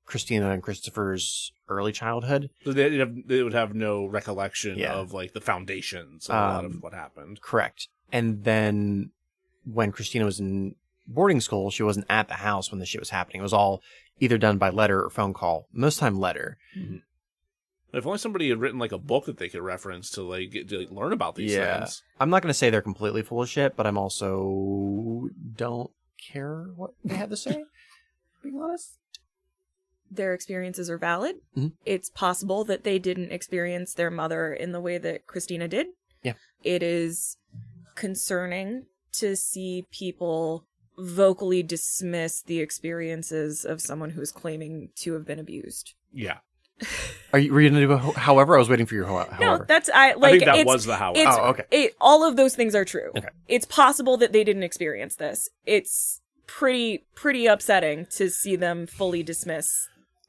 [0.10, 2.49] Christina and Christopher's early childhood.
[2.65, 4.94] So they have they would have no recollection Yeah.
[4.95, 7.41] of like the foundations of a lot Um, of what happened.
[7.41, 7.88] Correct.
[8.11, 9.11] And then
[9.65, 10.76] when Christina was in
[11.07, 13.40] boarding school, she wasn't at the house when the shit was happening.
[13.41, 13.81] It was all
[14.19, 15.68] either done by letter or phone call.
[15.72, 16.57] Most time letter.
[17.94, 20.69] If only somebody had written like a book that they could reference to like get,
[20.69, 21.80] to like, learn about these Yeah.
[21.80, 22.03] things.
[22.19, 25.91] I'm not going to say they're completely full of shit, but I'm also don't
[26.31, 27.64] care what they have to say.
[28.44, 28.98] Being honest.
[30.11, 31.36] Their experiences are valid.
[31.57, 31.73] Mhm.
[31.86, 35.88] It's possible that they didn't experience their mother in the way that Christina did.
[36.23, 36.34] Yeah.
[36.64, 37.38] It is
[37.95, 40.65] concerning to see people
[40.98, 45.94] vocally dismiss the experiences of someone who is claiming to have been abused.
[46.11, 46.40] Yeah,
[47.34, 48.56] Are you, were you going to do a, ho- however?
[48.56, 49.65] I was waiting for your ho- No, however.
[49.68, 51.19] that's I like I think that it's, was the however.
[51.19, 51.64] it's Oh, okay.
[51.72, 53.11] it, all of those things are true.
[53.18, 53.27] Okay.
[53.48, 55.49] It's possible that they didn't experience this.
[55.65, 59.69] It's pretty pretty upsetting to see them fully dismiss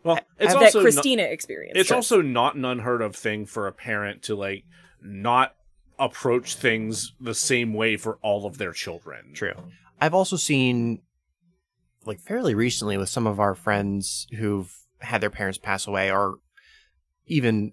[0.05, 1.79] well, it's that also not- Christina experience.
[1.79, 1.97] it's Sure.
[1.97, 4.65] also not an unheard of thing for a parent to like
[5.03, 5.55] not
[5.99, 9.33] approach things the same way for all of their children.
[9.35, 9.53] True.
[10.01, 11.03] I've also seen,
[12.07, 16.39] like, fairly recently with some of our friends who've had their parents pass away, or
[17.27, 17.73] even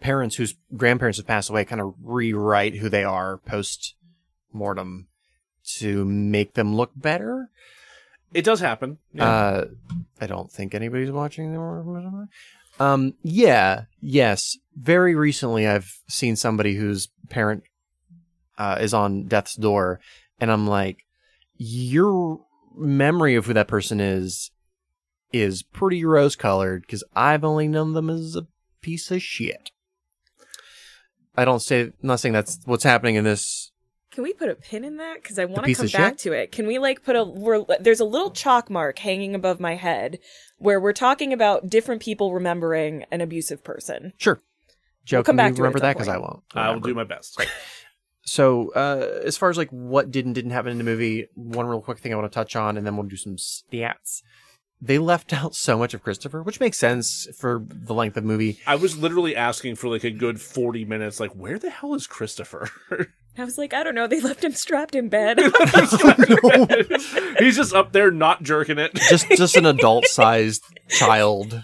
[0.00, 3.94] parents whose grandparents have passed away, kind of rewrite who they are post
[4.52, 5.08] mortem
[5.78, 7.50] to make them look better.
[8.34, 8.98] It does happen.
[9.12, 9.28] Yeah.
[9.28, 9.64] Uh,
[10.20, 12.28] I don't think anybody's watching the
[12.78, 14.56] Um, yeah, yes.
[14.76, 17.62] Very recently, I've seen somebody whose parent
[18.58, 20.00] uh, is on death's door,
[20.40, 21.04] and I'm like,
[21.56, 22.40] your
[22.76, 24.50] memory of who that person is
[25.32, 28.46] is pretty rose colored because I've only known them as a
[28.80, 29.70] piece of shit.
[31.36, 33.72] I don't say, I'm not saying that's what's happening in this.
[34.16, 35.22] Can we put a pin in that?
[35.22, 36.18] Because I want to come back shit?
[36.20, 36.50] to it.
[36.50, 37.22] Can we like put a?
[37.22, 40.20] We're, there's a little chalk mark hanging above my head
[40.56, 44.14] where we're talking about different people remembering an abusive person.
[44.16, 44.40] Sure.
[45.04, 45.92] Joe, We'll come can back you to remember at that?
[45.96, 46.42] Because I won't.
[46.54, 47.38] I will do my best.
[48.22, 51.66] So, uh, as far as like what did and didn't happen in the movie, one
[51.66, 54.22] real quick thing I want to touch on, and then we'll do some stats.
[54.80, 58.28] They left out so much of Christopher, which makes sense for the length of the
[58.28, 58.60] movie.
[58.66, 62.06] I was literally asking for like a good 40 minutes, like, where the hell is
[62.06, 62.70] Christopher?
[63.38, 64.06] I was like, I don't know.
[64.06, 65.38] They left him strapped in bed.
[67.38, 68.94] He's just up there not jerking it.
[68.94, 71.62] Just, just an adult-sized child.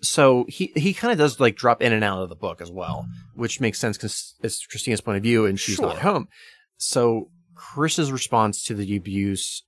[0.00, 2.70] So he he kind of does like drop in and out of the book as
[2.72, 6.00] well, which makes sense because it's Christina's point of view and she's not Sure.
[6.12, 6.28] home.
[6.76, 9.62] So Chris's response to the abuse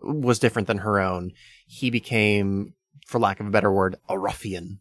[0.00, 1.32] was different than her own.
[1.66, 2.74] He became,
[3.06, 4.78] for lack of a better word, a ruffian.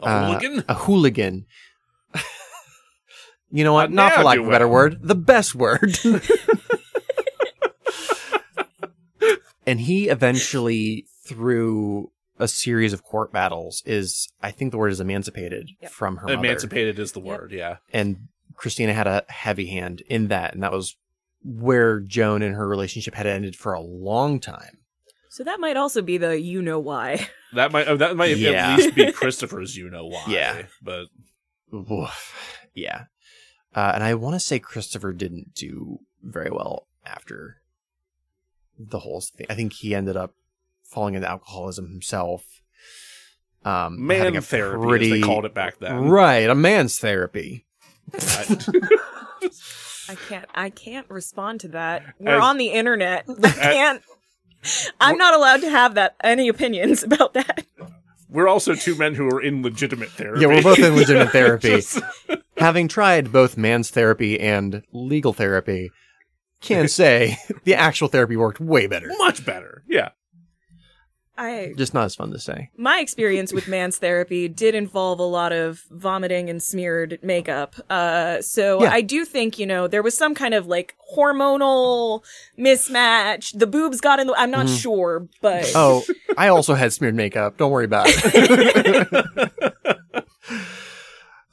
[0.00, 0.64] A Uh, hooligan?
[0.68, 1.46] a hooligan.
[3.50, 3.90] You know what?
[3.90, 4.70] Uh, Not for now lack of a better it.
[4.70, 5.98] word, the best word.
[9.66, 15.00] and he eventually, through a series of court battles, is I think the word is
[15.00, 15.90] emancipated Yep.
[15.90, 16.34] from her mother.
[16.38, 17.76] Emancipated is the word, yeah.
[17.92, 20.96] And Christina had a heavy hand in that, and that was
[21.44, 24.78] where Joan and her relationship had ended for a long time.
[25.30, 27.28] so that might also be the you know why.
[27.54, 28.72] That might oh, that might Yeah.
[28.72, 30.22] at least be Christopher's you know why.
[30.28, 30.62] Yeah.
[30.82, 31.06] But
[31.72, 32.34] Oof.
[32.74, 33.04] Yeah.
[33.78, 37.58] Uh, and I want to say Christopher didn't do very well after
[38.76, 39.46] the whole thing.
[39.48, 40.34] I think he ended up
[40.82, 42.60] falling into alcoholism himself.
[43.64, 46.08] Um, man having a therapy, as pretty- they called it back then.
[46.08, 47.66] Right, a man's therapy.
[48.12, 50.46] I can't.
[50.56, 52.02] I can't respond to that.
[52.18, 53.26] We're As- on the internet.
[53.44, 54.02] I can't.
[55.00, 57.64] I'm not allowed to have that any opinions about that.
[58.30, 60.42] We're also two men who are in legitimate therapy.
[60.42, 61.68] Yeah, we're both in legitimate therapy.
[61.68, 62.00] Just-
[62.58, 65.90] Having tried both man's therapy and legal therapy,
[66.60, 69.08] can say the actual therapy worked way better.
[69.18, 69.84] much better.
[69.88, 70.10] Yeah.
[71.40, 72.70] I Just not as fun to say.
[72.76, 77.76] my experience with man's therapy did involve a lot of vomiting and smeared makeup.
[77.88, 78.90] Uh, so Yeah.
[78.92, 82.24] I do think you know there was some kind of like hormonal
[82.58, 83.56] mismatch.
[83.58, 84.26] The boobs got in.
[84.26, 84.80] the I'm not Mhm.
[84.82, 86.02] sure, but Oh,
[86.36, 87.56] I also had smeared makeup.
[87.56, 89.52] Don't worry about it.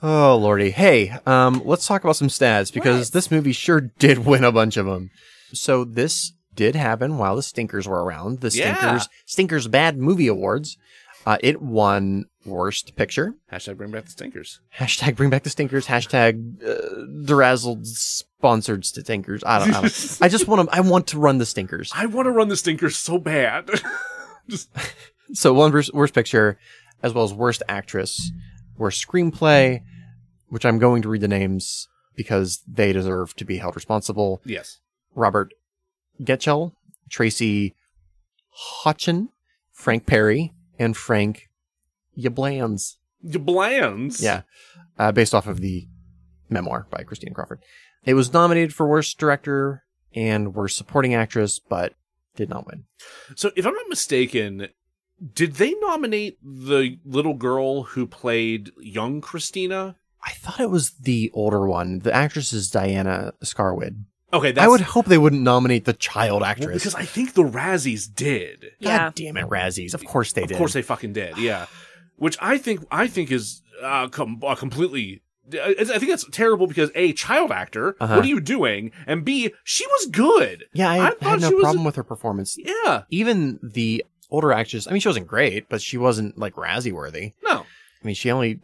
[0.02, 0.72] oh lordy.
[0.72, 3.10] Hey, um, let's talk about some stats because Let's.
[3.12, 5.10] this movie sure did win a bunch of them.
[5.54, 8.40] So this did happen while the Stinkers were around.
[8.42, 8.76] The Yeah.
[8.76, 10.78] Stinkers Stinkers Bad Movie Awards.
[11.26, 13.34] Uh, it won Worst Picture.
[13.52, 14.60] Hashtag bring back the stinkers.
[14.78, 15.88] Hashtag Bring Back the Stinkers.
[15.88, 19.44] Hashtag uh, DeRazzled sponsored Stinkers.
[19.44, 19.70] I don't.
[19.70, 20.18] I, don't.
[20.22, 20.76] I just want to.
[20.76, 21.92] I want to run the Stinkers.
[21.96, 23.70] I want to run the stinkers so bad.
[24.48, 24.70] Just
[25.34, 26.60] So one worst, worst picture,
[27.02, 28.32] as well as worst actress,
[28.78, 29.82] worst screenplay,
[30.50, 34.42] which I'm going to read the names because they deserve to be held responsible.
[34.46, 34.78] yes.
[35.16, 35.52] Robert
[36.22, 36.74] Getchell,
[37.10, 37.76] Tracy
[38.84, 39.30] Hotchner,
[39.72, 41.50] Frank Perry, and Frank
[42.18, 42.96] Yablans.
[43.26, 44.22] Yablans?
[44.22, 44.42] Yeah,
[44.98, 45.88] uh, based off of the
[46.50, 47.62] memoir by Christine Crawford.
[48.04, 49.84] It was nominated for worst director
[50.14, 51.94] and worst supporting actress, but
[52.36, 52.86] did not win.
[53.36, 54.68] So if I'm not mistaken,
[55.34, 59.96] did they nominate the little girl who played young Christina?
[60.24, 62.00] I thought it was the older one.
[62.00, 64.06] The actress is Diana Scarwid.
[64.36, 66.84] Okay, that's I would hope they wouldn't nominate the child well, actress.
[66.84, 68.66] because I think the Razzies did.
[68.80, 69.32] Yeah, God yeah.
[69.32, 69.94] damn it, Razzies.
[69.94, 70.52] Of course they did.
[70.52, 71.38] Of course they fucking did.
[71.38, 71.68] Yeah.
[72.18, 75.22] Which I think I think is uh, com- uh, completely.
[75.54, 77.96] I I think that's terrible because a child actor.
[78.00, 78.16] Uh-huh.
[78.16, 78.92] What are you doing?
[79.08, 80.66] And b she was good.
[80.74, 82.58] yeah, I, I had no problem a- with her performance.
[82.58, 83.04] Yeah.
[83.10, 87.34] Even the older actress, I mean, she wasn't great, but she wasn't like Razzie worthy.
[87.44, 87.60] No.
[87.60, 88.60] I mean, she only,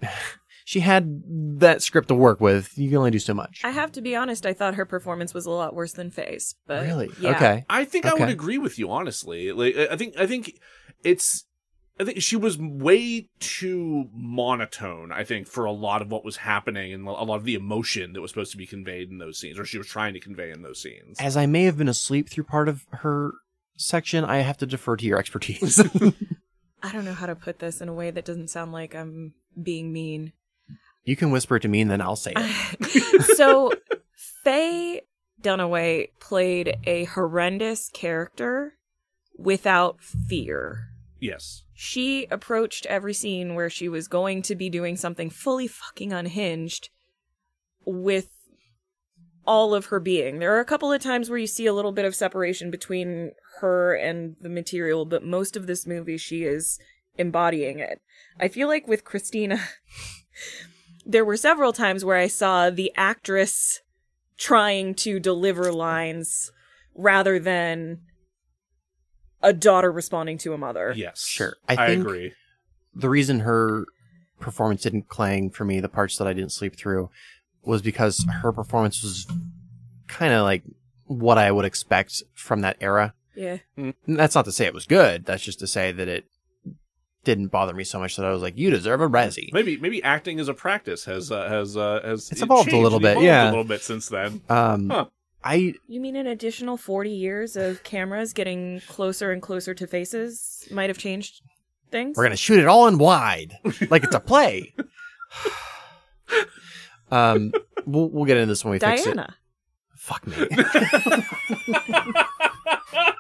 [0.71, 1.21] she had
[1.59, 2.77] that script to work with.
[2.77, 3.59] You can only do so much.
[3.65, 4.45] I have to be honest.
[4.45, 6.55] I thought her performance was a lot worse than Faye's.
[6.65, 7.09] But really?
[7.19, 7.31] yeah.
[7.31, 7.65] Okay.
[7.69, 9.51] I think I would agree with you honestly.
[9.51, 10.57] Like I I think I think
[11.03, 11.45] it's
[11.99, 16.37] I think she was way too monotone, I think, for a lot of what was
[16.37, 19.39] happening and a lot of the emotion that was supposed to be conveyed in those
[19.39, 21.19] scenes, or she was trying to convey in those scenes.
[21.19, 23.33] As I may have been asleep through part of her
[23.75, 25.81] section, I have to defer to your expertise.
[26.81, 29.33] I don't know how to put this in a way that doesn't sound like I'm
[29.61, 30.31] being mean.
[31.03, 33.23] You can whisper it to me and then I'll say it.
[33.37, 33.71] so
[34.43, 35.01] Faye
[35.41, 38.75] Dunaway played a horrendous character
[39.37, 40.87] without fear.
[41.19, 41.63] Yes.
[41.73, 46.89] she approached every scene where she was going to be doing something fully fucking unhinged
[47.85, 48.29] with
[49.45, 50.39] all of her being.
[50.39, 53.31] There are a couple of times where you see a little bit of separation between
[53.59, 56.79] her and the material, but most of this movie she is
[57.17, 58.01] embodying it.
[58.39, 59.59] I feel like with Christina,
[61.05, 63.81] there were several times where I saw the actress
[64.37, 66.51] trying to deliver lines
[66.95, 68.01] rather than
[69.41, 70.93] a daughter responding to a mother.
[70.95, 71.25] Yes.
[71.25, 71.55] Sure.
[71.67, 72.33] I I, agree.
[72.93, 73.85] the reason her
[74.39, 77.09] performance didn't clang for me, the parts that I didn't sleep through,
[77.63, 79.27] was because her performance was
[80.07, 80.63] kind of like
[81.05, 83.13] what I would expect from that era.
[83.35, 83.57] Yeah.
[83.77, 83.93] Mm.
[84.07, 85.25] That's not to say it was good.
[85.25, 86.25] That's just to say that it
[87.23, 90.01] didn't bother me so much that I was like, "You deserve a Razzie." Maybe maybe
[90.03, 93.45] acting as a practice has uh, has uh, has It's evolved a little bit, yeah.
[93.45, 94.41] a little bit since then.
[94.49, 95.05] Um, Huh.
[95.43, 100.67] I You mean an additional 40 years of cameras getting closer and closer to faces
[100.69, 101.41] might have changed
[101.89, 102.15] things?
[102.15, 103.57] we're gonna shoot it all in wide,
[103.89, 104.73] like it's a play.
[107.11, 107.51] um,
[107.85, 109.17] we'll we'll get into this when we fix it.
[109.95, 110.35] Fuck me.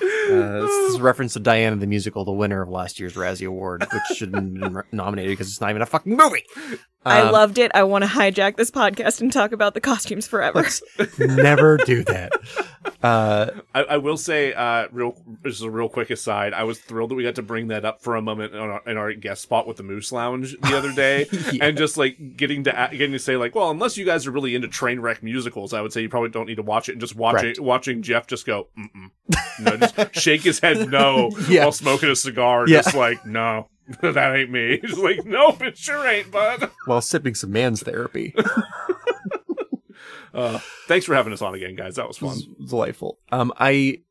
[0.00, 3.46] Uh, this is a reference to Diana the musical, the winner of last year's Razzie
[3.48, 6.44] Award, which shouldn't have been nominated because it's not even a fucking movie.
[7.04, 7.70] I Um, loved it.
[7.74, 10.64] I want to hijack this podcast and talk about the costumes forever.
[11.18, 12.32] Never do that.
[13.02, 16.52] Uh, I, I will say, uh, real this is a real quick aside.
[16.52, 18.82] I was thrilled that we got to bring that up for a moment in our,
[18.86, 21.66] in our guest spot with the Moose Lounge the other day, Yeah.
[21.66, 24.54] and just like getting to getting to say like, well, unless you guys are really
[24.54, 26.92] into train wreck musicals, I would say you probably don't need to watch it.
[26.92, 27.60] And just watching Correct.
[27.60, 29.10] watching Jeff just go, Mm-mm.
[29.60, 31.64] no, just shake his head no Yeah.
[31.64, 32.82] while smoking a cigar, Yeah.
[32.82, 33.68] just like no.
[34.02, 34.78] that ain't me.
[34.82, 36.70] He's like, nope, it sure ain't, bud.
[36.84, 38.34] while sipping some man's therapy.
[40.34, 41.96] Uh, thanks for having us on again, guys.
[41.96, 42.28] That was fun.
[42.28, 43.18] was delightful.
[43.32, 44.02] Um, I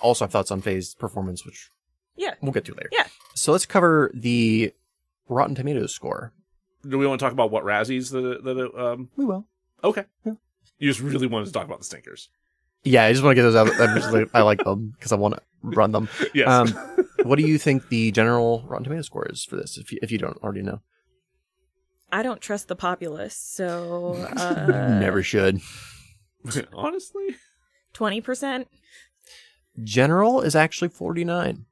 [0.00, 1.70] also have thoughts on Faye's performance, which
[2.16, 2.34] yeah.
[2.42, 2.90] we'll get to later.
[2.92, 3.06] Yeah.
[3.34, 4.72] So let's cover the
[5.28, 6.32] Rotten Tomatoes score.
[6.86, 9.08] Do we want to talk about what Razzies that that um?
[9.16, 9.46] We will.
[9.82, 10.04] Okay.
[10.24, 10.34] Yeah.
[10.78, 12.28] You just really wanted to talk about the stinkers.
[12.84, 13.68] Yeah, I just want to get those out.
[13.80, 16.08] I'm just like, I like them because I want to run them.
[16.34, 16.48] Yes.
[16.48, 16.68] Um,
[17.24, 19.78] what do you think the general Rotten Tomato score is for this?
[19.78, 20.80] If you, if you don't already know,
[22.10, 25.60] I don't trust the populace, so uh, never should.
[26.72, 27.36] Honestly,
[27.94, 28.66] 20%.
[29.82, 31.64] General is actually forty nine.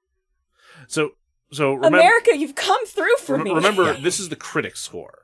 [0.88, 1.10] so
[1.52, 3.52] so remember America, you've come through for rem- me.
[3.52, 5.18] remember this is the critic score.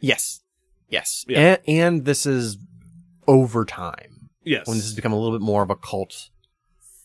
[0.00, 0.40] Yes,
[0.90, 1.38] yes, Yeah.
[1.38, 2.58] and, and this is
[3.26, 4.17] over time
[4.48, 4.66] Yes.
[4.66, 6.30] when this has become a little bit more of a cult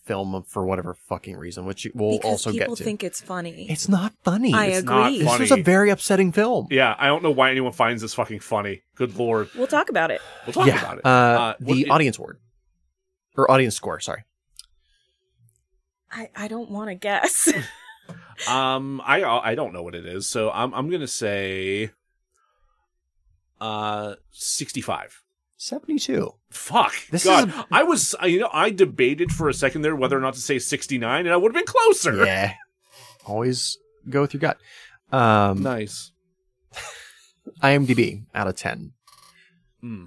[0.06, 2.84] film for whatever fucking reason, which we'll because also people get to.
[2.84, 3.68] think it's funny.
[3.70, 4.54] it's not funny.
[4.54, 5.20] I it's not agree.
[5.20, 5.40] this funny.
[5.42, 6.68] was a very upsetting film.
[6.72, 8.82] yeah, I don't know why anyone finds this fucking funny.
[8.96, 9.50] Good lord.
[9.56, 10.22] We'll talk about it.
[10.46, 10.80] We'll talk yeah.
[10.80, 11.06] about it.
[11.06, 12.40] Uh, Uh, the what- audience award
[13.38, 14.00] or audience score.
[14.00, 14.24] Sorry.
[16.12, 17.52] I, I don't want to guess.
[18.50, 21.92] Um, I I don't know what it is, so I'm I'm gonna say,
[23.62, 25.23] uh, sixty five.
[25.64, 26.34] 72.
[26.50, 26.94] Fuck.
[27.10, 30.20] This God, is I was you know I debated for a second there whether or
[30.20, 32.26] not to say sixty nine, and I would have been closer.
[32.26, 32.56] Yeah.
[33.26, 33.78] Always
[34.10, 34.58] go with your gut.
[35.10, 36.12] Um, Nice.
[37.62, 38.92] IMDb out of 10.
[39.80, 40.06] Hmm.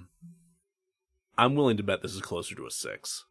[1.39, 3.25] I'm willing to bet this is closer to a six.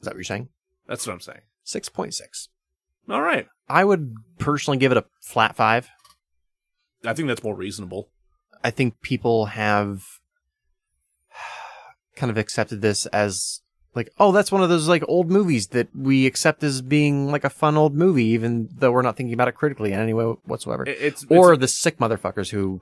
[0.00, 0.50] Is that what you're saying?
[0.86, 1.40] That's what I'm saying.
[1.66, 2.48] 6.6.
[3.08, 3.46] All right.
[3.68, 5.88] I would personally give it a flat five.
[7.04, 8.10] I think that's more reasonable.
[8.62, 10.19] I think people have
[12.20, 13.60] kind of accepted this as
[13.94, 17.42] like, oh, that's one of those like old movies that we accept as being like
[17.44, 20.24] a fun old movie, even though we're not thinking about it critically in any way
[20.44, 20.84] whatsoever.
[20.86, 22.80] It- It's, or the sick motherfuckers who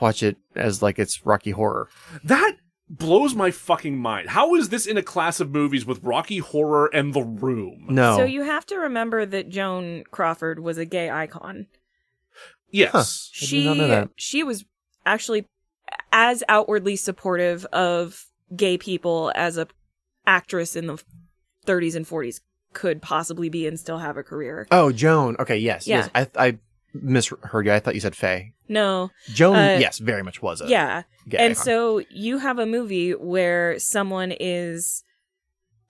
[0.00, 1.88] watch it as like it's Rocky Horror.
[2.24, 2.56] that
[2.88, 4.28] blows my fucking mind.
[4.30, 7.86] How is this in a class of movies with Rocky Horror and The Room?
[7.88, 8.16] No.
[8.18, 11.68] So you have to remember that Joan Crawford was a gay icon.
[12.70, 13.30] Yes.
[13.34, 14.08] I did She not know that.
[14.16, 14.64] she was
[15.06, 15.46] actually
[16.12, 19.66] as outwardly supportive of gay people as a
[20.26, 21.02] actress in the
[21.66, 22.40] 30s and 40s
[22.72, 24.66] could possibly be and still have a career.
[24.70, 25.36] Oh, Joan.
[25.38, 26.08] Okay, yes, Yeah.
[26.14, 26.28] yes.
[26.36, 26.58] I I
[26.94, 27.72] misheard you.
[27.72, 28.52] I thought you said Faye.
[28.68, 29.10] No.
[29.32, 31.02] Joan, Uh, yes, very much was a Yeah.
[31.32, 31.54] and icon.
[31.54, 35.02] so you have a movie where someone is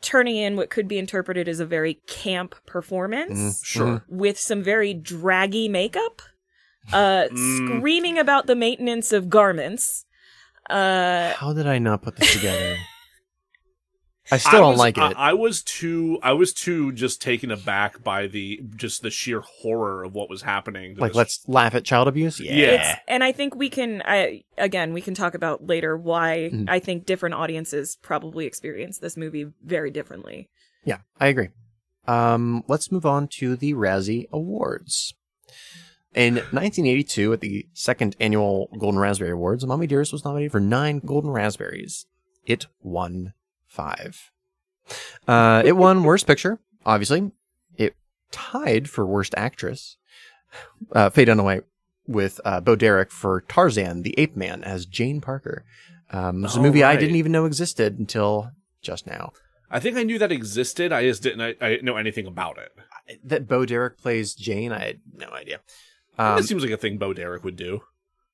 [0.00, 3.64] turning in what could be interpreted as a very camp performance Mhm.
[3.64, 4.04] Sure.
[4.08, 6.22] with some very draggy makeup,
[6.92, 7.78] uh, Mm.
[7.78, 10.04] screaming about the maintenance of garments.
[10.70, 12.76] Uh, How did I not put this together?
[14.30, 15.16] I still I don't was- like I, it.
[15.18, 16.18] I was too.
[16.22, 20.42] I was too just taken aback by the just the sheer horror of what was
[20.42, 20.94] happening.
[20.96, 22.40] like, this- let's laugh at child abuse.
[22.40, 22.54] Yeah.
[22.54, 22.66] Yeah.
[22.92, 26.64] it's, and I think we can, I, again, we can talk about later why Mhm.
[26.68, 30.48] I think different audiences probably experience this movie very differently.
[30.84, 31.48] Yeah, I agree.
[32.06, 35.14] Um, let's move on to the Razzie Awards.
[36.14, 40.98] In 1982, at the second annual Golden Raspberry Awards, Mommie Dearest was nominated for nine
[40.98, 42.06] Golden Raspberries.
[42.44, 43.32] It won
[43.66, 44.30] five.
[45.26, 47.30] Uh, it won Worst Picture, obviously.
[47.76, 47.94] It
[48.30, 49.96] tied for Worst Actress.
[50.92, 51.62] Uh, Faye Dunaway
[52.06, 55.64] with uh, Bo Derek for Tarzan, the Ape Man, as Jane Parker.
[56.10, 58.50] Um, it's a movie I didn't even know existed until
[58.82, 59.32] just now.
[59.70, 60.92] I think I knew that existed.
[60.92, 62.72] I just didn't I, I didn't know anything about it.
[63.24, 65.60] That Bo Derek plays Jane, I had no idea.
[66.16, 67.82] That Um, seems like a thing Bo Derek would do.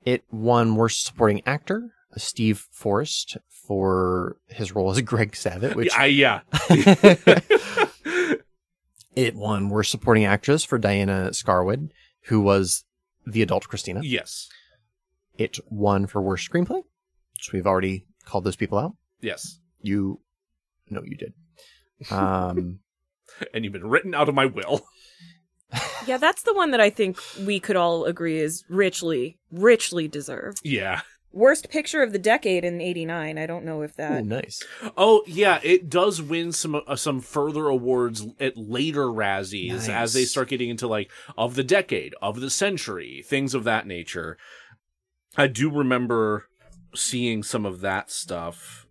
[0.05, 6.07] it won Worst Supporting Actor, Steve Forrest, for his role as Greg Savitt, which I,
[6.07, 6.41] yeah.
[9.15, 11.91] it won Worst Supporting Actress for Diana Scarwid,
[12.25, 12.85] who was
[13.27, 14.01] the adult Christina.
[14.03, 14.49] yes.
[15.37, 16.83] It won for Worst Screenplay,
[17.35, 18.97] which we've already called those people out.
[19.21, 19.61] Yes.
[19.81, 20.21] You,
[20.91, 21.33] no, you did.
[22.11, 22.81] Um,
[23.55, 24.85] And you've been written out of my will.
[26.07, 30.61] Yeah, that's the one that I think we could all agree is richly, richly deserved.
[30.65, 31.03] Yeah.
[31.31, 33.37] Worst picture of the decade in 89.
[33.37, 34.23] I don't know if that.
[34.23, 34.63] ooh, nice.
[34.97, 39.89] Oh yeah, it does win some uh, some further awards at later Razzies Nice.
[39.91, 43.87] as they start getting into like of the decade, of the century, things of that
[43.87, 44.39] nature.
[45.37, 46.47] I do remember
[46.95, 48.87] seeing some of that stuff.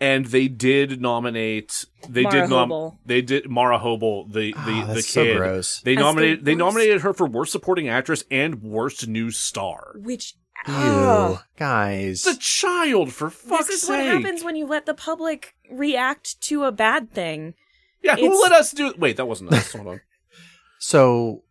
[0.00, 2.98] And they did nominate they Mara did nom- Hobel.
[3.04, 5.36] they did Mara Hobel, the the, Ah, the that's so kid.
[5.36, 5.80] gross.
[5.80, 9.94] They As the nominated they nominated her for worst supporting actress and worst new star.
[9.96, 10.34] Which.
[10.66, 12.26] Ew, Oh, guys.
[12.26, 13.90] It's a child for fuck's this is sake.
[13.90, 17.54] what happens when you let the public react to a bad thing.
[18.02, 19.72] Yeah, who let us do Wait, that wasn't us.
[19.72, 20.00] Hold on.
[20.80, 21.42] So,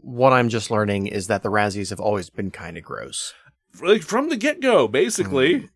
[0.00, 3.34] what I'm just learning is that the Razzies have always been kind of gross.
[3.82, 5.68] like from the get go, basically.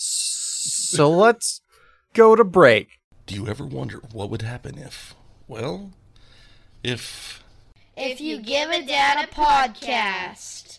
[0.00, 1.60] So let's
[2.14, 3.00] go to break.
[3.26, 5.14] Do you ever wonder what would happen if,
[5.48, 5.90] well,
[6.84, 7.42] if
[7.96, 10.78] If you give a dad a podcast.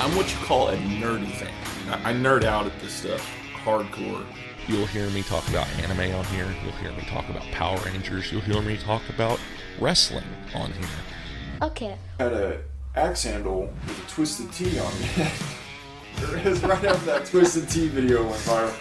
[0.00, 1.52] I'm what you call a nerdy fan.
[2.04, 3.24] I, I nerd out at this stuff
[3.64, 4.24] hardcore.
[4.66, 8.32] you'll hear me talk about anime on here, you'll hear me talk about Power Rangers,
[8.32, 9.38] you'll hear me talk about
[9.80, 10.24] wrestling
[10.54, 10.88] on here.
[11.62, 11.96] Okay.
[12.18, 12.60] I had a
[12.96, 15.32] axe handle with a twisted T on it.
[16.22, 18.74] it was right after that twisted T video went viral.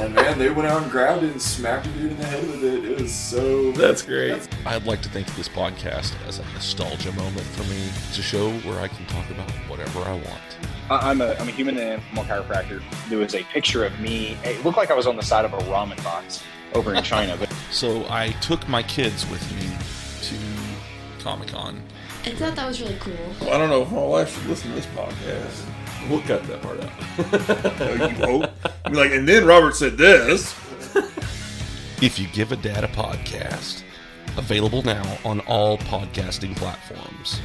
[0.00, 2.46] And man, they went out and grabbed it and smacked a dude in the head
[2.46, 2.84] with it.
[2.84, 3.72] It was so.
[3.72, 4.46] That's great.
[4.66, 7.86] I'd like to think of this podcast as a nostalgia moment for me.
[8.08, 10.58] It's a show where I can talk about whatever I want.
[10.90, 12.82] I- I'm a, I'm a human and animal chiropractor.
[13.08, 14.36] There was a picture of me.
[14.44, 16.42] It looked like I was on the side of a ramen box
[16.74, 17.36] over in China.
[17.38, 19.68] But So I took my kids with me
[20.28, 21.82] to Comic Con.
[22.26, 23.14] I thought that was really cool.
[23.42, 25.64] I don't know if my wife should listen to this podcast.
[26.08, 28.10] We'll cut that part out.
[28.18, 28.50] you hope.
[28.86, 30.54] Be like, and then Robert said this.
[32.00, 33.82] If you give a dad a podcast,
[34.38, 37.40] available now on all podcasting platforms.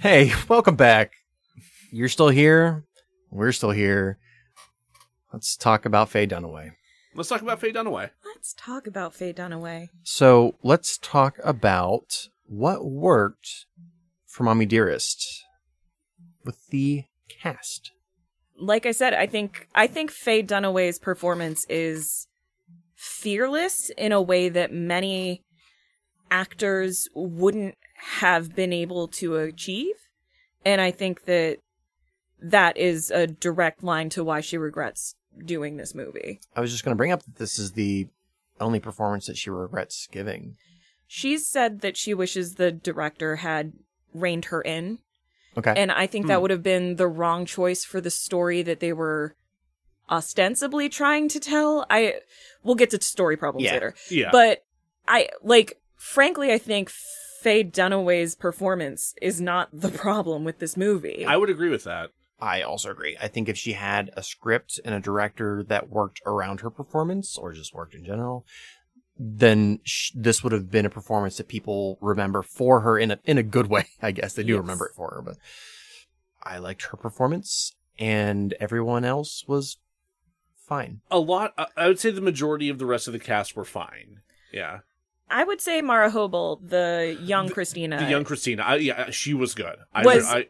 [0.00, 1.12] Hey, welcome back.
[1.90, 2.84] You're still here.
[3.30, 4.18] We're still here.
[5.32, 6.70] Let's talk about Faye Dunaway.
[7.14, 8.10] Let's talk about Faye Dunaway.
[8.24, 9.88] Let's talk about Faye Dunaway.
[10.04, 13.66] So let's talk about what worked
[14.26, 15.44] for Mommie Dearest
[16.44, 17.04] with the
[17.42, 17.92] cast.
[18.58, 22.26] Like I said, I think I think Faye Dunaway's performance is
[22.94, 25.42] fearless in a way that many
[26.30, 27.76] actors wouldn't
[28.18, 29.94] have been able to achieve.
[30.64, 31.58] And I think that
[32.40, 35.14] that is a direct line to why she regrets
[35.44, 36.40] doing this movie.
[36.54, 38.08] I was just going to bring up that this is the
[38.60, 40.56] only performance that she regrets giving.
[41.06, 43.72] She's said that she wishes the director had
[44.12, 44.98] reined her in.
[45.56, 45.72] Okay.
[45.76, 46.28] And I think Hmm.
[46.28, 49.34] that would have been the wrong choice for the story that they were
[50.10, 51.86] ostensibly trying to tell.
[51.90, 52.20] I
[52.62, 53.72] we'll get to story problems Yeah.
[53.72, 53.94] later.
[54.10, 54.28] Yeah.
[54.32, 54.64] But
[55.08, 61.24] I like frankly I think Faye Dunaway's performance is not the problem with this movie.
[61.26, 62.10] I would agree with that.
[62.38, 63.16] I also agree.
[63.18, 67.38] I think if she had a script and a director that worked around her performance
[67.38, 68.44] or just worked in general,
[69.18, 73.18] then sh- this would have been a performance that people remember for her in a
[73.24, 73.86] in a good way.
[74.02, 74.60] I guess they do Yes.
[74.60, 75.36] remember it for her, but
[76.42, 79.78] I liked her performance, and everyone else was
[80.56, 81.00] fine.
[81.10, 81.54] A lot.
[81.58, 84.20] I- I would say the majority of the rest of the cast were fine.
[84.52, 84.80] Yeah.
[85.28, 88.62] I would say Mara Hobel, the young Christina, The young Christina.
[88.62, 89.76] I, yeah, she was good.
[89.92, 90.46] I, Was- I,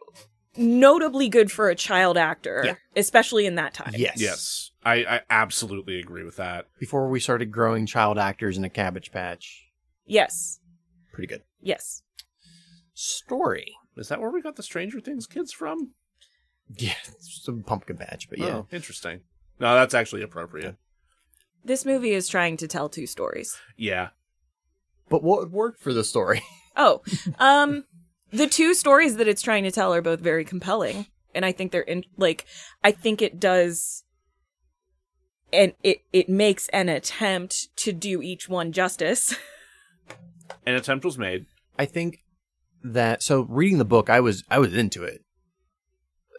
[0.57, 2.75] notably good for a child actor, Yeah.
[2.95, 3.93] especially in that time.
[3.95, 4.71] Yes, yes.
[4.83, 6.67] I, I absolutely agree with that.
[6.79, 9.65] Before we started growing child actors in a cabbage patch,
[10.05, 10.59] Yes.
[11.11, 12.03] pretty good Yes.
[12.93, 13.75] story.
[13.95, 15.91] Is that where we got the Stranger Things kids from?
[16.75, 18.47] Yeah, some pumpkin patch, but yeah.
[18.57, 19.21] Oh, interesting.
[19.59, 20.75] No, that's actually appropriate.
[21.63, 23.57] This movie is trying to tell two stories.
[23.75, 24.09] Yeah.
[25.09, 26.41] But what worked for the story?
[26.79, 27.01] Oh,
[27.39, 27.85] um,
[28.31, 31.71] the two stories that it's trying to tell are both very compelling, and I think
[31.71, 32.45] they're in like
[32.83, 34.03] I think it does,
[35.53, 39.35] and it it makes an attempt to do each one justice.
[40.65, 41.45] An attempt was made.
[41.77, 42.23] I think
[42.83, 45.23] that so reading the book, I was I was into it.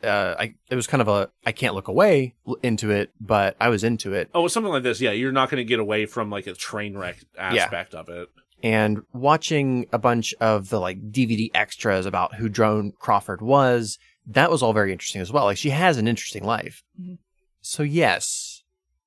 [0.03, 3.69] Uh, I it was kind of a I can't look away into it, but I
[3.69, 4.31] was into it.
[4.35, 5.01] Oh, something like this.
[5.01, 8.29] Yeah, you're not going to get away from like a train wreck aspect of it.
[8.63, 14.51] And watching a bunch of the like DVD extras about who Joan Crawford was, that
[14.51, 15.45] was all very interesting as well.
[15.45, 16.83] Like she has an interesting life.
[17.01, 17.19] Mhm.
[17.61, 18.63] So yes,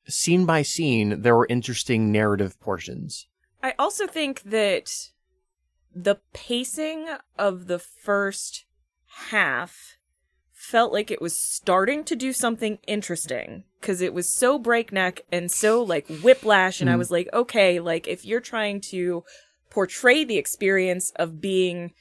[0.08, 3.28] scene by scene, there were interesting narrative portions.
[3.62, 5.12] I also think that
[5.94, 7.08] the pacing
[7.38, 8.66] of the first
[9.30, 9.98] half
[10.54, 15.52] felt like it was starting to do something interesting because it was so breakneck and
[15.52, 16.98] so like whiplash and i Mhm.
[17.00, 19.24] was like okay like if you're trying to
[19.70, 21.92] portray the experience of being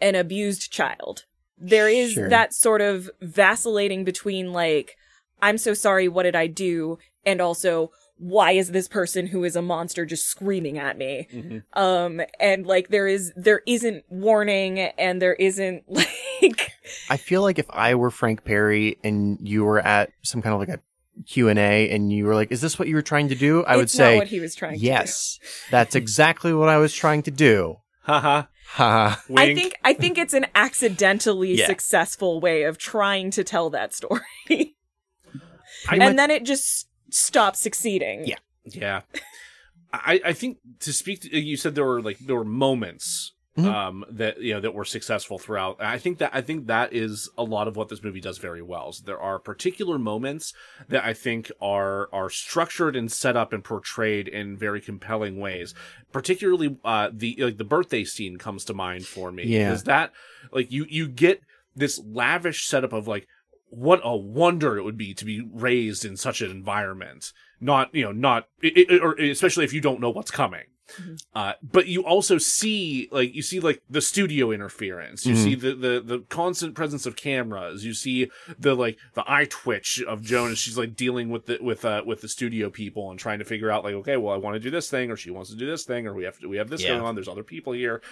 [0.00, 1.24] an abused child
[1.58, 2.28] there is Sure.
[2.28, 4.96] that sort of vacillating between like
[5.42, 9.56] i'm so sorry what did i do and also why is this person who is
[9.56, 11.58] a monster just screaming at me Mm-hmm.
[11.80, 16.70] um and like there is there isn't warning and there isn't like
[17.10, 20.60] I feel like if I were Frank Perry and you were at some kind of
[20.60, 20.80] like a
[21.26, 23.64] Q&A and you were like, is this what you were trying to do?
[23.64, 25.38] I would say, not what he was trying yes,
[25.70, 27.76] that's exactly what I was trying to do.
[28.02, 28.44] Haha.
[28.66, 29.22] Ha.
[29.28, 29.40] to do.
[29.40, 31.66] I think I think it's an accidentally Yeah.
[31.66, 34.22] successful way of trying to tell that story.
[35.90, 38.26] And went- then it just stops succeeding.
[38.26, 38.38] Yeah.
[38.64, 39.02] Yeah.
[39.92, 43.66] I, I think to speak to, you said there were like there were moments Mhm.
[43.66, 45.76] um that you know that were successful throughout.
[45.80, 48.62] I think that I think that is a lot of what this movie does very
[48.62, 48.92] well.
[48.92, 50.52] So there are particular moments
[50.88, 55.72] that I think are are structured and set up and portrayed in very compelling ways.
[56.12, 59.44] Particularly uh the like the birthday scene comes to mind for me.
[59.44, 59.68] Yeah.
[59.68, 60.10] Because that
[60.50, 61.40] like you you get
[61.76, 63.28] this lavish setup of like
[63.70, 68.04] what a wonder it would be to be raised in such an environment not you
[68.04, 70.62] know not i i or especially if you don't know what's coming
[71.34, 75.24] uh but you also see like you see like the studio interference.
[75.26, 75.42] You Mhm.
[75.42, 77.84] see the, the the constant presence of cameras.
[77.84, 81.58] You see the like the eye twitch of joan as she's like dealing with the
[81.60, 84.36] with uh with the studio people and trying to figure out like okay well i
[84.36, 86.38] want to do this thing or she wants to do this thing or we have
[86.38, 86.88] to we have this Yeah.
[86.90, 87.14] going on.
[87.14, 88.02] There's other people here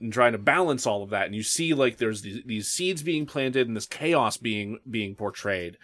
[0.00, 1.26] and trying to balance all of that.
[1.26, 5.14] And you see like there's these, these seeds being planted and this chaos being being
[5.14, 5.78] portrayed.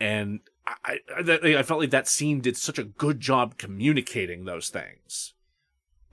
[0.00, 0.40] And
[0.84, 5.34] I, I, I felt like that scene did such a good job communicating those things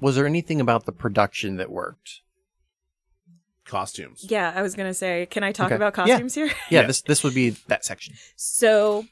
[0.02, 2.22] Was there anything about the production that worked?
[3.66, 5.76] costumes Yeah, I was gonna say, can I talk Okay.
[5.76, 6.16] about Yeah.
[6.16, 6.48] costumes here?
[6.48, 6.88] Yeah, Yeah.
[6.88, 8.16] this this would be that section.
[8.36, 9.06] So,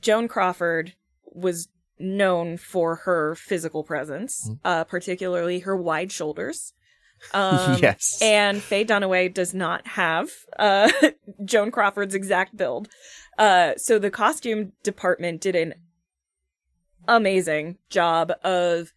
[0.00, 0.94] Joan Crawford
[1.26, 1.68] was
[1.98, 6.72] known for her physical presence, uh, particularly her wide shoulders.
[7.34, 8.18] Um, yes.
[8.22, 10.88] And Faye Dunaway does not have uh,
[11.44, 12.88] Joan Crawford's exact build.
[13.36, 15.74] Uh, so the costume department did an
[17.08, 18.92] amazing job of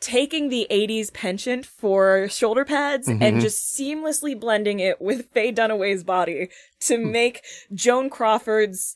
[0.00, 3.40] taking the 80s penchant for shoulder pads and Mhm.
[3.40, 6.48] just seamlessly blending it with Faye Dunaway's body
[6.80, 7.42] to make
[7.74, 8.94] Joan Crawford's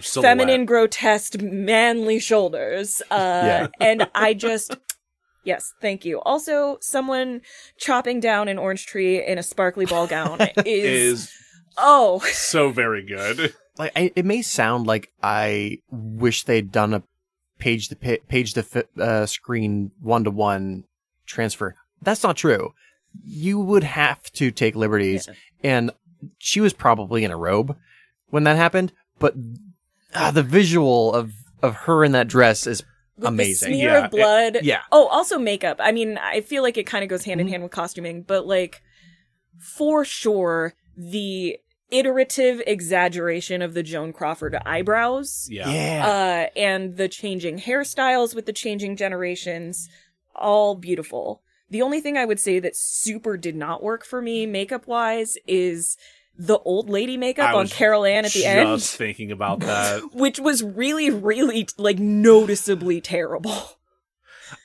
[0.00, 3.02] feminine, grotesque, manly shoulders.
[3.10, 3.66] Uh, Yeah.
[3.80, 4.76] and I just,
[5.44, 6.20] yes, thank you.
[6.22, 7.42] Also, someone
[7.76, 11.32] chopping down an orange tree in a sparkly ball gown is, is
[11.76, 17.02] oh, so very good like I, it may sound like I wish they'd done a
[17.60, 20.84] page to pa- page to uh, screen one to one
[21.26, 21.76] transfer.
[22.02, 22.74] That's not true.
[23.24, 25.28] You would have to take liberties,
[25.62, 25.90] and
[26.38, 27.76] she was probably in a robe
[28.28, 28.92] when that happened.
[29.18, 29.34] But
[30.14, 31.32] ah, the visual of
[31.62, 32.82] of her in that dress is
[33.16, 33.72] with amazing.
[33.72, 34.58] The smear Yeah, of blood.
[34.62, 34.80] yeah.
[34.90, 35.76] Oh, also makeup.
[35.80, 38.46] I mean, I feel like it kind of goes hand in hand with costuming, but
[38.46, 38.80] like,
[39.58, 41.58] for sure, the
[41.90, 45.48] iterative exaggeration of the Joan Crawford eyebrows.
[45.50, 46.06] yeah yeah.
[46.06, 49.88] uh, and the changing hairstyles with the changing generations,
[50.34, 51.42] all beautiful.
[51.68, 55.36] The only thing I would say that super did not work for me makeup wise
[55.46, 55.96] is
[56.36, 58.66] the old lady makeup I on Carol Ann at the end.
[58.66, 63.52] just end, thinking about that which was really, really like noticeably terrible.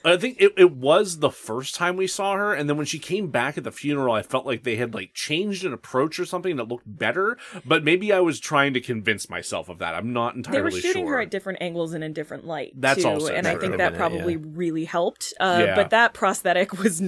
[0.04, 3.00] I think it, it was the first time we saw her, and then when she
[3.00, 6.26] came back at the funeral, I felt like they had like changed an approach or
[6.26, 7.38] something that looked better.
[7.66, 9.96] But maybe I was trying to convince myself of that.
[9.96, 11.16] I'm not entirely they were shooting sure.
[11.16, 13.92] her at different angles and in different light That's too, also and I think that
[13.92, 14.40] been it, probably yeah.
[14.44, 15.34] really helped.
[15.40, 15.76] Uh, Yeah.
[15.76, 17.02] But that prosthetic was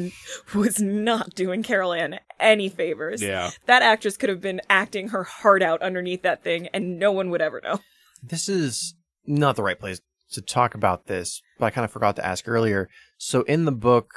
[0.54, 3.22] was not doing Carol Ann any favors.
[3.22, 7.12] yeah, That actress could have been acting her heart out underneath that thing, and no
[7.12, 7.80] one would ever know.
[8.24, 8.95] This is
[9.26, 10.02] not the right place
[10.32, 12.89] to talk about this, but I kind of forgot to ask earlier.
[13.17, 14.13] So in the book,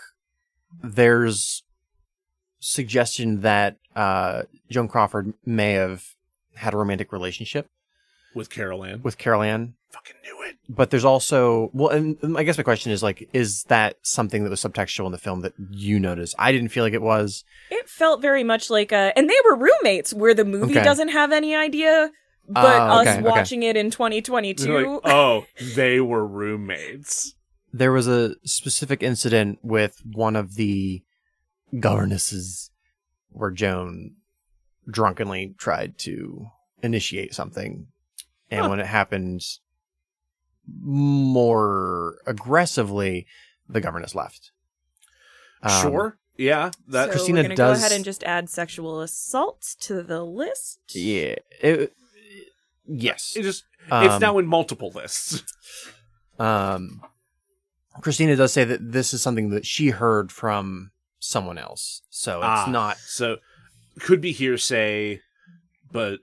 [0.82, 1.62] there's
[2.60, 6.04] suggestion that uh, Joan Crawford may have
[6.54, 7.68] had a romantic relationship
[8.34, 9.02] with Carol Ann.
[9.02, 9.74] with Carol Ann.
[9.90, 10.56] Fucking knew it.
[10.68, 14.50] But there's also well, and I guess my question is like, is that something that
[14.50, 16.36] was subtextual in the film that you noticed?
[16.38, 17.44] I didn't feel like it was.
[17.70, 20.84] It felt very much like a, and they were roommates, where the movie Okay.
[20.84, 22.12] doesn't have any idea,
[22.52, 23.22] but Oh, okay, us okay.
[23.28, 24.72] watching it in 2022.
[24.72, 27.34] Like, oh, they were roommates.
[27.72, 31.02] There was a specific incident with one of the
[31.78, 32.70] governesses
[33.28, 34.16] where Joan
[34.90, 36.48] drunkenly tried to
[36.82, 37.86] initiate something.
[38.50, 38.68] And Huh.
[38.70, 39.42] when it happened
[40.66, 43.26] more aggressively,
[43.68, 44.50] the governess left.
[45.62, 46.18] Um, sure.
[46.36, 46.70] Yeah.
[46.88, 50.24] That so Christina we're gonna does- go ahead and just add sexual assault to the
[50.24, 50.80] list.
[50.94, 51.36] Yeah.
[51.62, 51.92] It,
[52.90, 53.34] yes.
[53.36, 55.42] it just Um, it's now in multiple lists.
[56.38, 57.02] Um,
[58.00, 62.00] Christina does say that this is something that she heard from someone else.
[62.08, 62.70] So it's Ah.
[62.70, 62.96] not.
[62.96, 63.36] So
[63.98, 65.20] could be hearsay,
[65.92, 66.20] but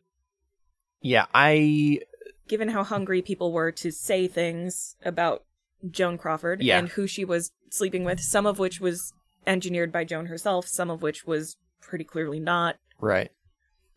[1.02, 2.00] Yeah, I
[2.48, 5.44] Given how hungry people were to say things about
[5.92, 6.80] Joan Crawford Yeah.
[6.80, 9.14] and who she was sleeping with, some of which was
[9.46, 12.78] engineered by Joan herself, some of which was pretty clearly not.
[13.00, 13.30] right.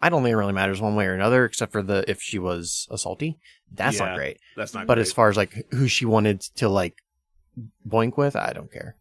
[0.03, 2.39] I don't think it really matters one way or another, except for the if she
[2.39, 3.37] was assaulty.
[3.73, 4.07] That's Yeah.
[4.07, 4.39] not great.
[4.57, 4.87] that's not.
[4.87, 5.03] But great.
[5.03, 6.97] as far as like who she wanted to like
[7.89, 8.97] boink with, I don't care.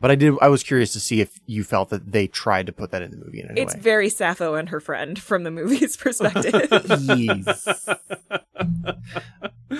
[0.00, 0.34] But I did.
[0.40, 3.10] I was curious to see if you felt that they tried to put that in
[3.12, 3.80] the movie in any It's way.
[3.80, 6.54] very Sappho and her friend from the movie's perspective.
[7.16, 7.88] Yes.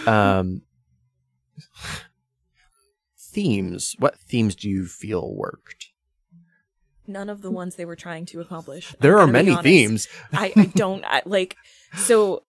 [0.06, 0.62] um,
[3.18, 3.96] themes.
[3.98, 5.88] What themes do you feel worked?
[7.12, 8.92] None of the ones they were trying to accomplish.
[8.92, 10.08] I'm There are many themes.
[10.32, 11.56] I, I don't I, like
[11.94, 12.42] so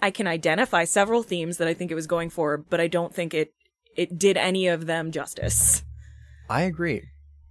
[0.00, 3.14] I can identify several themes that I think it was going for, but I don't
[3.14, 3.54] think it
[3.96, 5.82] it did any of them justice.
[6.50, 7.08] I agree.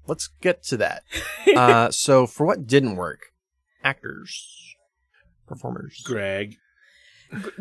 [0.08, 1.04] Let's get to that.
[1.56, 3.34] uh, so for what didn't work,
[3.84, 4.76] actors,
[5.48, 6.02] performers.
[6.06, 6.58] Greg.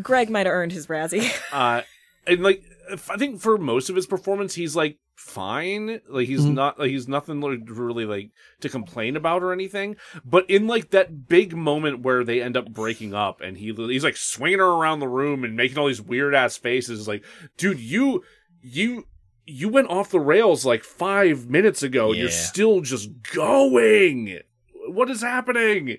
[0.02, 1.32] Greg might have earned his Razzie.
[1.50, 1.82] Uh,
[2.26, 2.62] and like
[3.08, 6.00] I think for most of his performance, he's like fine.
[6.08, 6.54] Like he's Mhm.
[6.54, 8.30] not like he's nothing really like
[8.60, 9.96] to complain about or anything.
[10.24, 14.04] But in like that big moment where they end up breaking up, and he he's
[14.04, 17.08] like swinging her around the room and making all these weird ass faces.
[17.08, 17.24] Like,
[17.56, 18.22] dude, you
[18.62, 19.06] you.
[19.46, 22.12] You went off the rails like five minutes ago.
[22.12, 24.40] You're still just going.
[24.88, 25.98] What is happening?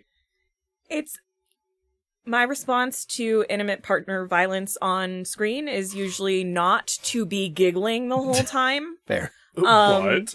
[0.89, 1.15] It's
[2.25, 8.17] my response to intimate partner violence on screen is usually not to be giggling the
[8.17, 8.97] whole time.
[9.05, 9.31] Fair.
[9.57, 10.33] Um, what?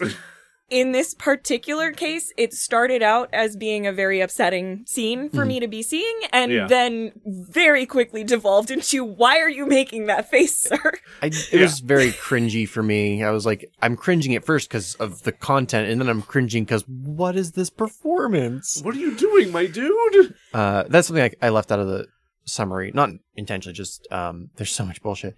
[0.71, 5.47] In this particular case, it started out as being a very upsetting scene for Mhm.
[5.47, 6.67] me to be seeing, and Yeah.
[6.67, 10.93] then very quickly devolved into, why are you making that face, sir?
[11.21, 11.61] I, it Yeah.
[11.63, 13.21] was very cringy for me.
[13.21, 16.63] I was like, I'm cringing at first because of the content, and then I'm cringing
[16.63, 18.81] because what is this performance?
[18.83, 20.35] What are you doing, my dude?
[20.53, 22.07] Uh, that's something I, I left out of the
[22.45, 23.73] summary, not intentionally.
[23.75, 25.35] Just um, there's so much bullshit.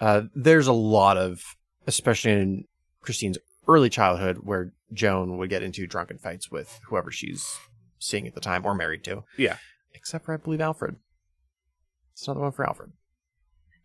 [0.00, 1.42] Uh, there's a lot of,
[1.86, 2.64] especially in
[3.00, 3.38] Christine's
[3.68, 7.58] early childhood, where Joan would get into drunken fights with whoever she's
[7.98, 9.24] seeing at the time or married to.
[9.36, 9.56] Yeah.
[9.94, 10.96] Except for I believe Alfred.
[12.12, 12.92] It's another one for Alfred.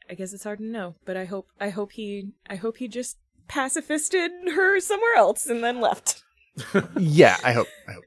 [0.10, 2.88] I guess it's hard to know, but I hope, I hope he, I hope he
[2.88, 3.18] just
[3.48, 6.22] pacifisted her somewhere else and then left.
[6.98, 7.68] yeah, I hope.
[7.88, 8.04] I hope.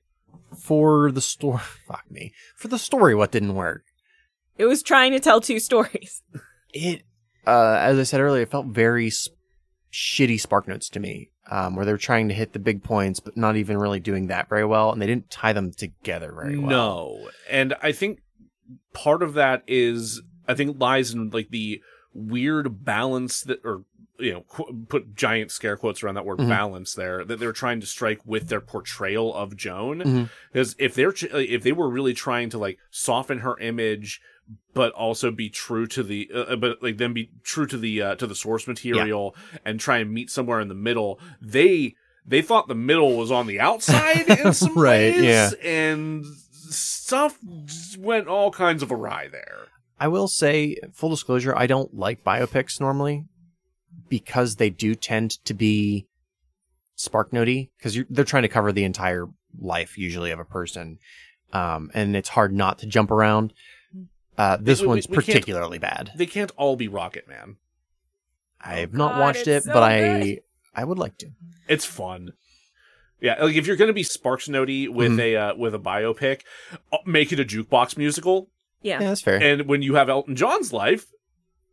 [0.58, 2.32] For the story, fuck me.
[2.56, 3.84] For the story, what didn't work?
[4.56, 6.22] It was trying to tell two stories.
[6.72, 7.02] It,
[7.46, 9.28] uh, as I said earlier, it felt very s-
[9.92, 13.36] shitty SparkNotes to me, um, where they were trying to hit the big points, but
[13.36, 16.68] not even really doing that very well, and they didn't tie them together very well.
[16.70, 17.28] No.
[17.50, 18.20] And I think
[18.92, 21.80] part of that is I think lies in like the
[22.12, 23.84] weird balance that or
[24.18, 26.48] you know qu- put giant scare quotes around that word Mhm.
[26.48, 31.10] balance there that they're trying to strike with their portrayal of Joan because if they're
[31.12, 34.20] ch- if they were really trying to like soften her image
[34.74, 38.02] but also be true to the uh, uh, but like then be true to the
[38.02, 39.34] uh, to the source material
[39.64, 41.94] and try and meet somewhere in the middle they
[42.26, 45.50] they thought the middle was on the outside in some Right, ways yeah.
[45.62, 46.24] and
[46.70, 47.38] stuff
[47.98, 49.68] went all kinds of awry there
[49.98, 53.24] I will say, full disclosure, I don't like biopics normally,
[54.08, 56.06] because they do tend to be
[56.96, 59.26] spark notey because they're trying to cover the entire
[59.58, 60.98] life usually of a person,
[61.52, 63.52] um, and it's hard not to jump around.
[64.36, 66.10] Uh, this We- we- one's we can't- particularly bad.
[66.16, 67.56] They can't all be Rocketman.
[68.60, 70.40] I have not God, watched it, so but I good.
[70.74, 71.30] I would like to.
[71.68, 72.32] It's fun.
[73.20, 75.20] Yeah, like if you're gonna be Sparks Notey with Mhm.
[75.20, 76.40] a uh, with a biopic,
[76.92, 78.50] uh, make it a jukebox musical.
[78.82, 79.00] Yeah.
[79.00, 79.40] Yeah, that's fair.
[79.42, 81.06] And when you have Elton John's life,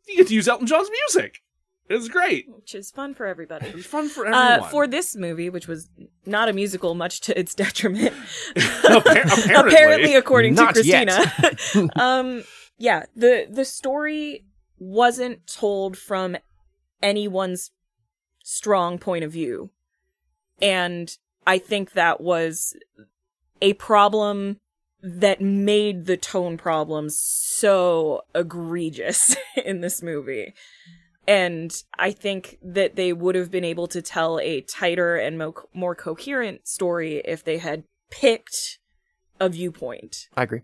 [0.07, 1.41] you get to use Elton John's music.
[1.91, 2.45] It's great.
[2.49, 3.67] Which is fun for everybody.
[3.67, 4.59] It's fun for everyone.
[4.61, 5.89] Uh, for this movie, which was
[6.25, 8.13] not a musical, much to its detriment,
[8.55, 10.15] Appar- apparently.
[10.15, 10.65] according to.
[10.67, 11.19] Christina,
[11.95, 12.43] um,
[12.77, 14.45] yeah, the the story
[14.79, 16.37] wasn't told from
[17.01, 17.71] anyone's
[18.43, 19.69] strong point of view,
[20.61, 21.15] and
[21.45, 22.75] I think that was
[23.61, 24.59] a problem
[25.03, 29.35] that made the tone problems so egregious
[29.65, 30.53] in this movie.
[31.27, 35.67] And I think that they would have been able to tell a tighter and mo-
[35.73, 38.79] more coherent story if they had picked
[39.39, 40.27] a viewpoint.
[40.35, 40.61] I agree.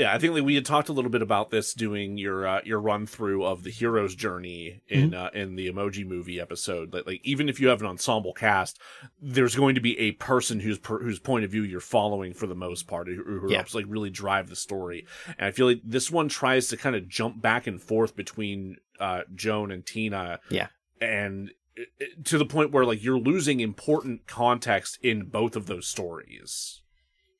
[0.00, 2.60] Yeah, I think like we had talked a little bit about this doing your uh,
[2.64, 6.94] your run through of the hero's journey in uh, in the Emoji Movie episode.
[6.94, 8.78] Like, like even if you have an ensemble cast,
[9.20, 12.46] there's going to be a person whose per, whose point of view you're following for
[12.46, 13.58] the most part, who, who Yeah.
[13.58, 15.06] helps like really drive the story.
[15.38, 18.76] And I feel like this one tries to kind of jump back and forth between
[18.98, 20.40] uh, Joan and Tina.
[20.50, 20.68] Yeah.
[21.00, 25.66] and it- it- to the point where like you're losing important context in both of
[25.66, 26.82] those stories.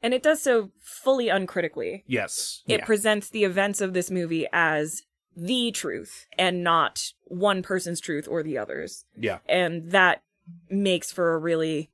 [0.02, 2.04] And it does so fully uncritically.
[2.06, 2.62] Yes.
[2.66, 2.84] It Yeah.
[2.86, 5.02] presents the events of this movie as
[5.36, 9.04] the truth and not one person's truth or the other's.
[9.16, 9.38] Yeah.
[9.48, 10.22] And that
[10.68, 11.90] makes for a really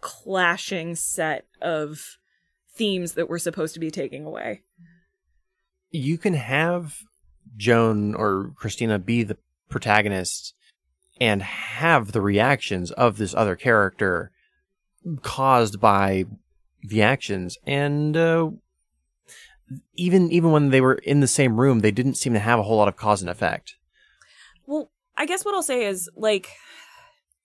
[0.00, 2.16] clashing set of
[2.74, 4.62] themes that we're supposed to be taking away.
[5.94, 7.00] you can have
[7.54, 9.36] Joan or Christina be the
[9.68, 10.54] protagonist
[11.20, 14.32] and have the reactions of this other character
[15.20, 16.24] caused by
[16.82, 18.50] the actions and uh,
[19.94, 22.62] even even when they were in the same room they didn't seem to have a
[22.62, 23.76] whole lot of cause and effect
[24.66, 26.48] Well, I guess what I'll say is like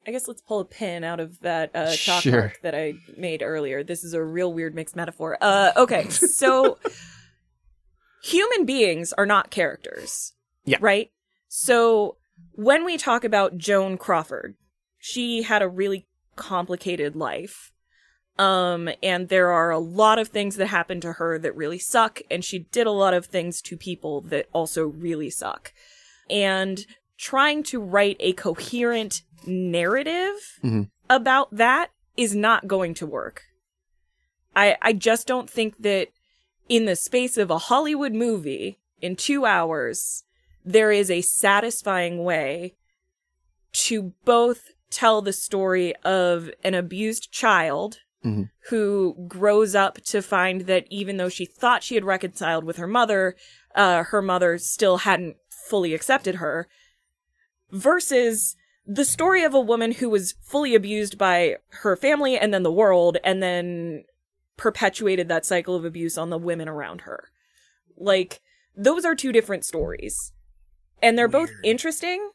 [0.07, 2.39] I guess let's pull a pin out of that uh chalk Sure.
[2.39, 3.83] mark that I made earlier.
[3.83, 5.37] This is a real weird mixed metaphor.
[5.41, 6.77] Uh okay, so
[8.23, 10.33] human beings are not characters.
[10.65, 10.77] Yeah.
[10.81, 11.11] Right?
[11.47, 12.17] So
[12.53, 14.55] when we talk about Joan Crawford,
[14.97, 17.71] she had a really complicated life.
[18.39, 22.21] Um, and there are a lot of things that happened to her that really suck,
[22.29, 25.73] and she did a lot of things to people that also really suck.
[26.29, 26.85] And
[27.17, 30.89] trying to write a coherent narrative Mhm.
[31.09, 33.43] about that is not going to work.
[34.55, 36.09] I I just don't think that
[36.69, 40.23] in the space of a Hollywood movie in 2 hours
[40.65, 42.75] there is a satisfying way
[43.71, 48.49] to both tell the story of an abused child Mhm.
[48.69, 52.87] who grows up to find that even though she thought she had reconciled with her
[52.87, 53.35] mother,
[53.75, 55.37] uh, her mother still hadn't
[55.67, 56.67] fully accepted her,
[57.71, 62.63] versus the story of a woman who was fully abused by her family and then
[62.63, 64.03] the world, and then
[64.55, 67.29] perpetuated that cycle of abuse on the women around her.
[67.97, 68.41] Like,
[68.75, 70.31] those are two different stories.
[71.01, 72.31] And they're both interesting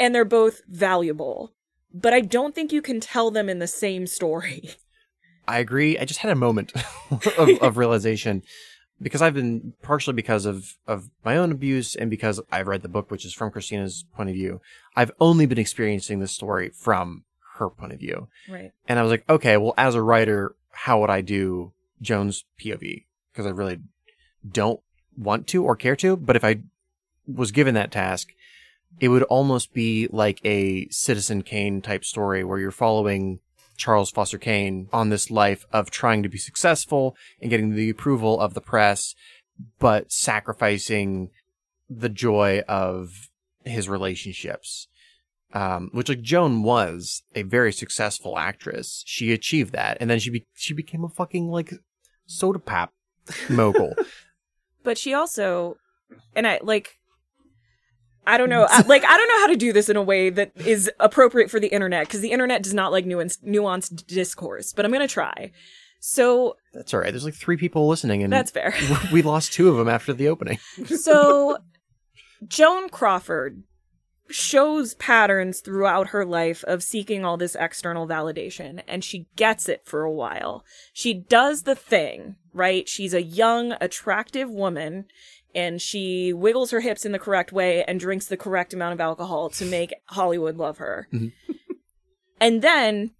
[0.00, 1.52] and they're both valuable.
[1.94, 4.70] But I don't think you can tell them in the same story.
[5.48, 5.98] I agree.
[5.98, 6.72] I just had a moment
[7.38, 8.42] of, of realization
[9.00, 12.88] because I've been partially because of of my own abuse and because I've read the
[12.88, 14.60] book, which is from Christina's point of view.
[14.94, 17.24] I've only been experiencing this story from
[17.58, 18.70] her point of view, Right.
[18.88, 23.04] and I was like, okay, well, as a writer, how would I do Joan's POV?
[23.32, 23.78] Because I really
[24.48, 24.80] don't
[25.16, 26.60] want to or care to, but if I
[27.26, 28.32] was given that task,
[29.00, 33.40] it would almost be like a Citizen Kane type story where you're following
[33.76, 38.38] Charles Foster Kane on this life of trying to be successful and getting the approval
[38.38, 39.14] of the press,
[39.78, 41.30] but sacrificing
[41.88, 43.30] the joy of
[43.64, 44.88] his relationships.
[45.54, 49.02] Um, which like Joan was a very successful actress.
[49.06, 51.74] She achieved that, and then she be- she became a fucking like
[52.24, 52.92] soda pop
[53.50, 53.94] mogul.
[54.82, 55.76] But she also,
[56.34, 56.98] and I like,
[58.26, 60.30] I don't know, I, like I don't know how to do this in a way
[60.30, 64.72] that is appropriate for the internet because the internet does not like nuanced, nuanced discourse.
[64.72, 65.52] But I'm gonna try.
[66.00, 67.12] So That's all right.
[67.12, 68.74] There's like three people listening, and that's fair.
[69.12, 70.58] we lost two of them after the opening.
[70.86, 71.58] so
[72.46, 73.62] Joan Crawford
[74.28, 79.82] shows patterns throughout her life of seeking all this external validation and she gets it
[79.84, 80.64] for a while.
[80.92, 82.88] She does the thing, right?
[82.88, 85.04] She's a young, attractive woman
[85.54, 89.00] and she wiggles her hips in the correct way and drinks the correct amount of
[89.00, 91.08] alcohol to make Hollywood love her.
[91.12, 91.32] Mhm.
[92.40, 93.10] and then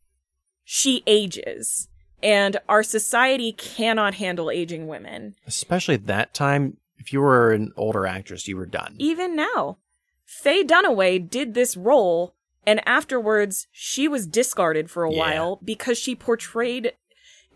[0.65, 1.89] she ages,
[2.23, 5.35] and our society cannot handle aging women.
[5.47, 8.95] Especially at that time, if you were an older actress, you were done.
[8.99, 9.79] Even now,
[10.25, 12.35] Faye Dunaway did this role,
[12.65, 15.19] and afterwards she was discarded for a Yeah.
[15.19, 16.93] while because she portrayed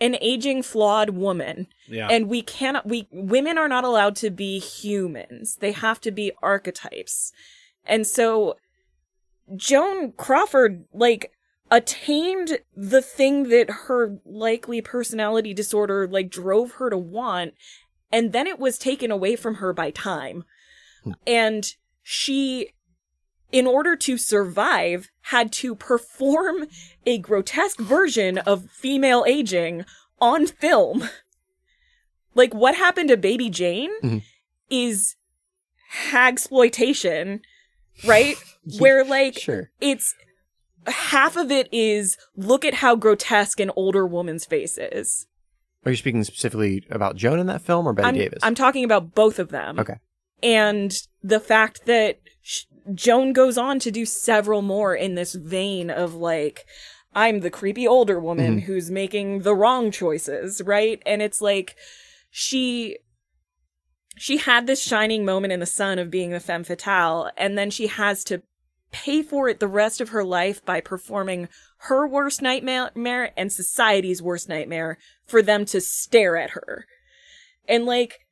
[0.01, 1.69] an aging, flawed woman.
[1.87, 2.09] Yeah.
[2.11, 5.57] And we cannot, we, women are not allowed to be humans.
[5.57, 7.33] They have to be archetypes.
[7.85, 8.57] And so,
[9.55, 11.33] Joan Crawford, like,
[11.71, 17.55] attained the thing that her likely personality disorder, like, drove her to want.
[18.13, 20.45] And then it was taken away from her by time.
[21.05, 21.13] Hmm.
[21.27, 22.71] And she,
[23.53, 26.67] in order to survive, had to perform
[27.05, 29.85] a grotesque version of female aging
[30.21, 31.09] on film.
[32.35, 34.23] Like what happened to Baby Jane Mhm.
[34.69, 35.17] is
[36.11, 37.41] hagsploitation,
[38.07, 38.37] right?
[38.79, 39.71] Where like Sure.
[39.81, 40.15] it's
[40.87, 45.27] half of it is look at how grotesque an older woman's face is.
[45.85, 48.41] Are you speaking specifically about Joan in that film or Betty I'm, Davis?
[48.43, 49.79] I'm talking about both of them.
[49.79, 49.95] Okay.
[50.43, 50.93] And
[51.23, 52.19] the fact that
[52.95, 56.67] Joan goes on to do several more in this vein of like,
[57.15, 58.63] I'm the creepy older woman Mhm.
[58.65, 61.03] who's making the wrong choices, right?
[61.07, 61.77] And it's like,
[62.31, 62.99] she,
[64.17, 67.71] she had this shining moment in the sun of being the femme fatale, and then
[67.71, 68.43] she has to
[68.93, 71.49] pay for it the rest of her life by performing
[71.79, 74.97] her worst nightmare and society's worst nightmare
[75.27, 76.87] for them to stare at her.
[77.69, 78.26] And like,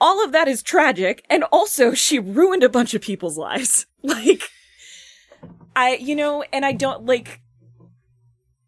[0.00, 3.86] all of that is tragic, and also she ruined a bunch of people's lives.
[4.02, 4.42] Like,
[5.74, 7.40] I, you know, and I don't like,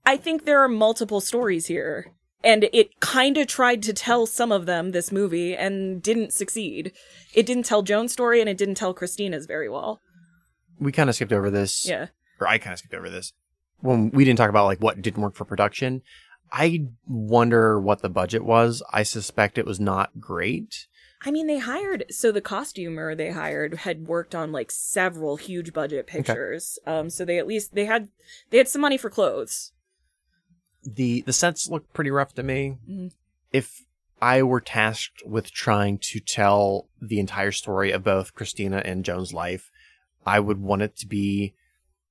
[0.04, 2.12] I think there are multiple stories here.
[2.42, 6.92] And it kind of tried to tell some of them, this movie, and didn't succeed.
[7.34, 10.00] It didn't tell Joan's story, and it didn't tell Christina's very well.
[10.78, 11.86] we kind of skipped over this.
[11.88, 12.06] Yeah.
[12.40, 13.32] Or I kind of skipped over this.
[13.80, 16.02] When we didn't talk about like what didn't work for production,
[16.52, 18.82] I wonder what the budget was.
[18.92, 20.86] I suspect it was not great.
[21.22, 25.72] I mean, they hired so the costumer they hired had worked on like several huge
[25.72, 26.78] budget pictures.
[26.86, 28.08] Um, so they at least they had
[28.50, 29.72] they had some money for clothes.
[30.82, 32.78] the The sets look pretty rough to me.
[32.88, 33.12] Mhm.
[33.52, 33.84] If
[34.22, 39.32] I were tasked with trying to tell the entire story of both Christina and Joan's
[39.32, 39.70] life,
[40.26, 41.54] I would want it to be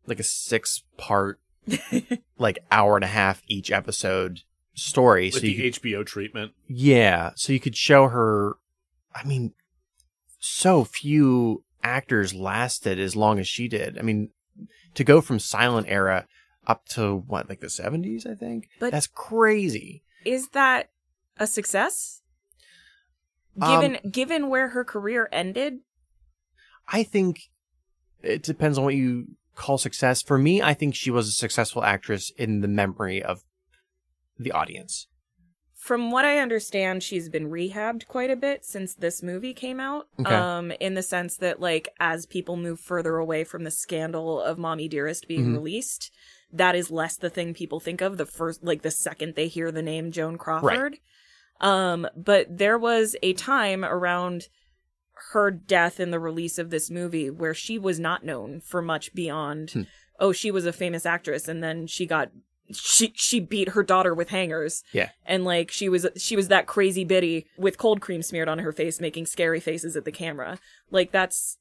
[0.05, 1.39] like a six part,
[2.37, 4.41] like hour and a half each episode
[4.73, 5.27] story.
[5.27, 6.51] With so you the could- HBO treatment.
[6.67, 8.57] Yeah, so you could show her.
[9.13, 9.53] I mean,
[10.39, 13.97] so few actors lasted as long as she did.
[13.97, 14.29] I mean,
[14.95, 16.27] to go from silent era
[16.67, 18.69] up to what, like the seventies, I think.
[18.79, 20.03] But- that's crazy.
[20.25, 20.89] Is that
[21.37, 22.21] a success?
[23.61, 25.79] Um, Given given where her career ended,
[26.87, 27.49] I think
[28.21, 30.21] it depends on what you call success.
[30.21, 33.43] For me, I think she was a successful actress in the memory of
[34.37, 35.07] the audience.
[35.89, 40.07] From what I understand, she's been rehabbed quite a bit since this movie came out.
[40.19, 40.35] Okay.
[40.35, 44.59] Um, in the sense that like as people move further away from the scandal of
[44.59, 45.53] Mommie Dearest being Mhm.
[45.53, 46.11] released,
[46.53, 49.71] that is less the thing people think of the first like the second they hear
[49.71, 50.99] the name Joan Crawford.
[51.59, 54.47] Um, but there was a time around
[55.33, 59.11] her death and the release of this movie where she was not known for much
[59.15, 59.81] beyond Hmm.
[60.19, 62.29] oh she was a famous actress and then she got
[62.71, 65.09] she she beat her daughter with hangers Yeah.
[65.25, 68.71] and like she was she was that crazy biddy with cold cream smeared on her
[68.71, 70.59] face making scary faces at the camera
[70.91, 71.57] like that's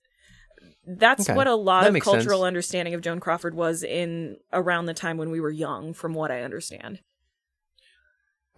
[0.87, 1.37] that's Okay.
[1.37, 2.47] what a lot That of cultural sense.
[2.47, 6.31] understanding of joan crawford was in around the time when we were young from what
[6.31, 7.01] i understand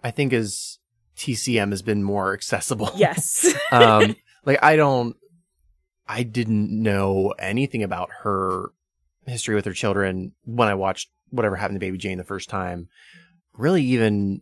[0.03, 0.79] I think as
[1.17, 2.89] TCM has been more accessible.
[2.95, 4.15] yes um
[4.45, 5.15] like i don't
[6.07, 8.71] i didn't know anything about her
[9.27, 12.87] history with her children when i watched whatever happened to baby jane the first time
[13.57, 14.41] really even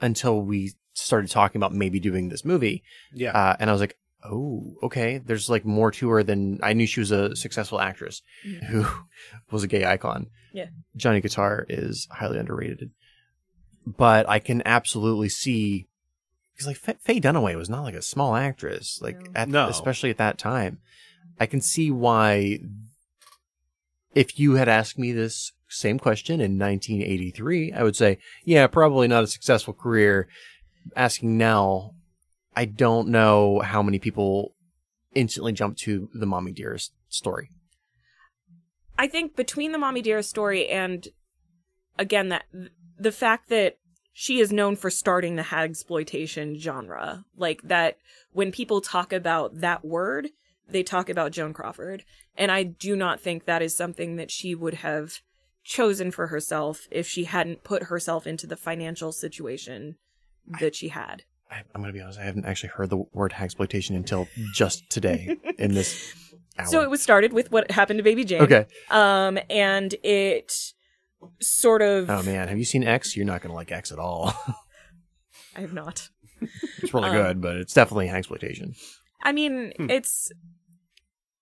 [0.00, 2.82] until we started talking about maybe doing this movie
[3.14, 3.30] Yeah.
[3.32, 6.86] uh, and i was like oh okay there's like more to her than i knew
[6.86, 8.64] she was a successful actress Mhm.
[8.66, 8.86] who
[9.50, 10.66] was a gay icon Yeah.
[10.96, 12.90] johnny guitar is highly underrated
[13.86, 15.86] but i can absolutely see
[16.52, 19.30] because like Fa- Faye Dunaway was not like a small actress, like No.
[19.34, 19.68] at, No.
[19.68, 20.80] especially at that time.
[21.40, 22.58] I can see why.
[24.14, 29.08] If you had asked me this same question in 1983, I would say, yeah, probably
[29.08, 30.28] not a successful career.
[30.96, 31.94] Asking now,
[32.56, 34.54] I don't know how many people
[35.14, 37.50] instantly jump to the Mommie Dearest story.
[38.98, 41.08] I think between the Mommie Dearest story and
[41.98, 42.44] again that
[42.98, 43.76] the fact that
[44.12, 47.24] she is known for starting the hagsploitation genre.
[47.36, 47.96] Like that
[48.32, 50.28] when people talk about that word,
[50.68, 52.04] they talk about Joan Crawford.
[52.36, 55.20] And I do not think that is something that she would have
[55.64, 59.96] chosen for herself if she hadn't put herself into the financial situation
[60.60, 61.22] that she had.
[61.50, 62.18] I, I'm going to be honest.
[62.18, 66.14] I haven't actually heard the word exploitation until just today in this
[66.58, 66.66] hour.
[66.66, 68.42] So it was started with what happened to Baby Jane.
[68.42, 68.66] okay.
[68.90, 70.52] Um, and it
[71.40, 72.10] sort of.
[72.10, 73.16] Oh man, have you seen X?
[73.16, 74.32] You're not going to like X at all.
[75.56, 76.08] I have not.
[76.78, 78.74] it's really Um, good, but it's definitely exploitation.
[79.22, 79.90] I mean, Hmm.
[79.90, 80.32] it's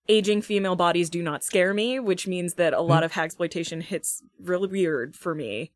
[0.07, 2.89] aging female bodies do not scare me, which means that a Hmm.
[2.89, 5.71] lot of hagsploitation hits really weird for me.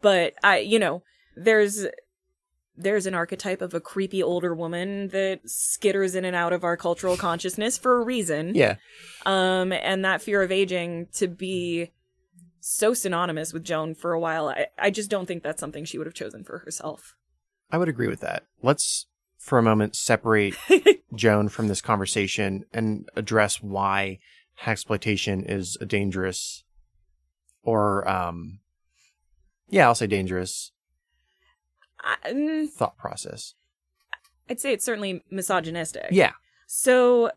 [0.00, 1.02] But I, you know,
[1.36, 1.86] there's
[2.80, 6.76] there's an archetype of a creepy older woman that skitters in and out of our
[6.76, 8.54] cultural consciousness for a reason.
[8.54, 8.76] Yeah.
[9.26, 11.90] Um, and that fear of aging to be
[12.60, 15.98] so synonymous with Joan for a while, I, I just don't think that's something she
[15.98, 17.16] would have chosen for herself.
[17.70, 18.44] I would agree with that.
[18.62, 19.06] Let's,
[19.48, 20.54] for a moment, separate
[21.14, 24.18] Joan from this conversation and address why
[24.66, 26.64] exploitation is a dangerous,
[27.62, 28.60] or um,
[29.68, 30.72] yeah, I'll say dangerous
[32.26, 33.54] mm, thought process.
[34.48, 36.06] I'd say it's certainly misogynistic.
[36.10, 36.32] Yeah,
[36.66, 37.30] So,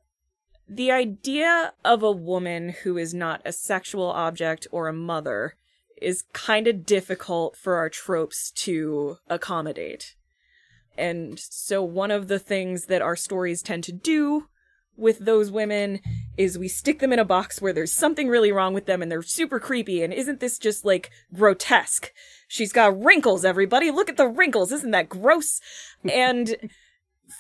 [0.68, 5.56] the idea of a woman who is not a sexual object or a mother
[6.02, 10.16] is kind of difficult for our tropes to accommodate.
[11.02, 14.48] And so, one of the things that our stories tend to do
[14.96, 16.00] with those women
[16.38, 19.12] is we stick them in a box where there's something really wrong with them and
[19.12, 20.04] they're super creepy.
[20.04, 22.14] And isn't this just like grotesque?
[22.48, 23.90] She's got wrinkles, everybody.
[23.90, 24.72] Look at the wrinkles.
[24.72, 25.60] Isn't that gross?
[26.14, 26.56] and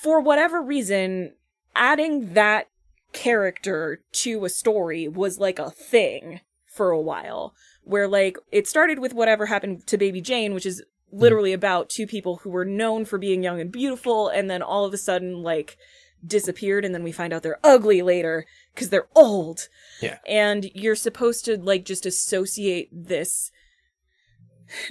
[0.01, 1.33] for whatever reason,
[1.75, 2.67] adding that
[3.13, 7.53] character to a story was like a thing for a while.
[7.83, 11.21] Where like it started with whatever happened to Baby Jane, which is Mm-hmm.
[11.21, 14.85] literally about two people who were known for being young and beautiful, and then all
[14.85, 15.77] of a sudden like
[16.25, 19.67] disappeared, and then we find out they're ugly later because they're old.
[20.01, 20.19] Yeah.
[20.27, 23.51] And you're supposed to like just associate this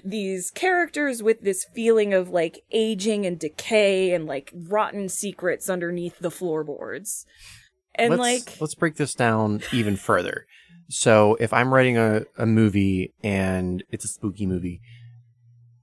[0.04, 6.18] these characters with this feeling of like aging and decay and like rotten secrets underneath
[6.18, 7.24] the floorboards.
[7.94, 10.44] And let's, like let's break this down even further.
[10.90, 14.82] So if I'm writing a, a movie and it's a spooky movie,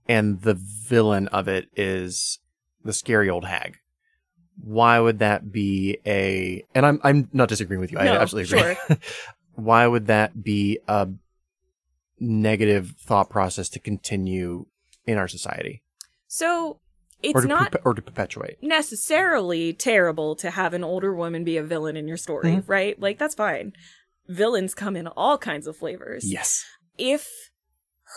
[0.08, 2.40] and the villain of it is
[2.84, 3.78] the scary old hag,
[4.62, 6.64] why would that be a?
[6.74, 7.98] And I'm I'm not disagreeing with you.
[8.00, 8.96] I absolutely agree.
[9.56, 11.08] why would that be a
[12.20, 14.66] negative thought process to continue
[15.06, 15.82] in our society,
[16.28, 16.80] so
[17.24, 18.58] it's not perpe- or to perpetuate?
[18.62, 22.72] necessarily terrible to have an older woman be a villain in your story, Mm-hmm.
[22.72, 23.00] right?
[23.00, 23.74] Like that's fine.
[24.28, 26.30] Villains come in all kinds of flavors.
[26.30, 26.66] Yes.
[26.98, 27.28] if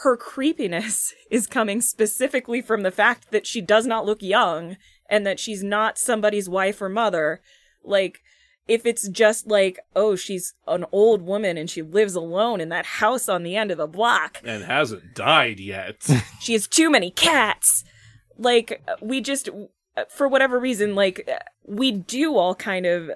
[0.03, 4.77] her creepiness is coming specifically from the fact that she does not look young
[5.09, 7.41] and that she's not somebody's wife or mother,
[7.83, 8.23] like,
[8.69, 12.87] if it's just like, oh, she's an old woman and she lives alone in that
[12.87, 16.09] house on the end of the block, and hasn't died yet.
[16.41, 17.83] she has too many cats.
[18.39, 19.49] Like, we just,
[20.09, 21.29] for whatever reason, like,
[21.67, 23.11] we do all kind of,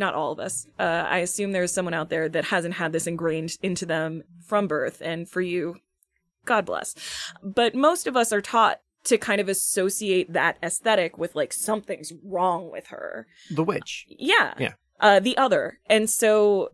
[0.00, 0.66] not all of us.
[0.78, 4.66] Uh, I assume there's someone out there that hasn't had this ingrained into them from
[4.66, 5.76] birth, and for you,
[6.44, 6.96] God bless.
[7.42, 12.12] But most of us are taught to kind of associate that aesthetic with like something's
[12.24, 13.26] wrong with her.
[13.50, 14.06] The witch.
[14.08, 14.54] Yeah.
[14.58, 14.72] Yeah.
[14.98, 15.78] Uh, the other.
[15.86, 16.70] And so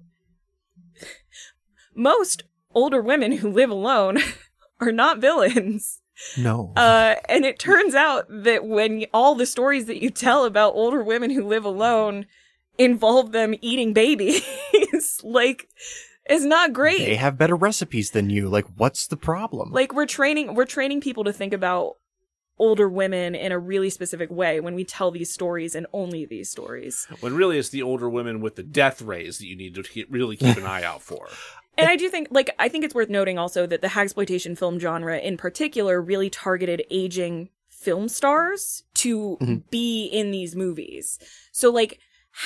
[1.94, 2.44] most
[2.74, 4.18] older women who live alone
[4.80, 6.00] are not villains.
[6.36, 6.72] No.
[6.76, 11.02] Uh, and it turns out that when all the stories that you tell about older
[11.02, 12.26] women who live alone
[12.78, 14.42] involve them eating babies,
[15.24, 15.68] like,
[16.24, 16.98] it's not great.
[16.98, 18.48] they have better recipes than you.
[18.48, 19.70] Like, what's the problem?
[19.70, 21.94] like we're training we're training people to think about
[22.58, 26.50] older women in a really specific way when we tell these stories and only these
[26.50, 27.06] stories.
[27.20, 30.06] when really it's the older women with the death rays that you need to ke-
[30.08, 31.28] really keep an eye out for.
[31.78, 34.78] And I do think, like, I think it's worth noting also that the hagsploitation film
[34.78, 39.56] genre in particular really targeted aging film stars to mm-hmm.
[39.68, 41.18] be in these movies.
[41.52, 41.98] So, like,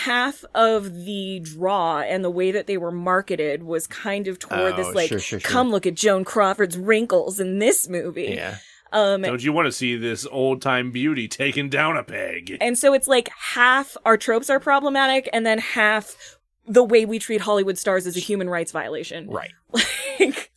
[0.04, 4.74] half of the draw and the way that they were marketed was kind of toward
[4.74, 5.50] Oh, this, like, sure, sure, sure.
[5.50, 8.34] come look at Joan Crawford's wrinkles in this movie.
[8.36, 8.58] yeah.
[8.92, 12.56] Um, Don't you want to see this old time beauty taken down a peg?
[12.60, 17.18] And so it's like half our tropes are problematic, and then half the way we
[17.20, 19.28] treat Hollywood stars is a human rights violation.
[19.28, 19.52] Right.
[20.20, 20.50] Like,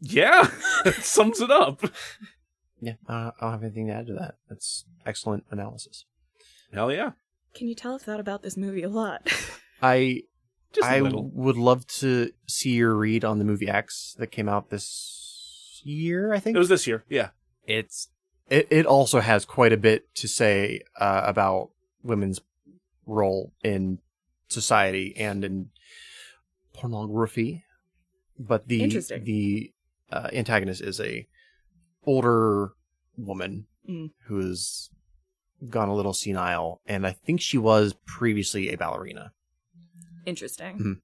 [0.00, 0.50] Yeah,
[0.84, 1.80] that sums it up.
[2.80, 2.94] Yeah.
[3.08, 4.34] Uh, I don't have anything to add to that.
[4.48, 6.04] That's excellent analysis.
[6.72, 7.12] Hell yeah.
[7.56, 9.26] Can you tell us that about this movie a lot?
[9.82, 10.22] I
[10.72, 11.30] Just a I little.
[11.34, 16.32] would love to see your read on the movie X that came out this year.
[16.32, 17.04] I think It was this year.
[17.08, 17.30] Yeah.
[17.64, 18.08] it's
[18.48, 21.70] it, it also has quite a bit to say uh, about
[22.04, 22.40] women's
[23.04, 23.98] role in
[24.48, 25.70] society and in
[26.72, 27.64] pornography.
[28.38, 28.86] But the
[29.22, 29.72] the
[30.12, 31.26] uh, antagonist is a
[32.04, 32.72] older
[33.16, 34.10] woman Mm.
[34.26, 34.90] who has
[35.68, 39.32] gone a little senile, and I think she was previously a ballerina.
[40.24, 41.00] Interesting.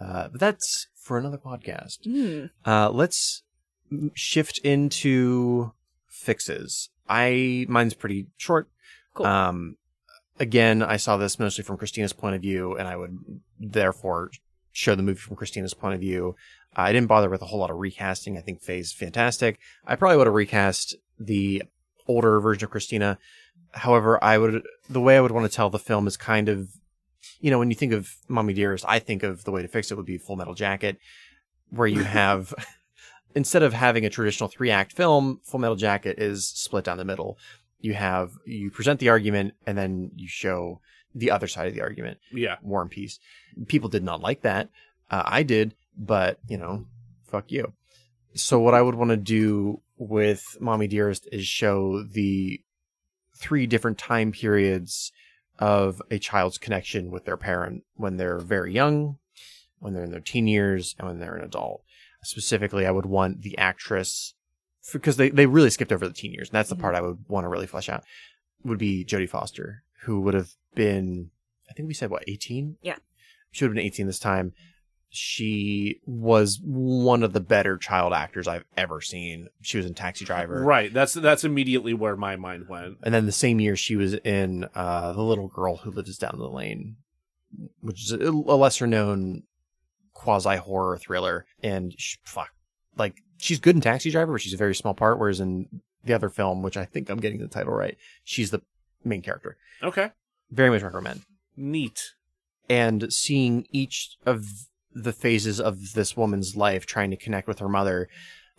[0.00, 1.98] Uh, but that's for another podcast.
[2.04, 2.46] Hmm.
[2.68, 3.42] Uh, let's
[4.14, 5.72] shift into
[6.08, 6.90] fixes.
[7.08, 8.68] I mine's pretty short.
[9.14, 9.26] Cool.
[9.26, 9.76] Um,
[10.38, 13.18] again, I saw this mostly from Christina's point of view, and I would
[13.58, 14.30] therefore
[14.72, 16.34] show the movie from Christina's point of view.
[16.74, 18.36] I didn't bother with a whole lot of recasting.
[18.36, 19.60] I think Faye's fantastic.
[19.86, 21.62] I probably would have recast the
[22.06, 23.18] older version of Christina.
[23.72, 26.68] However, I would the way I would want to tell the film is kind of,
[27.40, 29.90] you know, when you think of Mommie Dearest, I think of the way to fix
[29.90, 30.98] it would be Full Metal Jacket,
[31.70, 32.54] where you have
[33.34, 37.04] instead of having a traditional three act film, Full Metal Jacket is split down the
[37.04, 37.38] middle.
[37.80, 40.80] You have you present the argument and then you show
[41.14, 42.56] the other side of the argument, Yeah.
[42.62, 43.20] War and Peace.
[43.68, 44.68] People did not like that.
[45.10, 46.86] Uh, I did, but you know,
[47.28, 47.72] fuck you.
[48.34, 52.60] So what I would want to do with Mommie Dearest is show the
[53.36, 55.12] three different time periods
[55.58, 59.18] of a child's connection with their parent when they're very young,
[59.78, 61.82] when they're in their teen years, and when they're an adult.
[62.24, 64.34] Specifically, I would want the actress
[64.92, 66.80] because they, they really skipped over the teen years, and that's the Mhm.
[66.80, 68.02] part I would want to really flesh out.
[68.64, 71.30] Would be Jodie Foster, who would have been,
[71.70, 72.76] I think we said what, eighteen?
[72.82, 72.96] Yeah.
[73.52, 74.52] she would have been eighteen this time.
[75.14, 79.48] She was one of the better child actors I've ever seen.
[79.62, 80.92] She was in Taxi Driver, Right.
[80.92, 82.98] That's that's immediately where my mind went.
[83.02, 86.36] and then the same year she was in uh, The Little Girl Who Lives Down
[86.38, 86.96] the Lane,
[87.80, 89.44] which is a, a lesser known
[90.12, 91.46] quasi horror thriller.
[91.62, 92.50] And sh fuck,
[92.96, 95.18] like she's good in Taxi Driver, but she's a very small part.
[95.18, 95.68] Whereas in
[96.04, 98.62] the other film, which I think I'm getting the title right, she's the
[99.04, 99.56] main character.
[99.82, 100.10] Okay.
[100.50, 101.22] Very much recommend.
[101.56, 102.14] Neat.
[102.68, 104.46] And seeing each of
[104.94, 108.08] the phases of this woman's life trying to connect with her mother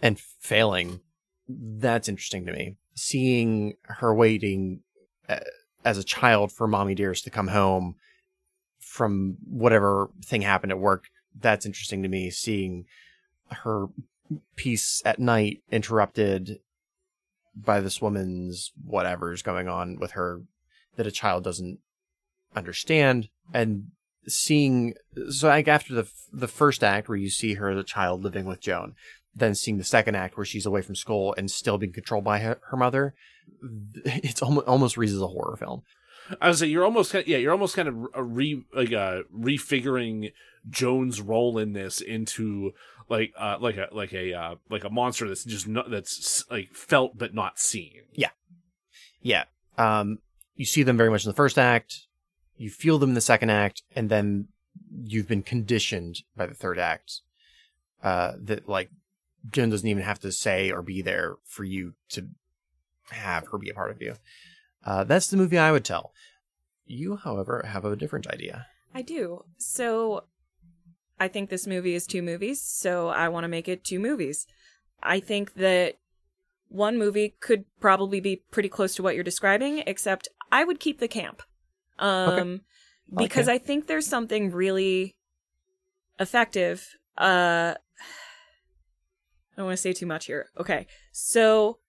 [0.01, 0.99] and failing,
[1.47, 2.75] that's interesting to me.
[2.95, 4.81] Seeing her waiting
[5.29, 5.39] uh,
[5.83, 7.95] as a child for mommy dearest to come home
[8.79, 11.05] from whatever thing happened at work,
[11.39, 12.29] that's interesting to me.
[12.29, 12.85] Seeing
[13.49, 13.87] her
[14.55, 16.59] peace at night interrupted
[17.55, 20.41] by this woman's whatever's going on with her
[20.97, 21.79] that a child doesn't
[22.55, 23.91] understand and
[24.27, 24.93] seeing
[25.29, 28.45] so like after the the first act where you see her as a child living
[28.45, 28.95] with Joan
[29.35, 32.39] then seeing the second act where she's away from school and still being controlled by
[32.39, 33.13] her, her mother
[34.05, 35.83] it's almost almost reads as a horror film.
[36.41, 39.21] I was say you're almost kind yeah you're almost kind of a re like uh
[39.35, 40.33] refiguring
[40.69, 42.71] Joan's role in this into
[43.09, 46.73] like uh like a like a uh like a monster that's just not that's like
[46.73, 48.01] felt but not seen.
[48.13, 48.29] Yeah,
[49.21, 49.45] yeah.
[49.77, 50.19] Um
[50.55, 52.04] you see them very much in the first act
[52.57, 54.47] you feel them in the second act and then
[55.03, 57.21] you've been conditioned by the third act
[58.03, 58.89] uh that like
[59.51, 62.27] Joan doesn't even have to say or be there for you to
[63.11, 64.15] have her be a part of you
[64.85, 66.11] uh that's the movie i would tell
[66.85, 69.43] you however have a different idea I do.
[69.57, 70.23] So
[71.19, 74.47] I think this movie is two movies, so I want to make it two movies.
[75.03, 75.95] I think that
[76.69, 80.99] one movie could probably be pretty close to what you're describing, except I would keep
[80.99, 81.41] the camp.
[81.99, 82.61] Um
[83.11, 83.61] like because camp.
[83.61, 85.15] I think there's something really
[86.19, 86.95] effective.
[87.17, 87.75] Uh
[89.53, 90.49] I don't want to say too much here.
[90.59, 90.85] Okay.
[91.11, 91.79] So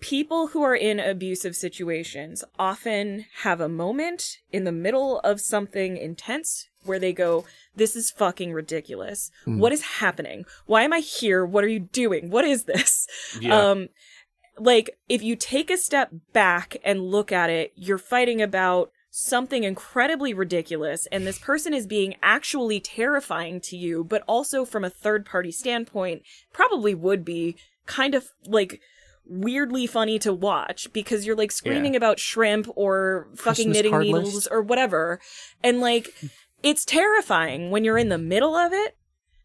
[0.00, 5.96] people who are in abusive situations often have a moment in the middle of something
[5.96, 7.44] intense where they go,
[7.74, 9.30] This is fucking ridiculous.
[9.44, 9.58] Hmm.
[9.58, 10.44] What is happening?
[10.66, 11.44] Why am I here?
[11.44, 12.30] What are you doing?
[12.30, 13.06] What is this?
[13.40, 13.58] Yeah.
[13.58, 13.88] Um,
[14.58, 19.62] like, if you take a step back and look at it, you're fighting about something
[19.62, 24.90] incredibly ridiculous, and this person is being actually terrifying to you, but also from a
[24.90, 26.22] third party standpoint,
[26.52, 27.54] probably would be
[27.86, 28.80] kind of like
[29.24, 34.34] weirdly funny to watch because you're like screaming about shrimp or fucking Christmas knitting needles
[34.34, 34.48] list?
[34.50, 35.20] or whatever.
[35.62, 36.12] And like,
[36.64, 38.96] it's terrifying when you're in the middle of it.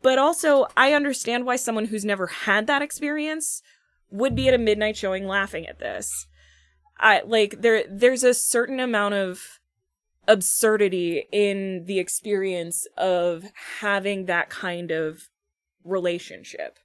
[0.01, 3.61] But also, I understand why someone who's never had that experience
[4.09, 6.25] would be at a midnight showing laughing at this.
[6.97, 9.58] I like there there's a certain amount of
[10.29, 13.45] absurdity in the experience of
[13.79, 15.27] having that kind of
[15.83, 16.77] relationship.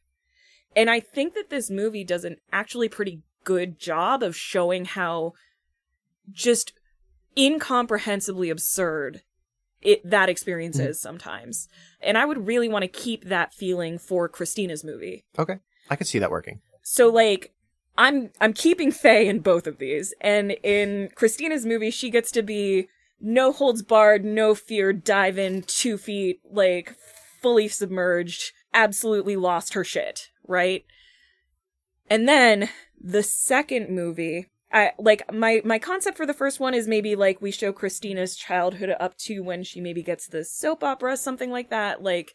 [0.74, 5.34] And I think that this movie does an actually pretty good job of showing how
[6.32, 6.72] just
[7.36, 9.20] incomprehensibly absurd
[9.82, 10.88] it that experience mm-hmm.
[10.88, 11.68] is sometimes.
[12.00, 15.24] And I would really want to keep that feeling for Christina's movie.
[15.38, 15.58] okay
[15.90, 17.54] i could see that working so like
[17.96, 22.42] I'm I'm keeping Faye in both of these, and in Christina's movie, she gets to
[22.42, 22.88] be
[23.20, 26.94] no holds barred, no fear, dive in two feet, like
[27.40, 30.84] fully submerged, absolutely lost her shit, right?
[32.10, 32.68] And then
[33.00, 37.40] the second movie, I like my my concept for the first one is maybe like
[37.40, 41.70] we show Christina's childhood up to when she maybe gets the soap opera, something like
[41.70, 42.02] that.
[42.02, 42.34] Like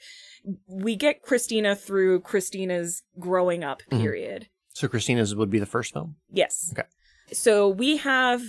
[0.68, 4.02] we get Christina through Christina's growing up Mhm.
[4.02, 4.48] period.
[4.74, 6.16] So Christina's would be the first film.
[6.32, 6.70] Yes.
[6.72, 6.88] Okay.
[7.34, 8.42] So we have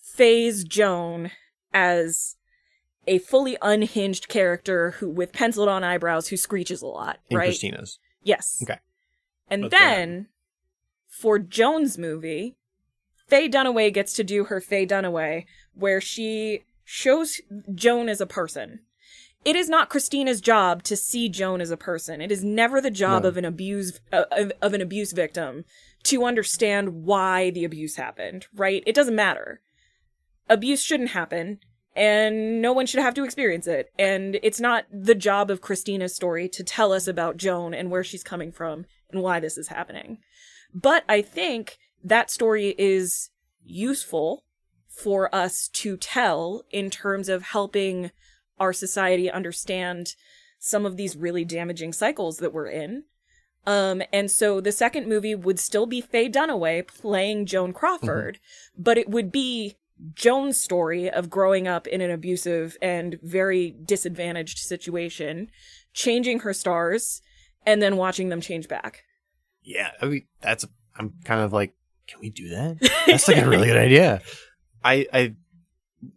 [0.00, 1.30] Faye's Joan
[1.76, 2.36] as
[3.06, 7.46] a fully unhinged character who with penciled on eyebrows who screeches a lot, In right?
[7.48, 7.98] Christina's.
[8.22, 8.60] Yes.
[8.62, 8.78] Okay.
[9.48, 10.26] And then,
[11.06, 12.56] for Joan's movie,
[13.28, 15.44] Faye Dunaway gets to do her Faye Dunaway,
[15.74, 17.40] where she shows
[17.74, 18.80] Joan as a person.
[19.44, 22.20] It is not Christina's job to see Joan as a person.
[22.20, 23.28] It is never the job No.
[23.28, 25.64] of an abuse uh, of, of an abuse victim
[26.04, 28.46] to understand why the abuse happened.
[28.54, 28.82] Right?
[28.86, 29.60] It doesn't matter.
[30.48, 31.58] Abuse shouldn't happen,
[31.94, 33.90] and no one should have to experience it.
[33.98, 38.04] And it's not the job of Christina's story to tell us about Joan and where
[38.04, 40.18] she's coming from and why this is happening.
[40.74, 43.30] But I think that story is
[43.64, 44.44] useful
[44.88, 48.10] for us to tell in terms of helping
[48.58, 50.14] our society understand
[50.58, 53.04] some of these really damaging cycles that we're in.
[53.66, 58.38] Um, and so the second movie would still be Faye Dunaway playing Joan Crawford,
[58.78, 59.76] but it would be
[60.14, 65.50] Joan's story of growing up in an abusive and very disadvantaged situation,
[65.94, 67.22] changing her stars,
[67.64, 69.04] and then watching them change back.
[69.62, 70.64] Yeah, I mean, that's.
[70.98, 71.74] I'm kind of like,
[72.06, 72.78] can we do that?
[73.06, 74.22] That's like a really good idea.
[74.82, 75.34] I, I,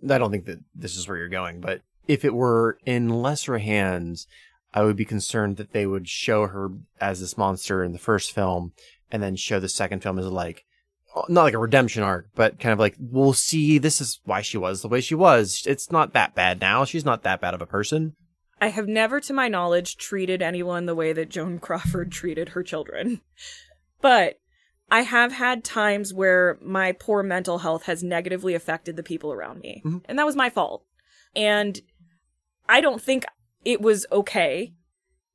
[0.10, 3.58] I don't think that this is where you're going, but if it were in lesser
[3.58, 4.26] hands,
[4.74, 6.70] I would be concerned that they would show her
[7.02, 8.72] as this monster in the first film,
[9.12, 10.66] and then show the second film as like,
[11.28, 13.78] not like a redemption arc, but kind of like, we'll see.
[13.78, 15.64] This is why she was the way she was.
[15.66, 16.86] It's not that bad now.
[16.86, 18.16] She's not that bad of a person.
[18.62, 22.64] I have never, to my knowledge, treated anyone the way that Joan Crawford treated her
[22.64, 23.22] children.
[24.02, 24.40] But
[24.92, 29.60] I have had times where my poor mental health has negatively affected the people around
[29.62, 29.82] me.
[29.86, 30.04] Mhm.
[30.06, 30.84] And that was my fault.
[31.36, 31.80] And
[32.68, 33.26] I don't think
[33.66, 34.74] it was okay.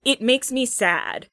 [0.05, 1.29] It makes me sad.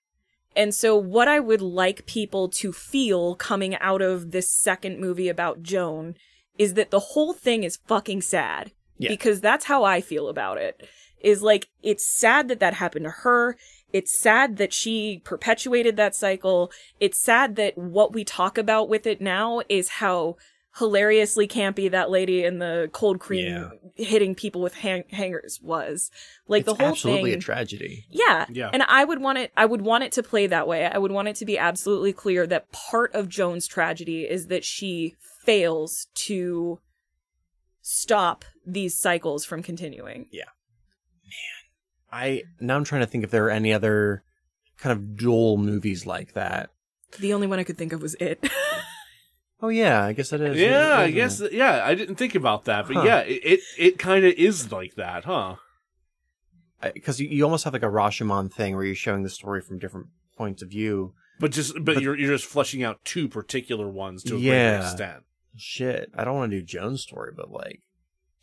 [0.55, 5.29] And so, what I would like people to feel coming out of this second movie
[5.29, 6.15] about Joan
[6.57, 8.71] is that the whole thing is fucking sad.
[8.97, 9.09] Yeah.
[9.09, 10.87] Because that's how I feel about it.
[11.21, 13.55] Is like, it's sad that that happened to her.
[13.93, 16.71] It's sad that she perpetuated that cycle.
[16.99, 20.37] It's sad that what we talk about with it now is how
[20.77, 26.11] hilariously campy that lady in the cold cream hitting people with hang- hangers was.
[26.47, 26.91] Like it's the whole thing.
[26.91, 27.39] absolutely thing.
[27.39, 28.05] a tragedy.
[28.09, 28.45] Yeah.
[28.49, 28.69] Yeah.
[28.71, 30.85] And I would want it I would want it to play that way.
[30.85, 34.63] I would want it to be absolutely clear that part of Joan's tragedy is that
[34.63, 35.15] she
[35.45, 36.79] fails to
[37.81, 40.27] stop these cycles from continuing.
[40.31, 40.45] Yeah.
[41.23, 44.23] Man, I now I'm trying to think if there are any other
[44.77, 46.69] kind of dual movies like that.
[47.19, 48.39] The only one I could think of was it.
[49.61, 50.59] Oh yeah, I guess that is.
[50.59, 51.39] yeah, I guess.
[51.39, 51.53] it?
[51.53, 53.03] yeah, I didn't think about that, but Huh.
[53.03, 55.55] yeah, it it, it kind of is like that, huh?
[56.95, 59.77] because you, you almost have like a Rashomon thing where you're showing the story from
[59.77, 61.13] different points of view.
[61.39, 64.77] But just but, But- you're you're just fleshing out two particular ones to a greater
[64.77, 65.23] extent.
[65.55, 67.81] Shit, I don't want to do Joan's story, but like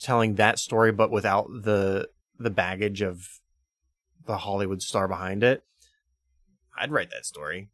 [0.01, 2.09] telling that story, but without the
[2.39, 3.41] the baggage of
[4.27, 5.65] the Hollywood star behind it.
[6.79, 7.71] I'd write that story.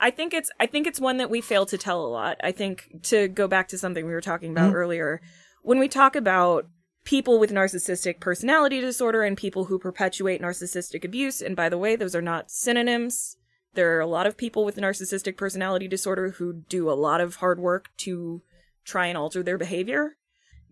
[0.00, 2.36] I think it's I think it's one that we fail to tell a lot.
[2.42, 4.76] I think to go back to something we were talking about Mhm.
[4.76, 5.20] earlier,
[5.62, 6.66] when we talk about
[7.04, 11.96] people with narcissistic personality disorder and people who perpetuate narcissistic abuse, and by the way,
[11.96, 13.36] those are not synonyms.
[13.74, 17.36] There are a lot of people with narcissistic personality disorder who do a lot of
[17.36, 18.42] hard work to
[18.84, 20.16] try and alter their behavior.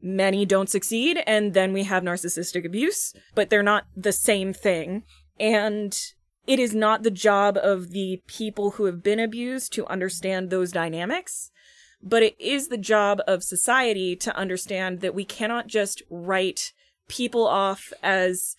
[0.00, 5.04] Many don't succeed, and then we have narcissistic abuse, but they're not the same thing.
[5.38, 5.96] And
[6.46, 10.72] it is not the job of the people who have been abused to understand those
[10.72, 11.50] dynamics,
[12.02, 16.72] but it is the job of society to understand that we cannot just write
[17.08, 18.56] people off as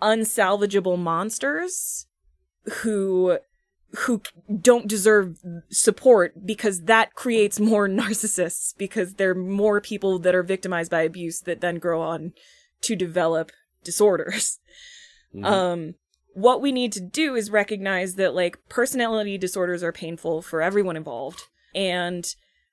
[0.00, 2.06] unsalvageable monsters
[2.82, 3.38] who
[3.98, 4.20] who
[4.60, 5.38] don't deserve
[5.70, 11.02] support because that creates more narcissists because there are more people that are victimized by
[11.02, 12.32] abuse that then grow on
[12.80, 13.52] to develop
[13.84, 14.58] disorders.
[15.34, 15.44] Mhm.
[15.44, 15.94] Um,
[16.34, 20.96] what we need to do is recognize that like personality disorders are painful for everyone
[20.96, 21.44] involved.
[21.74, 22.26] And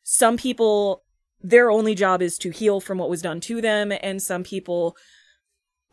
[0.03, 1.03] some people,
[1.41, 3.93] their only job is to heal from what was done to them.
[4.01, 4.97] And some people,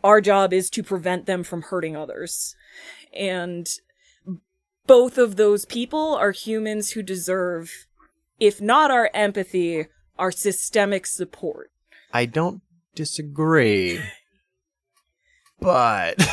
[0.03, 2.57] our job is to prevent them from hurting others.
[3.13, 3.69] And
[4.87, 7.87] both of those people are humans who deserve,
[8.41, 9.87] if not our empathy,
[10.19, 11.71] our systemic support.
[12.13, 12.63] I don't
[12.95, 14.01] disagree.
[15.61, 16.17] But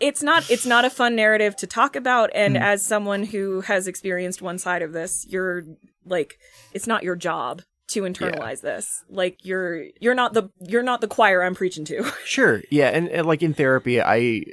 [0.00, 2.62] It's not it's not a fun narrative to talk about and Hmm.
[2.62, 5.64] as someone who has experienced one side of this, you're
[6.04, 6.38] like
[6.72, 9.02] it's not your job to internalize this.
[9.08, 12.04] Like you're you're not the you're not the choir I'm preaching to.
[12.24, 14.44] sure, yeah, and, and like in therapy, I i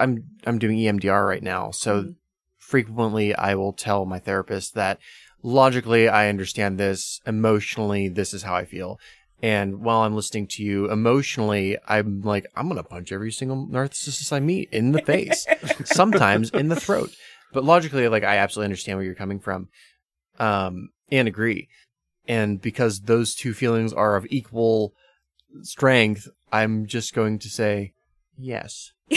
[0.00, 2.14] I'm I'm doing EMDR right now, so Mhm.
[2.56, 4.98] frequently I will tell my therapist that
[5.42, 8.98] logically I understand this, emotionally this is how I feel.
[9.42, 14.32] And while I'm listening to you emotionally, I'm like, I'm gonna punch every single narcissist
[14.32, 15.46] I meet in the face,
[15.84, 17.10] sometimes in the throat.
[17.52, 19.68] But logically, like I absolutely understand where you're coming from,
[20.38, 21.68] um, and agree.
[22.28, 24.94] And because those two feelings are of equal
[25.62, 27.92] strength, I'm just going to say
[28.36, 28.92] yes.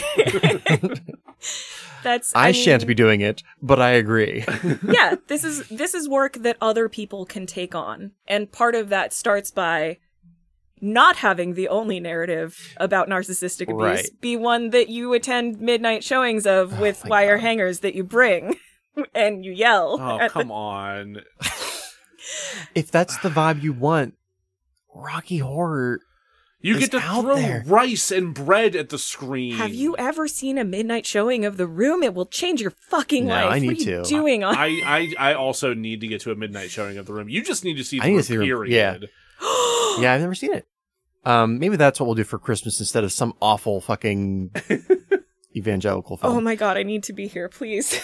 [2.03, 4.45] That's I, shan't be doing it, but I agree.
[4.87, 8.11] yeah, this is this is work that other people can take on.
[8.27, 9.97] And part of that starts by
[10.81, 14.09] not having the only narrative about narcissistic abuse Right.
[14.21, 17.41] be one that you attend midnight showings of oh with my wire God.
[17.43, 18.55] hangers that you bring
[19.13, 19.97] and you yell.
[19.99, 21.21] Oh, at the- come on.
[22.75, 24.15] if that's the vibe you want,
[24.93, 26.01] Rocky Horror.
[26.61, 27.63] You get to throw there.
[27.65, 29.53] rice and bread at the screen.
[29.55, 32.03] Have you ever seen a midnight showing of The Room?
[32.03, 33.45] It will change your fucking No, life.
[33.45, 34.03] I what are you to.
[34.03, 37.13] doing on I, I I also need to get to a midnight showing of the
[37.13, 37.29] room.
[37.29, 38.73] You just need to see the I need room, to see the room, period.
[39.01, 39.07] Yeah,
[39.41, 40.67] I've never seen it.
[41.25, 44.51] Um, maybe that's what we'll do for Christmas instead of some awful fucking
[45.55, 46.37] evangelical film.
[46.37, 47.89] Oh my god, I need to be here, please.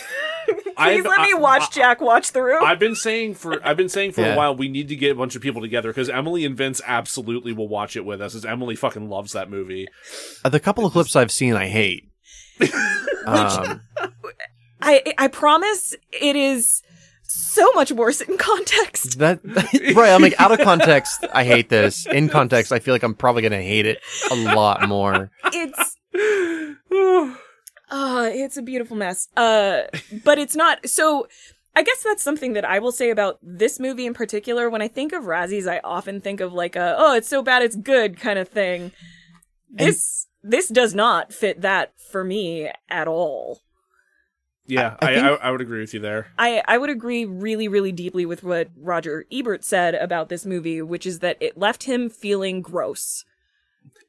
[0.48, 2.64] please I've- let me I- watch I- Jack watch The Room.
[2.64, 4.34] I've been saying for I've been saying for Yeah.
[4.34, 6.82] a while we need to get a bunch of people together because Emily and Vince
[6.86, 8.36] absolutely will watch it with us.
[8.36, 9.88] As Emily fucking loves that movie.
[10.44, 12.10] Uh, the couple of clips I've seen, I hate.
[13.26, 13.82] um,
[14.82, 16.82] I I promise it is
[17.36, 19.20] so much worse in context.
[19.20, 19.40] that
[19.96, 20.12] right?
[20.12, 21.26] I'm like out of context.
[21.34, 22.06] I hate this.
[22.06, 24.00] In context, I feel like I'm probably gonna hate it
[24.32, 25.32] a lot more.
[25.54, 25.98] It's
[27.90, 29.28] uh it's a beautiful mess.
[29.38, 29.84] Uh
[30.24, 31.28] but it's not so
[31.76, 34.70] I guess that's something that I will say about this movie in particular.
[34.70, 37.64] When I think of Razzies, I often think of like a oh, it's so bad
[37.64, 38.92] it's good kind of thing.
[39.70, 43.62] This this does not fit that for me at all.
[44.68, 46.28] Yeah, I- I I, I, I would agree with you there.
[46.38, 50.82] I, I would agree really, really deeply with what Roger Ebert said about this movie,
[50.82, 53.26] which is that it left him feeling gross.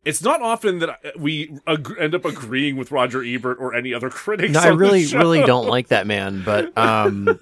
[0.05, 4.09] It's not often that we ag- end up agreeing with Roger Ebert or any other
[4.09, 4.53] critics.
[4.53, 5.19] No, I on the really, show.
[5.19, 6.43] really don't like that man.
[6.45, 7.41] But um,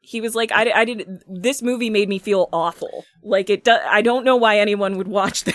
[0.00, 3.04] He was like, I, I did, this movie made me feel awful.
[3.22, 5.54] Like, it do, I don't know why anyone would watch this.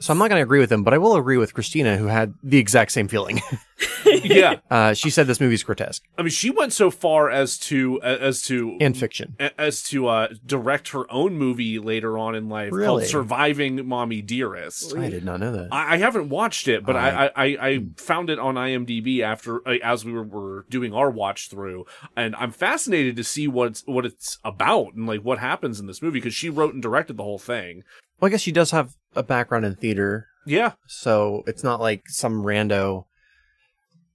[0.00, 0.84] so I'm not gonna agree with him.
[0.84, 3.40] But I will agree with Christina, who had the exact same feeling.
[4.24, 4.56] yeah.
[4.70, 8.42] Uh, she said this movie's grotesque I mean, she went so far as to as
[8.44, 9.36] to and fiction.
[9.58, 12.86] as to uh, direct her own movie later on in life Really?
[12.86, 15.68] called "Surviving Mommie Dearest." I did not know that.
[15.72, 19.20] I, I haven't watched it, but I- I, I, I, I found it on IMDb
[19.20, 21.84] after uh, as we were, were doing our watch through,
[22.16, 25.86] and I'm fascinated to see what it's, what it's about and like what happens in
[25.86, 27.82] this movie because she wrote and directed the whole thing.
[28.20, 32.04] Well, I guess she does have a background in theater, Yeah, so it's not like
[32.08, 33.04] some rando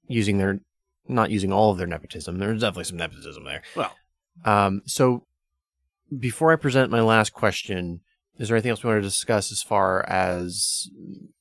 [0.08, 0.60] using their
[1.08, 2.38] not using all of their nepotism.
[2.38, 3.64] There's definitely some nepotism there.
[3.76, 3.96] well,
[4.44, 5.24] Um, so
[6.18, 8.02] before I present my last question,
[8.38, 10.90] is there anything else we want to discuss as far as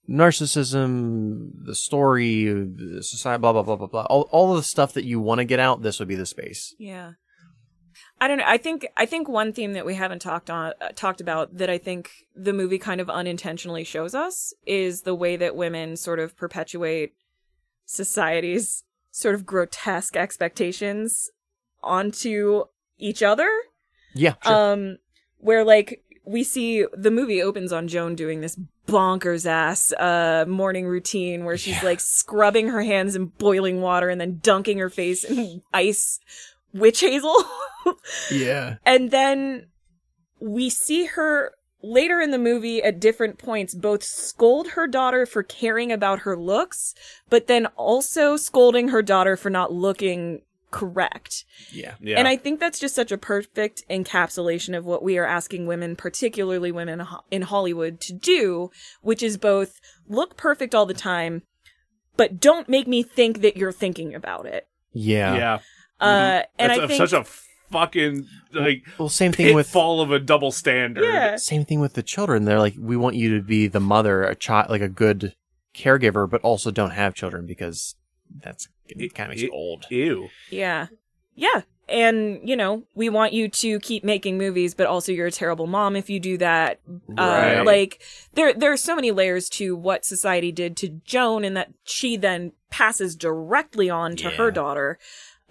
[0.08, 4.92] narcissism, the story, the society, blah blah blah blah blah, all all of the stuff
[4.94, 5.82] that you want to get out?
[5.82, 6.74] This would be the space.
[6.78, 7.12] Yeah.
[8.20, 8.44] I don't know.
[8.46, 11.68] I think I think one theme that we haven't talked on uh, talked about that
[11.68, 16.18] I think the movie kind of unintentionally shows us is the way that women sort
[16.18, 17.12] of perpetuate
[17.86, 21.30] society's sort of grotesque expectations
[21.82, 22.64] onto
[22.98, 23.48] each other.
[24.14, 24.72] Yeah, sure.
[24.72, 24.98] Um,
[25.38, 30.86] where like we see the movie opens on Joan doing this bonkers ass uh morning
[30.86, 35.24] routine where she's like scrubbing her hands in boiling water and then dunking her face
[35.24, 36.20] in ice
[36.72, 37.34] witch hazel.
[38.30, 38.76] yeah.
[38.84, 39.66] and then
[40.40, 41.52] we see her
[41.86, 46.36] later in the movie at different points both scold her daughter for caring about her
[46.36, 46.94] looks,
[47.30, 51.44] but then also scolding her daughter for not looking correct.
[51.70, 51.94] Yeah.
[52.00, 55.66] yeah, And I think that's just such a perfect encapsulation of what we are asking
[55.66, 61.42] women, particularly women in Hollywood, to do, which is both look perfect all the time,
[62.16, 64.66] but don't make me think that you're thinking about it.
[64.92, 65.34] Yeah.
[65.36, 65.58] yeah.
[66.00, 67.24] Uh, and That's I a- think such a
[67.70, 71.04] fucking like Well, same thing with fall of a double standard.
[71.04, 72.44] yeah, same thing with the children.
[72.44, 75.34] They're like, we want you to be the mother, a child, like a good
[75.74, 77.94] caregiver, but also don't have children because
[78.42, 79.86] that's It kind of makes you old.
[79.90, 80.28] Ew.
[80.50, 80.86] Yeah.
[81.34, 81.62] Yeah.
[81.88, 85.68] And, you know, we want you to keep making movies, but also you're a terrible
[85.68, 86.80] mom if you do that.
[87.06, 87.58] Right.
[87.60, 88.02] Uh, like,
[88.34, 92.16] there, there are so many layers to what society did to Joan and that she
[92.16, 94.98] then passes directly on to her daughter.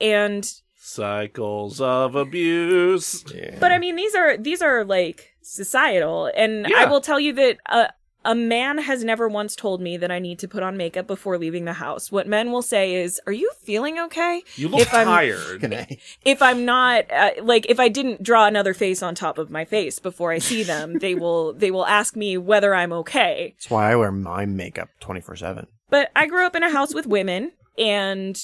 [0.01, 0.51] And,
[0.85, 3.23] Cycles of abuse.
[3.33, 3.57] Yeah.
[3.59, 6.31] but I mean, these are, these are like societal.
[6.35, 7.87] And I will tell you that, uh,
[8.27, 11.37] a man has never once told me that I need to put on makeup before
[11.37, 12.11] leaving the house.
[12.11, 14.41] What men will say is, Are you feeling okay?
[14.55, 15.63] You look If I'm- tired.
[15.63, 15.99] Okay.
[16.23, 19.63] if I'm not uh, like if I didn't draw another face on top of my
[19.63, 23.53] face before I see them, they will they will ask me whether I'm okay.
[23.57, 25.67] That's why I wear my makeup twenty four seven.
[25.91, 28.41] But I grew up in a house with women and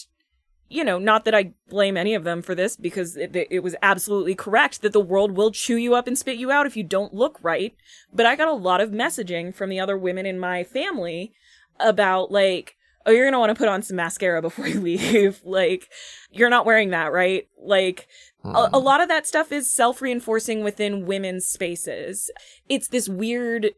[0.72, 3.76] you know, not that I blame any of them for this because it, it was
[3.82, 6.84] absolutely correct that the world will chew you up and spit you out if you
[6.84, 7.76] don't look right.
[8.14, 11.34] But I got a lot of messaging from the other women in my family
[11.78, 15.42] about like, oh, you're going to want to put on some mascara before you leave.
[15.44, 15.90] like,
[16.32, 17.50] you're not wearing that, right?
[17.62, 18.08] Like,
[18.46, 18.86] a, a hmm.
[18.86, 22.32] lot of that stuff is self reinforcing within women's spaces.
[22.70, 23.72] It's this weird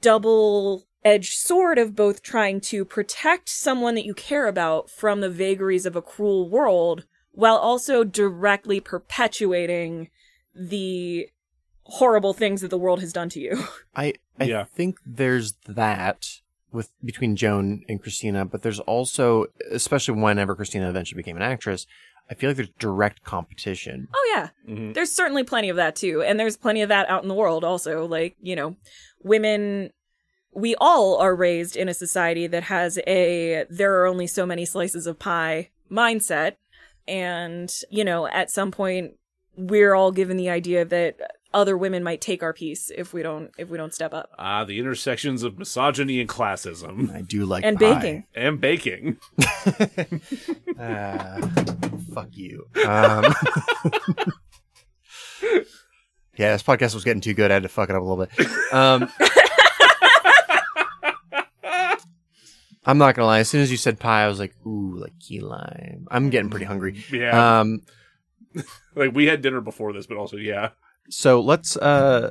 [0.00, 5.28] double edged sword of both trying to protect someone that you care about from the
[5.30, 10.08] vagaries of a cruel world while also directly perpetuating
[10.54, 11.28] the
[11.86, 13.64] horrible things that the world has done to you.
[13.94, 14.64] I I Yeah.
[14.64, 16.40] think there's that
[16.72, 21.86] with between Joan and Christina, but there's also, especially whenever Christina eventually became an actress,
[22.30, 24.08] I feel like there's direct competition.
[24.14, 24.48] Oh yeah.
[24.68, 24.94] Mhm.
[24.94, 26.22] There's certainly plenty of that too.
[26.22, 28.06] And there's plenty of that out in the world also.
[28.06, 28.76] Like, you know,
[29.22, 29.90] women
[30.54, 34.64] we all are raised in a society that has a there are only so many
[34.64, 36.56] slices of pie mindset.
[37.06, 39.12] And, you know, at some point
[39.56, 41.18] we're all given the idea that
[41.52, 44.30] other women might take our piece if we don't if we don't step up.
[44.38, 47.14] Ah, the intersections of misogyny and classism.
[47.14, 47.94] I do like and pie.
[47.94, 48.24] baking.
[48.34, 49.16] And baking.
[50.76, 51.40] Uh,
[52.12, 52.66] fuck you.
[52.84, 53.24] Um,
[56.36, 57.52] yeah, this podcast was getting too good.
[57.52, 58.72] I had to fuck it up a little bit.
[58.72, 59.08] Um,
[62.86, 63.38] I'm not gonna lie.
[63.40, 66.50] As soon as you said pie, I was like, "Ooh, like key lime." I'm getting
[66.50, 67.02] pretty hungry.
[67.10, 67.60] Yeah.
[67.60, 67.82] Um,
[68.94, 70.70] like we had dinner before this, but also yeah.
[71.08, 72.30] so let's uh,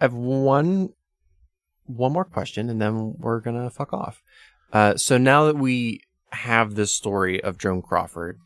[0.00, 0.90] I have one
[1.86, 4.22] one more question, and then we're gonna fuck off.
[4.72, 8.38] Uh, so now that we have this story of Joan Crawford,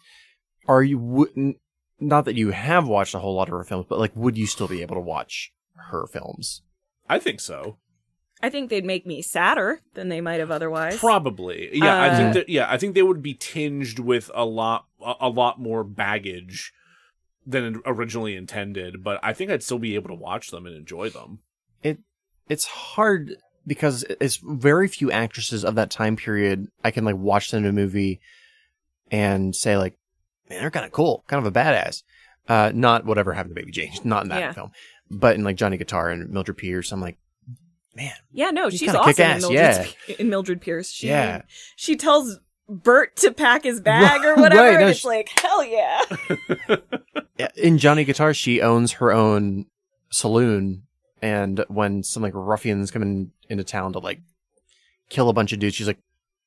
[0.68, 1.54] are you w- n-
[1.98, 4.46] not that you have watched a whole lot of her films, but like, would you
[4.46, 5.52] still be able to watch
[5.90, 6.62] her films?
[7.08, 7.78] I think so.
[8.42, 10.98] I think they'd make me sadder than they might have otherwise.
[10.98, 11.70] Probably.
[11.72, 14.86] Yeah, I think Uh, that yeah, I think they would be tinged with a lot
[15.00, 16.72] a, a lot more baggage
[17.46, 21.08] than originally intended, but I think I'd still be able to watch them and enjoy
[21.10, 21.38] them.
[21.82, 21.98] It
[22.48, 27.50] It's hard because it's very few actresses of that time period I can like watch
[27.50, 28.20] them in a movie
[29.10, 29.96] and say like,
[30.48, 32.02] man, they're kind of cool, kind of a badass.
[32.48, 34.52] Uh, not whatever happened to Baby Jane, not in that Yeah.
[34.52, 34.72] film,
[35.10, 37.18] but in like Johnny Guitar and Mildred Pierce, I'm like,
[37.94, 40.90] man, Yeah, no, She's she's awesome kick-ass, in, Mildred, in Mildred Pierce.
[40.90, 41.42] She, Yeah.
[41.76, 42.38] she tells
[42.68, 46.02] Bert to pack his bag or whatever, Right, no, and it's she- like hell yeah.
[47.38, 49.66] Yeah, in Johnny Guitar, she owns her own
[50.10, 50.82] saloon,
[51.20, 54.20] and when some like ruffians come in, into town to like
[55.08, 55.98] kill a bunch of dudes, she's like,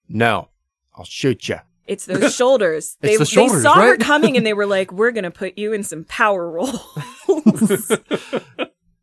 [0.08, 0.50] "No,
[0.96, 1.58] I'll shoot you."
[1.88, 2.98] It's those shoulders.
[3.02, 5.58] They, the shoulders, they shoulders, saw her coming and they were like, "We're gonna put
[5.58, 6.80] you in some power roles."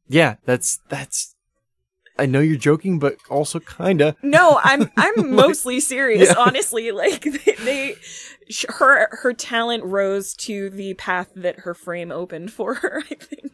[0.09, 1.32] Yeah, that's that's.
[2.19, 4.17] I know you're joking, but also kinda.
[4.23, 6.29] no, I'm I'm mostly serious.
[6.29, 6.35] Yeah.
[6.39, 7.95] Honestly, like they, they
[8.49, 13.03] sh- her her talent rose to the path that her frame opened for her.
[13.11, 13.53] I think.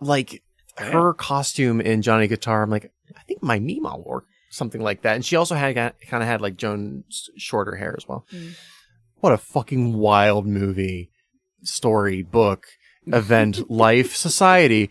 [0.00, 0.42] Like
[0.78, 5.14] her costume in Johnny Guitar, I'm like, I think my Mima wore something like that,
[5.14, 8.26] and she also had kind of had like Joan's shorter hair as well.
[8.32, 8.54] Mm.
[9.16, 11.10] What a fucking wild movie,
[11.62, 12.66] story, book,
[13.06, 14.90] event, life, society.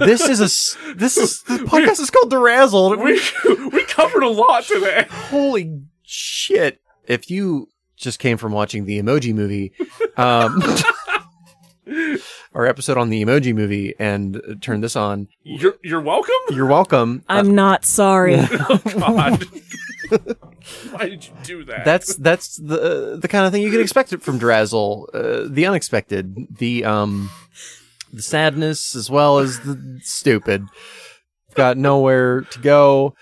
[0.00, 3.02] This is a this is the podcast is called DeRazzled.
[3.02, 5.06] We we covered a lot today.
[5.10, 6.80] Holy shit!
[7.06, 9.72] If you just came from watching the Emoji Movie,
[10.16, 10.62] um,
[12.54, 16.34] our episode on the Emoji Movie, and turned this on, You're you're welcome.
[16.50, 17.22] you're welcome.
[17.28, 18.36] I'm not sorry.
[18.68, 19.44] Oh God.
[20.90, 21.84] Why did you do that?
[21.84, 25.14] That's that's the the kind of thing you can expect it from DeRazzled.
[25.14, 27.30] Uh, the unexpected, the um,
[28.12, 30.66] the sadness as well as the stupid.
[31.54, 33.14] Got nowhere to go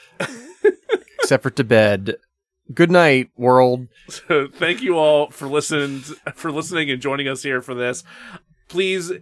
[1.21, 2.17] except for to bed.
[2.73, 3.89] Good night, world.
[4.09, 6.01] So thank you all for listening
[6.35, 8.05] for listening and joining us here for this.
[8.69, 9.13] Please,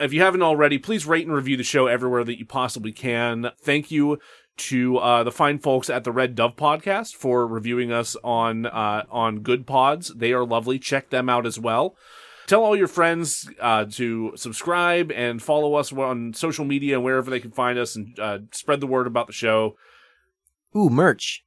[0.00, 3.50] if you haven't already, please rate and review the show everywhere that you possibly can.
[3.62, 4.18] Thank you
[4.58, 9.04] to uh, the fine folks at the Red Dove Podcast for reviewing us on uh,
[9.10, 10.18] on Goodpods.
[10.18, 10.78] They are lovely.
[10.78, 11.96] Check them out as well.
[12.46, 17.30] Tell all your friends uh, to subscribe and follow us on social media and wherever
[17.30, 19.76] they can find us, and uh, spread the word about the show.
[20.74, 21.44] Ooh, merch.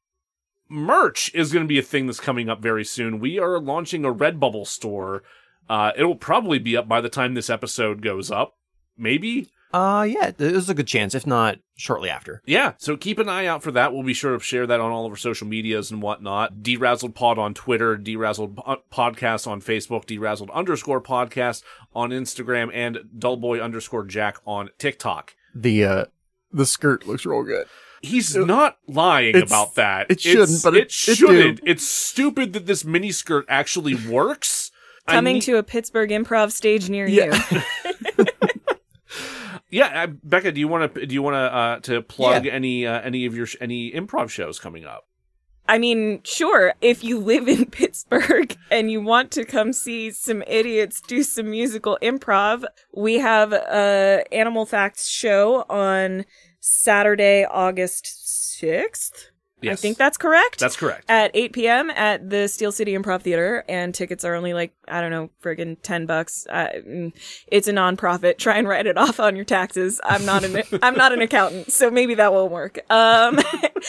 [0.69, 3.19] Merch is going to be a thing that's coming up very soon.
[3.19, 5.23] We are launching a Redbubble store.
[5.69, 8.57] Uh, it will probably be up by the time this episode goes up.
[8.97, 12.41] Maybe Uh, yeah, there's a good chance, if not shortly after.
[12.45, 13.93] Yeah, so keep an eye out for that.
[13.93, 16.55] We'll be sure to share that on all of our social medias and whatnot.
[16.61, 21.63] DeRazzled Pod on Twitter, DeRazzled Po- Podcast on Facebook, DeRazzled underscore podcast
[21.95, 25.35] on Instagram, and Dullboy underscore Jack on TikTok.
[25.55, 26.05] The uh,
[26.51, 27.67] the skirt looks real good.
[28.01, 30.07] He's not lying about that.
[30.09, 31.57] it shouldn't, It's- but it- it shouldn't.
[31.57, 31.63] do.
[31.69, 34.71] It's stupid that this mini skirt actually works.
[35.07, 37.41] I Coming need- to a Pittsburgh improv stage near Yeah.
[37.51, 37.61] you.
[39.71, 40.51] yeah, uh, Becca.
[40.51, 42.51] Do you want to do you want to uh, to plug Yeah.
[42.53, 45.07] any uh, any of your sh- any improv shows coming up?
[45.67, 50.43] I mean, sure, if you live in Pittsburgh and you want to come see some
[50.47, 56.25] idiots do some musical improv, we have a Animal Facts show on
[56.59, 58.05] Saturday, August
[58.61, 59.27] 6th.
[59.69, 60.59] I think that's correct.
[60.59, 61.05] That's correct.
[61.09, 61.89] at 8 p.m.
[61.91, 65.77] at the Steel City Improv Theater, and tickets are only like I don't know, friggin'
[65.81, 66.47] ten bucks.
[66.49, 67.13] Uh, mm,
[67.47, 68.37] it's a nonprofit.
[68.41, 70.01] Try and write it off on your taxes.
[70.03, 72.79] I'm not an I'm not an accountant, so maybe that won't work.
[72.89, 73.39] Um,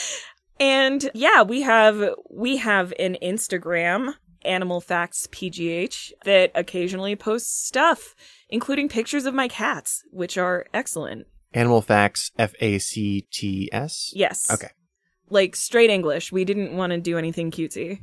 [0.59, 8.15] and yeah, we have we have an Instagram, Animal Facts PGH, that occasionally posts stuff,
[8.49, 11.27] including pictures of my cats, which are excellent.
[11.53, 14.11] Animal Facts, F A C T S.
[14.15, 14.51] Yes.
[14.51, 14.69] Okay.
[15.33, 16.31] Like straight English.
[16.31, 18.01] We didn't want to do anything cutesy.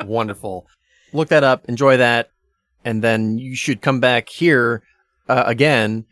[0.04, 0.66] Wonderful.
[1.12, 1.66] Look that up.
[1.66, 2.30] Enjoy that,
[2.82, 4.82] and then you should come back here
[5.28, 6.06] uh, again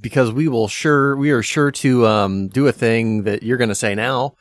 [0.00, 3.68] because we will sure we are sure to um, do a thing that you're going
[3.70, 4.34] to say now.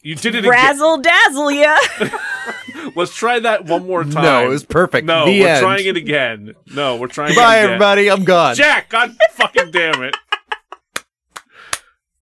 [0.00, 0.50] You did it again.
[0.50, 1.76] Razzle dazzle ya.
[2.94, 4.22] Let's try that one more time.
[4.24, 5.06] No, it was perfect.
[5.06, 5.60] No, The we're end.
[5.60, 6.54] trying it again.
[6.74, 7.78] No, we're trying Goodbye, it again.
[7.78, 8.10] Bye everybody.
[8.10, 8.54] I'm gone.
[8.54, 10.16] Jack, God fucking damn it.